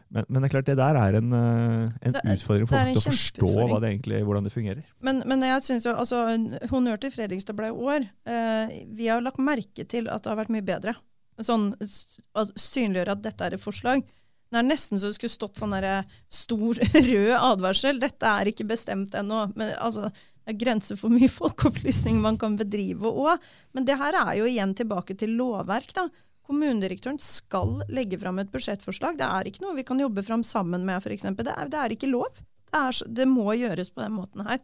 men, 0.09 0.25
men 0.29 0.41
det 0.41 0.49
er 0.49 0.55
klart, 0.55 0.67
det 0.71 0.79
der 0.81 0.97
er 0.97 1.19
en, 1.19 1.33
en 1.35 2.15
Det 2.17 2.23
utfordring 2.39 2.69
for 2.71 2.79
folk 2.79 2.97
å 2.97 3.05
forstå 3.11 3.81
det 3.83 3.91
egentlig, 3.91 4.23
hvordan 4.25 4.47
det 4.47 4.55
fungerer. 4.55 4.87
Men, 5.05 5.21
men 5.29 5.45
jeg 5.45 5.67
synes 5.67 5.85
jo, 5.85 5.93
altså, 5.93 6.23
honnør 6.71 7.03
til 7.03 7.13
Fredrikstad 7.13 7.59
Blad 7.59 7.75
i 7.75 7.91
år. 7.93 8.09
Eh, 8.25 8.79
vi 8.97 9.11
har 9.13 9.21
lagt 9.21 9.43
merke 9.43 9.85
til 9.85 10.09
at 10.09 10.25
det 10.25 10.33
har 10.33 10.41
vært 10.41 10.55
mye 10.55 10.65
bedre. 10.65 10.97
Sånn, 11.39 11.75
altså, 11.79 12.57
synliggjøre 12.57 13.19
at 13.19 13.27
dette 13.27 13.45
er 13.45 13.59
et 13.59 13.63
forslag. 13.63 14.07
Det 14.49 14.61
er 14.61 14.65
nesten 14.65 15.01
så 15.01 15.11
det 15.11 15.19
skulle 15.19 15.35
stått 15.35 15.61
sånn 15.61 15.75
derre 15.77 16.03
stor 16.33 16.79
rød 17.11 17.35
advarsel. 17.37 18.01
Dette 18.01 18.31
er 18.31 18.51
ikke 18.51 18.69
bestemt 18.69 19.17
ennå. 19.19 19.45
Men 19.59 19.75
altså, 19.77 20.09
det 20.09 20.55
er 20.55 20.61
grenser 20.63 20.97
for 21.01 21.13
mye 21.13 21.29
folkeopplysning 21.29 22.23
man 22.25 22.39
kan 22.41 22.57
bedrive 22.61 23.11
òg. 23.11 23.45
Men 23.77 23.89
det 23.89 23.99
her 24.01 24.17
er 24.23 24.39
jo 24.41 24.49
igjen 24.49 24.73
tilbake 24.79 25.19
til 25.21 25.37
lovverk, 25.37 25.93
da. 25.97 26.09
Kommunedirektøren 26.49 27.19
skal 27.21 27.83
legge 27.93 28.17
fram 28.21 28.41
et 28.41 28.49
budsjettforslag. 28.49 29.19
Det 29.21 29.27
er 29.29 29.51
ikke 29.51 29.67
noe 29.67 29.77
vi 29.77 29.85
kan 29.85 30.01
jobbe 30.01 30.25
fram 30.25 30.41
sammen 30.47 30.87
med, 30.89 31.05
f.eks. 31.05 31.29
Det, 31.37 31.45
det 31.45 31.83
er 31.83 31.93
ikke 31.93 32.09
lov. 32.09 32.41
Det, 32.41 32.81
er, 32.81 33.03
det 33.21 33.29
må 33.29 33.53
gjøres 33.53 33.93
på 33.93 34.01
den 34.01 34.17
måten 34.17 34.47
her. 34.49 34.63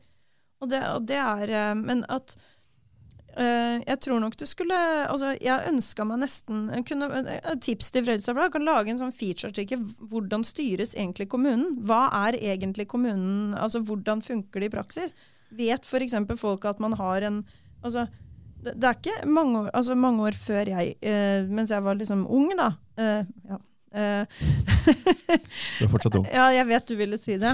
Og 0.64 0.70
det, 0.72 0.80
og 0.94 1.04
det 1.10 1.20
er 1.20 1.50
eh, 1.52 1.74
Men 1.76 2.04
at 2.08 2.36
eh, 2.38 2.53
Jeg 3.34 3.98
tror 4.04 4.20
nok 4.22 4.36
du 4.38 4.44
skulle 4.46 4.76
Altså, 5.08 5.32
jeg 5.42 5.68
ønska 5.70 6.04
meg 6.06 6.20
nesten 6.22 6.68
kunne, 6.86 7.08
tips 7.64 7.88
til 7.90 8.04
Fredrikstad 8.06 8.52
Kan 8.54 8.66
lage 8.68 8.92
en 8.92 9.00
sånn 9.00 9.14
featureartikkel. 9.14 9.82
Hvordan 10.12 10.44
styres 10.46 10.94
egentlig 10.94 11.26
kommunen? 11.32 11.80
Hva 11.88 12.06
er 12.26 12.38
egentlig 12.38 12.86
kommunen 12.92 13.56
Altså, 13.58 13.82
hvordan 13.82 14.22
funker 14.22 14.62
det 14.62 14.70
i 14.70 14.74
praksis? 14.76 15.16
Vet 15.54 15.86
f.eks. 15.86 16.16
folk 16.40 16.64
at 16.70 16.82
man 16.82 16.96
har 17.00 17.26
en 17.26 17.42
Altså, 17.84 18.06
det, 18.64 18.74
det 18.80 18.88
er 18.88 18.96
ikke 18.96 19.28
mange 19.28 19.58
år, 19.60 19.70
altså 19.76 19.94
mange 19.98 20.24
år 20.24 20.36
før 20.40 20.70
jeg, 20.72 20.94
eh, 21.04 21.44
mens 21.52 21.72
jeg 21.74 21.84
var 21.84 21.98
liksom 22.00 22.24
ung, 22.32 22.52
da. 22.56 22.70
eh, 22.96 23.26
ja. 23.50 23.58
eh, 23.92 24.44
Du 25.78 25.84
er 25.84 25.92
fortsatt 25.92 26.16
ung. 26.16 26.24
ja, 26.38 26.46
jeg 26.54 26.68
vet 26.70 26.88
du 26.88 26.94
ville 26.96 27.18
si 27.20 27.36
det. 27.40 27.52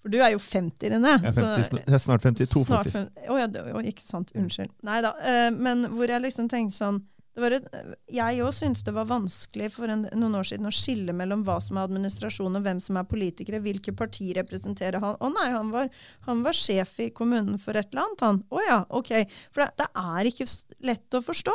For 0.00 0.08
du 0.12 0.18
er 0.24 0.32
jo 0.32 0.40
50, 0.40 0.90
René. 0.94 1.14
Jeg 1.20 1.30
er, 1.34 1.36
50, 1.36 1.68
så, 1.68 1.80
jeg 1.84 1.94
er 1.98 2.02
snart 2.06 2.22
52, 2.24 2.64
Snart 2.66 2.86
faktisk. 2.88 2.96
fem- 2.96 3.30
Å 3.34 3.38
ja, 3.42 3.48
å, 3.76 3.82
ikke 3.92 4.04
sant. 4.04 4.30
Unnskyld. 4.40 4.70
Nei 4.88 5.00
da. 5.04 5.14
eh, 5.20 5.48
men 5.52 5.84
hvor 5.96 6.08
jeg 6.08 6.22
liksom 6.24 6.48
tenkte 6.52 6.76
sånn 6.78 7.02
det 7.30 7.44
var 7.44 7.54
et, 7.54 7.66
Jeg 8.10 8.40
òg 8.42 8.50
syntes 8.52 8.82
det 8.84 8.92
var 8.96 9.06
vanskelig 9.06 9.68
for 9.70 9.86
en, 9.92 10.00
noen 10.18 10.34
år 10.40 10.48
siden 10.48 10.66
å 10.66 10.72
skille 10.74 11.12
mellom 11.14 11.44
hva 11.46 11.60
som 11.62 11.78
er 11.78 11.86
administrasjon 11.86 12.58
og 12.58 12.64
hvem 12.64 12.80
som 12.82 12.98
er 12.98 13.06
politikere. 13.06 13.60
Hvilke 13.62 13.94
partier 13.96 14.34
representerer 14.40 14.98
han? 15.00 15.14
Å 15.22 15.28
nei, 15.36 15.46
han 15.54 15.70
var, 15.70 15.88
han 16.26 16.42
var 16.42 16.58
sjef 16.58 16.96
i 17.04 17.10
kommunen 17.14 17.60
for 17.62 17.78
et 17.78 17.86
eller 17.94 18.02
annet, 18.08 18.24
han. 18.26 18.42
Å 18.50 18.64
ja, 18.66 18.80
ok. 18.90 19.12
For 19.54 19.62
det, 19.62 19.68
det 19.78 19.88
er 20.02 20.30
ikke 20.32 20.48
lett 20.90 21.16
å 21.16 21.22
forstå. 21.22 21.54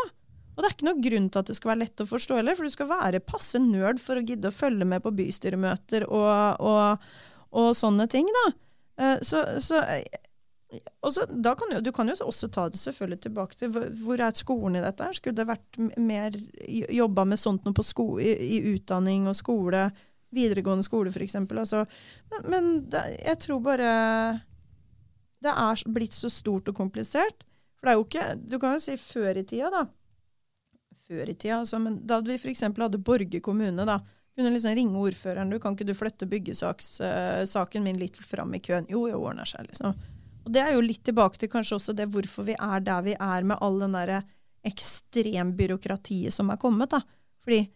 Og 0.56 0.64
det 0.64 0.70
er 0.70 0.78
ikke 0.78 0.88
noe 0.88 1.04
grunn 1.04 1.28
til 1.30 1.44
at 1.44 1.52
det 1.52 1.58
skal 1.60 1.74
være 1.74 1.82
lett 1.84 2.02
å 2.06 2.08
forstå 2.08 2.38
heller, 2.40 2.56
for 2.56 2.64
du 2.64 2.72
skal 2.72 2.88
være 2.94 3.20
passe 3.28 3.60
nerd 3.60 4.00
for 4.00 4.16
å 4.16 4.24
gidde 4.24 4.48
å 4.48 4.56
følge 4.56 4.88
med 4.88 5.04
på 5.04 5.12
bystyremøter 5.20 6.08
og, 6.08 6.64
og, 6.64 7.10
og 7.52 7.74
sånne 7.78 8.08
ting, 8.12 8.30
da. 8.42 8.46
Eh, 8.98 9.18
Så, 9.22 9.44
så 9.60 9.82
også, 11.06 11.26
da 11.30 11.54
kan 11.56 11.72
jo, 11.72 11.80
du 11.82 11.92
kan 11.96 12.10
jo 12.10 12.16
også 12.26 12.50
ta 12.52 12.66
det 12.70 12.80
selvfølgelig 12.82 13.22
tilbake 13.22 13.56
til 13.56 13.72
hvor, 13.72 14.20
er 14.20 14.36
skolen 14.36 14.80
i 14.80 14.84
dette? 14.84 15.08
Skulle 15.16 15.38
det 15.38 15.48
vært 15.48 15.80
mer 16.02 16.36
jobba 16.92 17.26
med 17.26 17.40
sånt 17.40 17.66
noe 17.68 17.86
sko, 17.86 18.18
i, 18.20 18.34
i 18.58 18.58
utdanning 18.74 19.28
og 19.30 19.38
skole, 19.38 19.86
videregående 20.36 20.84
skole 20.84 21.14
f.eks.? 21.14 21.38
Altså, 21.46 21.86
men 22.32 22.50
men 22.52 22.72
det, 22.92 23.04
jeg 23.24 23.40
tror 23.46 23.62
bare 23.64 23.92
det 25.46 25.54
er 25.54 25.84
blitt 25.94 26.16
så 26.18 26.32
stort 26.32 26.68
og 26.72 26.76
komplisert. 26.76 27.46
For 27.78 27.86
det 27.88 27.94
er 27.94 28.00
jo 28.00 28.06
ikke 28.08 28.28
Du 28.50 28.60
kan 28.60 28.76
jo 28.76 28.84
si 28.84 28.98
før 28.98 29.38
i 29.38 29.46
tida, 29.46 29.70
da. 29.70 29.86
Før 31.06 31.30
i 31.30 31.36
tida, 31.36 31.60
altså, 31.62 31.80
men 31.80 32.00
da 32.08 32.20
vi 32.26 32.40
f.eks. 32.40 32.66
hadde 32.66 33.04
Borge 33.06 33.42
kommune, 33.46 33.86
da. 33.86 34.00
Kunne 34.36 34.52
liksom 34.52 34.76
ringe 34.76 35.00
ordføreren. 35.00 35.50
du 35.50 35.60
'Kan 35.60 35.76
ikke 35.76 35.88
du 35.88 35.94
flytte 35.94 36.28
byggesaken 36.28 37.84
min 37.84 37.98
litt 37.98 38.18
fram 38.18 38.54
i 38.54 38.60
køen?' 38.60 38.90
Jo, 38.90 39.08
jo, 39.08 39.22
ordner 39.22 39.46
seg, 39.46 39.68
liksom. 39.68 39.96
Og 40.46 40.52
det 40.52 40.62
er 40.62 40.74
jo 40.74 40.82
litt 40.82 41.04
tilbake 41.04 41.38
til 41.38 41.50
kanskje 41.50 41.76
også 41.80 41.96
det 41.96 42.10
hvorfor 42.14 42.46
vi 42.46 42.56
er 42.60 42.80
der 42.80 43.02
vi 43.02 43.16
er 43.20 43.44
med 43.44 43.58
all 43.62 43.80
den 43.80 43.94
derre 43.94 44.24
ekstrembyråkratiet 44.66 46.34
som 46.34 46.50
er 46.50 46.58
kommet. 46.58 46.90
da. 46.90 47.02
Fordi 47.44 47.70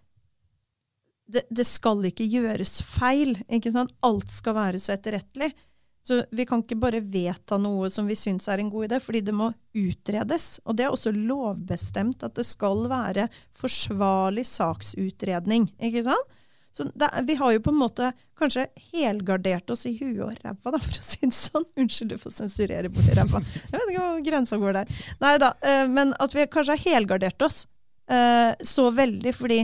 det, 1.30 1.46
det 1.50 1.66
skal 1.66 2.06
ikke 2.10 2.28
gjøres 2.30 2.82
feil. 2.82 3.38
ikke 3.50 3.72
sant? 3.72 3.94
Alt 4.02 4.30
skal 4.30 4.58
være 4.58 4.80
så 4.82 4.94
etterrettelig. 4.98 5.54
Så 6.02 6.24
vi 6.32 6.46
kan 6.48 6.64
ikke 6.64 6.80
bare 6.80 7.02
vedta 7.04 7.58
noe 7.60 7.90
som 7.92 8.08
vi 8.08 8.16
syns 8.18 8.48
er 8.50 8.62
en 8.62 8.70
god 8.72 8.88
idé, 8.88 9.00
fordi 9.04 9.22
det 9.22 9.36
må 9.36 9.52
utredes. 9.78 10.60
Og 10.66 10.78
det 10.78 10.86
er 10.86 10.94
også 10.96 11.12
lovbestemt 11.14 12.24
at 12.24 12.38
det 12.40 12.48
skal 12.48 12.88
være 12.90 13.28
forsvarlig 13.60 14.46
saksutredning. 14.48 15.70
ikke 15.78 16.06
sant? 16.08 16.36
Så 16.76 16.86
det, 16.94 17.10
vi 17.26 17.36
har 17.40 17.54
jo 17.56 17.62
på 17.66 17.72
en 17.74 17.80
måte 17.80 18.12
kanskje 18.40 18.68
helgardert 18.92 19.72
oss 19.74 19.88
i 19.90 19.96
huet 19.98 20.22
og 20.24 20.36
ræva, 20.44 20.74
da, 20.76 20.80
for 20.80 20.94
å 20.94 21.06
si 21.06 21.20
det 21.24 21.36
sånn. 21.36 21.66
Unnskyld, 21.80 22.14
du 22.14 22.22
får 22.22 22.36
sensurere 22.36 22.92
borti 22.94 23.16
ræva. 23.18 23.42
Jeg 23.42 23.74
vet 23.74 23.92
ikke 23.92 24.06
hvor 24.06 24.22
grensa 24.28 24.60
går 24.62 24.78
der. 24.78 24.94
Nei 25.24 25.34
da, 25.42 25.52
eh, 25.66 25.86
men 25.90 26.14
at 26.22 26.38
vi 26.38 26.46
kanskje 26.52 26.78
har 26.78 26.94
helgardert 26.94 27.48
oss 27.48 27.64
eh, 28.12 28.54
så 28.62 28.90
veldig, 28.96 29.34
fordi 29.36 29.64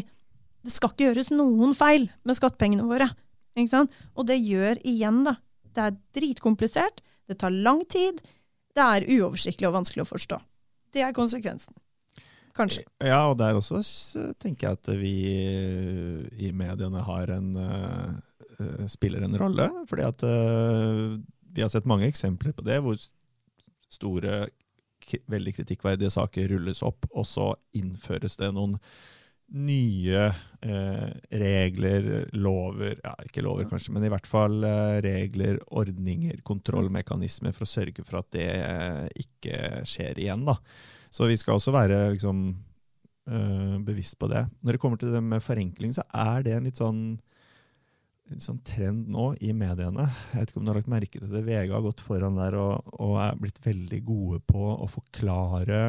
det 0.65 0.73
skal 0.73 0.91
ikke 0.91 1.11
gjøres 1.11 1.31
noen 1.35 1.75
feil 1.77 2.09
med 2.25 2.39
skattepengene 2.39 2.87
våre. 2.89 3.11
Ikke 3.55 3.71
sant? 3.71 3.93
Og 4.17 4.27
det 4.27 4.41
gjør 4.41 4.81
igjen, 4.83 5.23
da. 5.27 5.37
Det 5.75 5.83
er 5.85 5.97
dritkomplisert, 6.17 7.03
det 7.29 7.39
tar 7.41 7.53
lang 7.53 7.83
tid, 7.91 8.21
det 8.75 8.83
er 8.83 9.07
uoversiktlig 9.07 9.69
og 9.69 9.77
vanskelig 9.77 10.03
å 10.03 10.09
forstå. 10.09 10.39
Det 10.95 11.03
er 11.03 11.15
konsekvensen. 11.15 11.75
Kanskje. 12.55 12.85
Ja, 13.03 13.25
og 13.27 13.37
der 13.41 13.57
også 13.59 13.81
tenker 14.39 14.69
jeg 14.69 14.79
at 14.79 14.89
vi 14.95 15.15
eh, 15.33 16.21
i 16.47 16.53
mediene 16.55 17.03
har 17.03 17.33
en, 17.35 17.49
eh, 17.59 18.13
eh, 18.59 18.85
spiller 18.91 19.25
en 19.25 19.35
rolle. 19.41 19.67
Fordi 19.89 20.05
at 20.07 20.23
eh, 20.23 21.17
vi 21.55 21.65
har 21.65 21.71
sett 21.71 21.89
mange 21.89 22.07
eksempler 22.07 22.55
på 22.55 22.63
det, 22.67 22.79
hvor 22.83 22.95
store, 23.91 24.45
veldig 25.29 25.53
kritikkverdige 25.59 26.13
saker 26.15 26.49
rulles 26.55 26.81
opp, 26.85 27.05
og 27.11 27.27
så 27.29 27.51
innføres 27.77 28.39
det 28.39 28.49
noen 28.55 28.79
nye 29.53 30.23
eh, 30.65 31.09
regler, 31.37 32.07
lover 32.33 32.95
Ja, 33.03 33.13
ikke 33.27 33.43
lover 33.45 33.67
kanskje, 33.69 33.93
men 33.93 34.07
i 34.07 34.09
hvert 34.09 34.25
fall 34.25 34.63
eh, 34.65 34.97
regler, 35.05 35.59
ordninger, 35.69 36.39
kontrollmekanismer 36.47 37.53
for 37.53 37.67
å 37.67 37.69
sørge 37.69 38.05
for 38.07 38.23
at 38.23 38.31
det 38.33 38.49
eh, 38.49 39.05
ikke 39.21 39.59
skjer 39.85 40.23
igjen. 40.23 40.47
da. 40.49 40.57
Så 41.15 41.29
vi 41.29 41.37
skal 41.39 41.55
også 41.55 41.71
være 41.71 42.09
liksom, 42.11 42.49
eh, 43.31 43.77
bevisst 43.87 44.17
på 44.19 44.27
det. 44.27 44.43
Når 44.61 44.75
det 44.75 44.81
kommer 44.83 44.99
til 44.99 45.13
det 45.13 45.23
med 45.23 45.43
forenkling, 45.43 45.93
så 45.95 46.03
er 46.11 46.43
det 46.43 46.55
en 46.55 46.67
litt 46.67 46.81
sånn, 46.81 47.01
en 48.33 48.43
sånn 48.43 48.59
trend 48.67 49.07
nå 49.13 49.29
i 49.39 49.53
mediene. 49.55 50.09
Jeg 50.33 50.41
vet 50.41 50.51
ikke 50.51 50.59
om 50.59 50.65
du 50.65 50.73
har 50.73 50.79
lagt 50.81 50.91
merke 50.91 51.21
til 51.21 51.31
det. 51.31 51.45
VG 51.47 51.71
har 51.71 51.85
gått 51.85 52.03
foran 52.03 52.39
der 52.41 52.57
og, 52.59 52.91
og 52.99 53.15
er 53.23 53.39
blitt 53.39 53.61
veldig 53.63 54.01
gode 54.03 54.41
på 54.49 54.65
å 54.73 54.89
forklare 54.91 55.79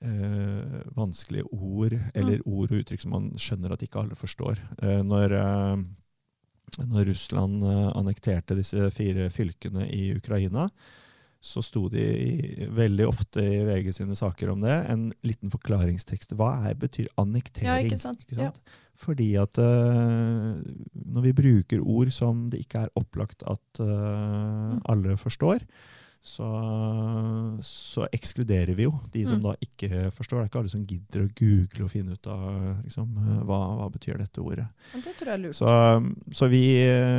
eh, 0.00 0.80
vanskelige 0.96 1.50
ord, 1.52 1.98
eller 2.14 2.40
ord 2.46 2.72
og 2.72 2.80
uttrykk 2.80 3.04
som 3.04 3.16
man 3.18 3.28
skjønner 3.36 3.74
at 3.74 3.84
ikke 3.84 4.00
alle 4.00 4.16
forstår. 4.16 4.62
Uh, 4.80 5.02
når, 5.04 5.36
uh, 5.36 6.80
når 6.86 7.10
Russland 7.10 7.60
annekterte 7.66 8.56
disse 8.56 8.88
fire 8.96 9.28
fylkene 9.34 9.84
i 9.92 10.14
Ukraina, 10.16 10.70
så 11.40 11.62
sto 11.64 11.86
de 11.88 12.02
i, 12.04 12.66
veldig 12.76 13.06
ofte 13.08 13.40
i 13.40 13.62
VG 13.64 13.94
sine 13.96 14.16
saker 14.18 14.50
om 14.52 14.60
det, 14.60 14.74
en 14.92 15.06
liten 15.24 15.50
forklaringstekst. 15.52 16.34
Hva 16.36 16.50
er, 16.68 16.74
betyr 16.76 17.08
annektering? 17.20 17.70
Ja, 17.70 17.78
ikke 17.80 17.96
sant? 18.00 18.26
Ja. 18.36 18.50
Fordi 19.00 19.30
at 19.40 19.56
uh, 19.56 20.58
når 20.92 21.24
vi 21.24 21.32
bruker 21.38 21.80
ord 21.80 22.12
som 22.12 22.50
det 22.52 22.60
ikke 22.66 22.82
er 22.84 22.92
opplagt 23.00 23.40
at 23.48 23.80
eh, 23.80 24.74
alle 24.92 25.16
forstår, 25.16 25.64
så, 26.20 26.44
så 27.64 28.04
ekskluderer 28.12 28.74
vi 28.76 28.84
jo 28.84 28.92
de 29.14 29.22
som 29.24 29.38
Mm. 29.40 29.46
da 29.46 29.54
ikke 29.64 30.10
forstår. 30.12 30.36
Det 30.36 30.42
er 30.44 30.50
ikke 30.50 30.58
alle 30.60 30.72
som 30.74 30.82
gidder 30.84 31.22
å 31.24 31.30
google 31.38 31.84
og 31.86 31.90
finne 31.94 32.12
ut 32.12 32.26
av 32.28 32.82
liksom, 32.84 33.14
eh, 33.16 33.38
hva, 33.48 33.60
hva 33.78 33.86
betyr 33.94 34.20
dette 34.20 34.42
ordet. 34.44 34.66
Men 34.92 35.06
Det 35.06 35.14
tror 35.16 35.30
jeg 35.32 35.38
er 35.38 35.42
lurt. 35.46 35.56
Så, 35.56 35.72
så 36.36 36.50
vi, 36.52 36.62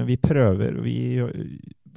vi 0.06 0.18
prøver. 0.22 0.78
Vi 0.86 0.98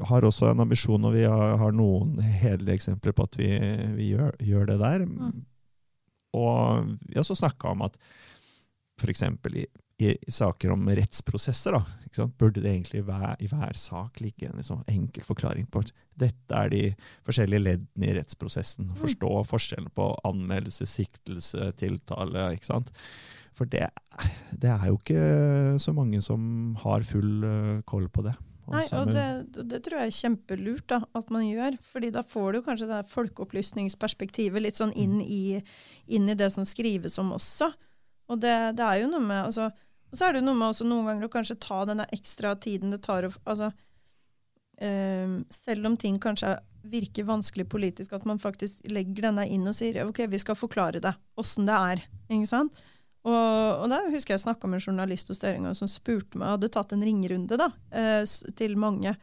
har 0.09 0.27
også 0.27 0.51
en 0.51 0.65
ambisjon, 0.65 1.05
og 1.07 1.15
vi 1.15 1.25
har, 1.29 1.57
har 1.61 1.75
noen 1.77 2.19
hederlige 2.23 2.81
eksempler 2.81 3.15
på 3.17 3.27
at 3.29 3.39
vi, 3.39 3.51
vi 3.97 4.11
gjør, 4.15 4.35
gjør 4.43 4.71
det 4.73 4.79
der. 4.83 5.07
Mm. 5.07 5.43
Og 6.35 6.93
vi 7.07 7.17
har 7.17 7.23
også 7.23 7.39
snakka 7.39 7.75
om 7.75 7.85
at 7.87 7.99
f.eks. 9.01 9.25
I, 10.03 10.09
i 10.11 10.33
saker 10.35 10.73
om 10.75 10.89
rettsprosesser, 10.91 11.77
da, 11.77 12.25
burde 12.41 12.59
det 12.65 12.73
egentlig 12.73 12.99
i 12.99 13.05
hver, 13.07 13.37
i 13.39 13.47
hver 13.47 13.77
sak 13.79 14.19
ligge 14.19 14.49
en 14.49 14.59
liksom 14.59 14.81
enkel 14.91 15.23
forklaring 15.23 15.69
på 15.71 15.85
at 15.85 15.93
dette 16.19 16.59
er 16.59 16.73
de 16.73 16.81
forskjellige 17.27 17.63
leddene 17.63 18.09
i 18.09 18.17
rettsprosessen. 18.17 18.91
Forstå 18.99 19.31
forskjellen 19.47 19.93
på 19.95 20.09
anmeldelse, 20.27 20.89
siktelse, 20.91 21.71
tiltale. 21.79 22.49
ikke 22.57 22.73
sant? 22.73 22.91
For 23.55 23.71
det, 23.71 23.87
det 24.51 24.73
er 24.75 24.89
jo 24.91 24.99
ikke 24.99 25.79
så 25.83 25.95
mange 25.95 26.19
som 26.27 26.75
har 26.83 27.07
full 27.07 27.47
eh, 27.47 27.79
koll 27.87 28.11
på 28.11 28.27
det. 28.27 28.35
Nei, 28.73 28.85
og 28.97 29.11
det, 29.13 29.25
det 29.69 29.81
tror 29.85 30.01
jeg 30.01 30.11
er 30.11 30.17
kjempelurt 30.17 30.87
da, 30.89 31.01
at 31.19 31.31
man 31.33 31.45
gjør. 31.45 31.77
fordi 31.85 32.11
da 32.15 32.23
får 32.25 32.53
du 32.53 32.61
kanskje 32.65 32.89
det 32.89 33.01
folkeopplysningsperspektivet 33.13 34.65
litt 34.65 34.79
sånn 34.81 34.95
inn 34.97 35.19
i, 35.21 35.61
inn 36.07 36.29
i 36.33 36.37
det 36.39 36.49
som 36.55 36.65
skrives 36.65 37.19
om 37.21 37.35
også. 37.37 37.69
Og 38.33 38.41
det, 38.41 38.55
det 38.79 38.85
er 38.87 39.03
jo 39.03 39.11
noe 39.13 39.21
med 39.21 39.43
altså, 39.51 39.69
Og 40.09 40.17
så 40.17 40.27
er 40.27 40.33
det 40.33 40.41
jo 40.41 40.47
noe 40.47 40.57
med 40.57 40.71
også 40.71 40.87
noen 40.89 41.11
ganger 41.11 41.29
å 41.29 41.33
kanskje 41.35 41.59
ta 41.61 41.83
denne 41.85 42.07
ekstra 42.15 42.55
tiden 42.57 42.95
det 42.95 43.03
tar 43.05 43.27
å 43.29 43.33
altså, 43.45 43.69
eh, 44.81 45.35
Selv 45.53 45.91
om 45.91 45.99
ting 46.01 46.17
kanskje 46.23 46.57
virker 46.89 47.25
vanskelig 47.29 47.65
politisk, 47.73 48.13
at 48.13 48.27
man 48.29 48.41
faktisk 48.41 48.85
legger 48.93 49.31
denne 49.31 49.47
inn 49.49 49.65
og 49.69 49.77
sier 49.77 50.03
ok, 50.05 50.27
vi 50.29 50.41
skal 50.41 50.57
forklare 50.57 51.01
det, 51.01 51.15
åssen 51.41 51.65
det 51.69 51.77
er. 51.93 52.03
ikke 52.29 52.49
sant? 52.51 52.83
Og, 53.25 53.85
og 53.85 53.89
da 53.89 54.03
husker 54.13 54.35
jeg 54.35 54.43
snakka 54.43 54.69
med 54.69 54.81
en 54.81 54.87
journalist 54.91 55.31
hos 55.33 55.41
Støringa 55.41 55.73
som 55.77 55.89
spurte 55.89 56.37
meg, 56.37 56.57
hadde 56.57 56.73
tatt 56.75 56.93
en 56.93 57.05
ringerunde 57.05 57.57
da, 57.61 57.71
eh, 57.97 58.23
til 58.59 58.77
mange. 58.81 59.15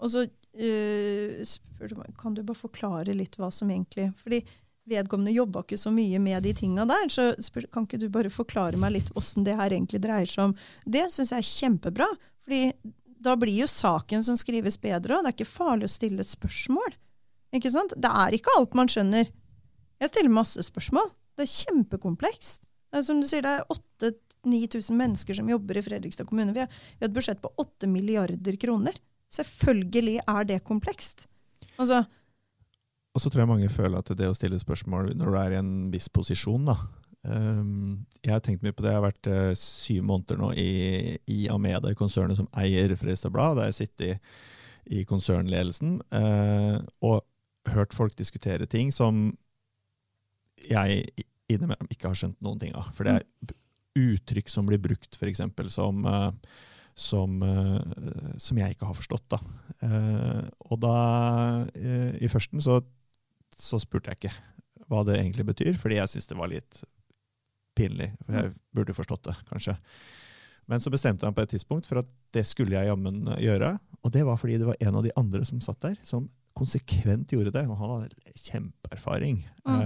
Og 0.00 0.12
så 0.12 0.24
eh, 0.24 1.40
spurte 1.46 1.98
meg 1.98 2.14
kan 2.20 2.36
du 2.36 2.44
bare 2.46 2.58
forklare 2.58 3.16
litt 3.16 3.38
hva 3.40 3.50
som 3.54 3.70
egentlig 3.72 4.10
Fordi 4.22 4.40
vedkommende 4.90 5.34
jobba 5.34 5.62
ikke 5.62 5.78
så 5.78 5.90
mye 5.94 6.18
med 6.22 6.46
de 6.46 6.54
tinga 6.56 6.86
der. 6.88 7.10
Så 7.12 7.32
spurte 7.42 7.70
kan 7.74 7.86
ikke 7.86 8.00
du 8.02 8.08
bare 8.12 8.32
forklare 8.32 8.78
meg 8.80 8.96
litt 8.96 9.12
åssen 9.18 9.46
det 9.46 9.58
her 9.58 9.74
egentlig 9.74 10.02
dreier 10.02 10.30
seg 10.30 10.50
om. 10.50 10.56
Det 10.86 11.04
syns 11.10 11.34
jeg 11.34 11.42
er 11.44 11.50
kjempebra. 11.50 12.08
fordi 12.46 12.72
da 13.20 13.34
blir 13.36 13.52
jo 13.52 13.68
saken 13.68 14.24
som 14.24 14.36
skrives 14.38 14.78
bedre, 14.80 15.18
og 15.18 15.24
det 15.24 15.28
er 15.28 15.36
ikke 15.36 15.52
farlig 15.52 15.90
å 15.90 15.92
stille 15.92 16.24
spørsmål. 16.24 16.94
Ikke 17.56 17.72
sant? 17.72 17.92
Det 17.98 18.08
er 18.08 18.36
ikke 18.36 18.54
alt 18.56 18.76
man 18.78 18.88
skjønner. 18.88 19.28
Jeg 20.00 20.12
stiller 20.12 20.32
masse 20.32 20.62
spørsmål. 20.64 21.10
Det 21.36 21.44
er 21.44 21.52
kjempekomplekst. 21.52 22.69
Er 22.92 23.02
Som 23.06 23.20
du 23.22 23.26
sier, 23.28 23.42
det 23.46 23.52
er 23.60 23.66
8000-9000 24.44 24.96
mennesker 24.98 25.36
som 25.36 25.50
jobber 25.50 25.78
i 25.78 25.84
Fredrikstad 25.84 26.26
kommune. 26.26 26.54
Vi 26.56 26.64
har, 26.64 26.70
vi 26.70 27.04
har 27.04 27.10
et 27.10 27.16
budsjett 27.16 27.42
på 27.42 27.52
8 27.56 27.90
milliarder 27.90 28.56
kroner. 28.60 28.96
Selvfølgelig 29.30 30.20
er 30.26 30.48
det 30.48 30.64
komplekst. 30.66 31.28
Altså, 31.78 32.04
Og 33.14 33.20
så 33.20 33.30
tror 33.30 33.42
jeg 33.42 33.48
mange 33.52 33.68
føler 33.68 33.98
at 33.98 34.10
det 34.16 34.26
å 34.28 34.34
stille 34.34 34.58
spørsmål 34.58 35.14
når 35.18 35.30
du 35.30 35.38
er 35.38 35.54
i 35.54 35.60
en 35.60 35.74
viss 35.92 36.08
posisjon, 36.08 36.66
da 36.66 36.76
Ehm, 37.28 38.06
Jeg 38.24 38.32
har 38.32 38.40
tenkt 38.40 38.62
mye 38.62 38.72
på 38.72 38.84
det. 38.84 38.92
Jeg 38.92 39.00
har 39.00 39.06
vært 39.08 39.28
eh, 39.30 39.52
syv 39.58 40.04
måneder 40.08 40.40
nå 40.40 40.52
i, 40.60 41.18
i 41.28 41.40
Ameda, 41.52 41.92
konsernet 41.96 42.38
som 42.40 42.48
eier 42.56 42.94
Fredrikstad 42.96 43.32
Blad. 43.34 43.58
Der 43.58 43.70
jeg 43.70 43.78
sitter 43.80 44.14
i, 44.14 44.18
i 45.00 45.04
konsernledelsen 45.08 46.00
eh, 46.16 46.80
og 47.04 47.24
hørt 47.70 47.94
folk 47.94 48.16
diskutere 48.16 48.66
ting 48.66 48.92
som 48.92 49.30
jeg 50.60 51.06
innimellom 51.50 51.90
ikke 51.90 52.10
har 52.10 52.18
skjønt 52.18 52.40
noen 52.44 52.60
ting 52.62 52.74
av. 52.78 52.90
For 52.96 53.06
det 53.06 53.18
er 53.18 53.54
uttrykk 54.00 54.50
som 54.52 54.68
blir 54.68 54.80
brukt, 54.82 55.18
f.eks., 55.18 55.42
som 55.74 56.04
eh, 56.06 56.28
som, 57.00 57.42
eh, 57.42 58.36
som 58.38 58.58
jeg 58.58 58.74
ikke 58.74 58.88
har 58.88 58.96
forstått. 58.98 59.26
Da. 59.32 59.40
Eh, 59.86 60.46
og 60.68 60.80
da, 60.82 60.94
i 62.20 62.28
førsten, 62.30 62.62
så, 62.64 62.80
så 63.56 63.80
spurte 63.80 64.12
jeg 64.12 64.20
ikke 64.20 64.34
hva 64.90 65.04
det 65.06 65.20
egentlig 65.20 65.46
betyr, 65.52 65.76
fordi 65.80 66.00
jeg 66.00 66.12
syntes 66.12 66.32
det 66.32 66.40
var 66.40 66.50
litt 66.52 66.82
pinlig. 67.78 68.10
For 68.26 68.36
jeg 68.36 68.56
burde 68.76 68.96
forstått 68.96 69.30
det, 69.30 69.36
kanskje. 69.48 69.76
Men 70.70 70.82
så 70.82 70.92
bestemte 70.92 71.24
jeg 71.24 71.32
meg 71.32 71.38
på 71.38 71.46
et 71.46 71.52
tidspunkt 71.54 71.88
for 71.88 72.02
at 72.02 72.10
det 72.34 72.44
skulle 72.46 72.76
jeg 72.76 72.90
jammen 72.90 73.24
gjøre. 73.42 73.72
Og 74.04 74.12
det 74.14 74.22
var 74.26 74.38
fordi 74.38 74.58
det 74.60 74.68
var 74.68 74.78
en 74.82 74.98
av 75.00 75.06
de 75.06 75.14
andre 75.18 75.42
som 75.46 75.62
satt 75.64 75.80
der, 75.82 75.96
som 76.06 76.28
konsekvent 76.58 77.32
gjorde 77.32 77.54
det. 77.54 77.64
Og 77.66 77.78
han 77.80 77.94
hadde 77.96 78.34
kjempeerfaring. 78.44 79.40
Mm. 79.64 79.80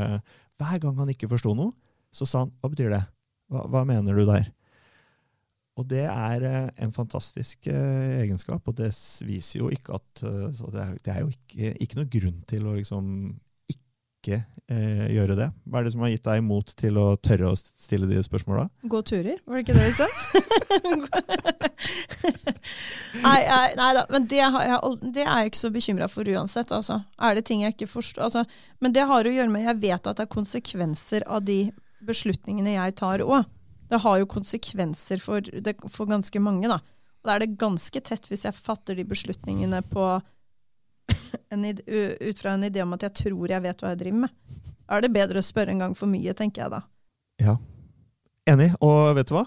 Hver 0.60 0.82
gang 0.82 0.98
han 1.00 1.10
ikke 1.10 1.30
forsto 1.30 1.54
noe, 1.56 1.72
så 2.14 2.26
sa 2.28 2.44
han 2.44 2.52
'hva 2.60 2.70
betyr 2.70 2.90
det'? 2.94 3.06
Hva, 3.50 3.66
hva 3.68 3.84
mener 3.86 4.14
du 4.14 4.24
der? 4.26 4.52
Og 5.74 5.88
det 5.90 6.04
er 6.06 6.44
eh, 6.46 6.68
en 6.84 6.92
fantastisk 6.94 7.66
eh, 7.66 8.22
egenskap, 8.22 8.62
og 8.68 8.76
det 8.78 8.92
viser 9.26 9.58
jo 9.58 9.70
ikke 9.74 9.98
at 9.98 10.22
eh, 10.22 10.52
så 10.54 10.70
det, 10.70 10.80
er, 10.80 10.92
det 11.02 11.12
er 11.14 11.20
jo 11.24 11.32
ikke, 11.34 11.72
ikke 11.82 11.98
noe 11.98 12.12
grunn 12.12 12.44
til 12.46 12.68
å 12.70 12.76
liksom 12.78 13.08
ikke 13.74 14.38
eh, 14.70 15.06
gjøre 15.16 15.34
det. 15.40 15.48
Hva 15.66 15.80
er 15.80 15.84
det 15.84 15.92
som 15.96 16.04
har 16.06 16.14
gitt 16.14 16.28
deg 16.30 16.44
mot 16.46 16.70
til 16.78 17.00
å 17.02 17.16
tørre 17.18 17.50
å 17.50 17.58
stille 17.58 18.06
de 18.06 18.22
spørsmåla? 18.22 18.68
gå 18.86 19.02
turer, 19.02 19.42
var 19.44 19.58
det 19.58 19.66
ikke 19.66 19.74
det 19.74 19.90
vi 19.90 19.98
sa? 19.98 20.06
nei, 23.22 23.38
nei, 23.78 23.88
da, 23.96 24.02
men 24.10 24.26
det, 24.30 24.38
jeg, 24.40 24.80
det 25.14 25.22
er 25.24 25.38
jeg 25.44 25.50
ikke 25.52 25.60
så 25.60 25.70
bekymra 25.74 26.08
for 26.10 26.28
uansett. 26.32 26.72
Altså. 26.74 27.00
Er 27.22 27.36
det 27.38 27.44
ting 27.48 27.62
jeg 27.62 27.74
ikke 27.76 27.86
forstår 27.90 28.26
altså, 28.26 28.42
Men 28.82 28.94
det 28.96 29.04
har 29.06 29.24
å 29.28 29.32
gjøre 29.36 29.52
med 29.52 29.66
Jeg 29.68 29.80
vet 29.84 30.08
at 30.10 30.18
det 30.18 30.24
er 30.26 30.32
konsekvenser 30.34 31.26
av 31.30 31.44
de 31.46 31.58
beslutningene 32.04 32.74
jeg 32.74 32.96
tar 33.00 33.22
òg. 33.24 33.44
Det 33.88 34.00
har 34.02 34.18
jo 34.20 34.26
konsekvenser 34.28 35.20
for, 35.22 35.40
det, 35.44 35.76
for 35.92 36.08
ganske 36.10 36.40
mange, 36.42 36.68
da. 36.72 36.80
Og 37.22 37.28
da 37.30 37.36
er 37.36 37.44
det 37.44 37.54
ganske 37.60 38.00
tett 38.04 38.26
hvis 38.28 38.44
jeg 38.48 38.56
fatter 38.56 38.96
de 38.98 39.04
beslutningene 39.08 39.80
på 39.92 40.08
en, 41.54 41.64
id- 41.64 41.84
ut 41.86 42.38
fra 42.40 42.56
en 42.56 42.64
idé 42.66 42.82
om 42.82 42.92
at 42.96 43.06
jeg 43.06 43.14
tror 43.22 43.54
jeg 43.54 43.64
vet 43.64 43.84
hva 43.84 43.92
jeg 43.94 44.02
driver 44.02 44.24
med. 44.26 44.34
Da 44.84 44.98
er 44.98 45.06
det 45.06 45.14
bedre 45.14 45.40
å 45.40 45.46
spørre 45.46 45.72
en 45.72 45.80
gang 45.86 45.94
for 45.96 46.10
mye, 46.10 46.34
tenker 46.36 46.64
jeg 46.66 46.74
da. 46.74 46.82
Ja. 47.40 47.56
Enig. 48.50 48.72
Og 48.84 49.14
vet 49.16 49.30
du 49.30 49.36
hva? 49.38 49.46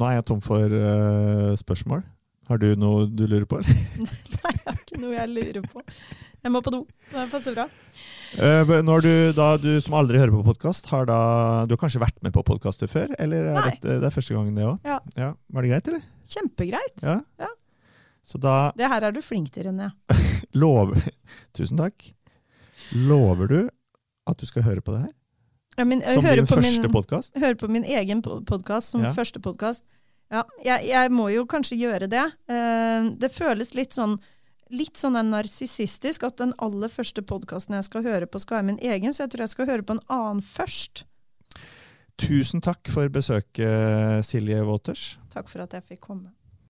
Nå 0.00 0.06
er 0.08 0.16
jeg 0.18 0.26
tom 0.30 0.40
for 0.42 0.72
uh, 0.72 1.52
spørsmål. 1.60 2.00
Har 2.48 2.58
du 2.60 2.74
noe 2.76 3.06
du 3.08 3.24
lurer 3.26 3.46
på? 3.48 3.60
Nei, 3.64 4.52
jeg 4.52 4.64
har 4.66 4.76
ikke 4.80 5.00
noe 5.00 5.14
jeg 5.16 5.30
lurer 5.32 5.64
på. 5.72 5.82
Jeg 6.44 6.52
må 6.52 6.60
på 6.60 6.72
do, 6.74 6.82
så 7.08 7.22
det 7.22 7.30
passer 7.32 7.54
bra. 7.56 7.64
Eh, 8.34 8.72
når 8.84 9.04
du, 9.06 9.12
da, 9.36 9.46
du 9.62 9.70
som 9.80 9.94
aldri 9.96 10.18
hører 10.20 10.34
på 10.34 10.42
podkast, 10.50 10.88
har 10.90 11.06
da 11.08 11.18
Du 11.70 11.72
har 11.76 11.80
kanskje 11.84 12.02
vært 12.02 12.18
med 12.26 12.34
på 12.34 12.42
podkaster 12.44 12.90
før? 12.90 13.14
Eller 13.22 13.46
er 13.52 13.56
Nei. 13.60 13.70
dette, 13.76 14.00
det 14.02 14.08
er 14.10 14.14
første 14.16 14.34
gangen, 14.36 14.56
det 14.58 14.66
òg? 14.66 14.80
Ja. 15.16 15.30
Var 15.54 15.62
det 15.64 15.70
greit, 15.72 15.88
eller? 15.92 16.02
Kjempegreit. 16.34 16.96
Ja. 17.04 17.20
Ja. 17.40 17.48
Så 18.24 18.40
da 18.40 18.72
Det 18.76 18.88
her 18.90 19.04
er 19.08 19.12
du 19.14 19.22
flink 19.24 19.50
til, 19.54 19.68
René. 19.70 19.90
lover 20.54 21.00
Tusen 21.56 21.78
takk. 21.80 22.10
Lover 22.92 23.48
du 23.48 23.58
at 24.28 24.40
du 24.40 24.46
skal 24.48 24.64
høre 24.66 24.82
på 24.84 24.92
det 24.96 25.02
her? 25.06 25.12
Ja, 25.78 25.84
men 25.88 26.02
Som 26.06 26.24
din 26.28 26.46
første 26.46 26.88
podkast? 26.92 27.34
hører 27.40 27.56
på 27.58 27.68
min 27.72 27.84
egen 27.84 28.20
podkast 28.22 28.92
som 28.94 29.02
Ja. 29.04 29.12
første 29.16 29.40
podkast. 29.42 29.84
Ja, 30.34 30.44
jeg, 30.66 30.88
jeg 30.90 31.10
må 31.14 31.28
jo 31.30 31.44
kanskje 31.46 31.78
gjøre 31.78 32.08
det. 32.10 32.24
Eh, 32.50 33.10
det 33.20 33.30
føles 33.34 33.74
litt 33.78 33.94
sånn 33.96 34.18
litt 34.74 34.98
sånn 34.98 35.18
narsissistisk 35.28 36.24
at 36.26 36.38
den 36.40 36.54
aller 36.62 36.90
første 36.90 37.22
podkasten 37.22 37.76
jeg 37.76 37.86
skal 37.86 38.02
høre 38.06 38.26
på, 38.26 38.40
skal 38.42 38.58
være 38.58 38.68
min 38.72 38.80
egen, 38.82 39.12
så 39.14 39.24
jeg 39.24 39.34
tror 39.34 39.44
jeg 39.44 39.52
skal 39.52 39.68
høre 39.68 39.86
på 39.86 39.94
en 39.94 40.06
annen 40.10 40.40
først. 40.42 41.04
Tusen 42.18 42.62
takk 42.64 42.88
for 42.90 43.10
besøket, 43.12 44.24
Silje 44.26 44.62
Waters. 44.66 45.04
Takk 45.34 45.50
for 45.52 45.66
at 45.66 45.76
jeg 45.76 45.86
fikk 45.92 46.02
komme. 46.08 46.32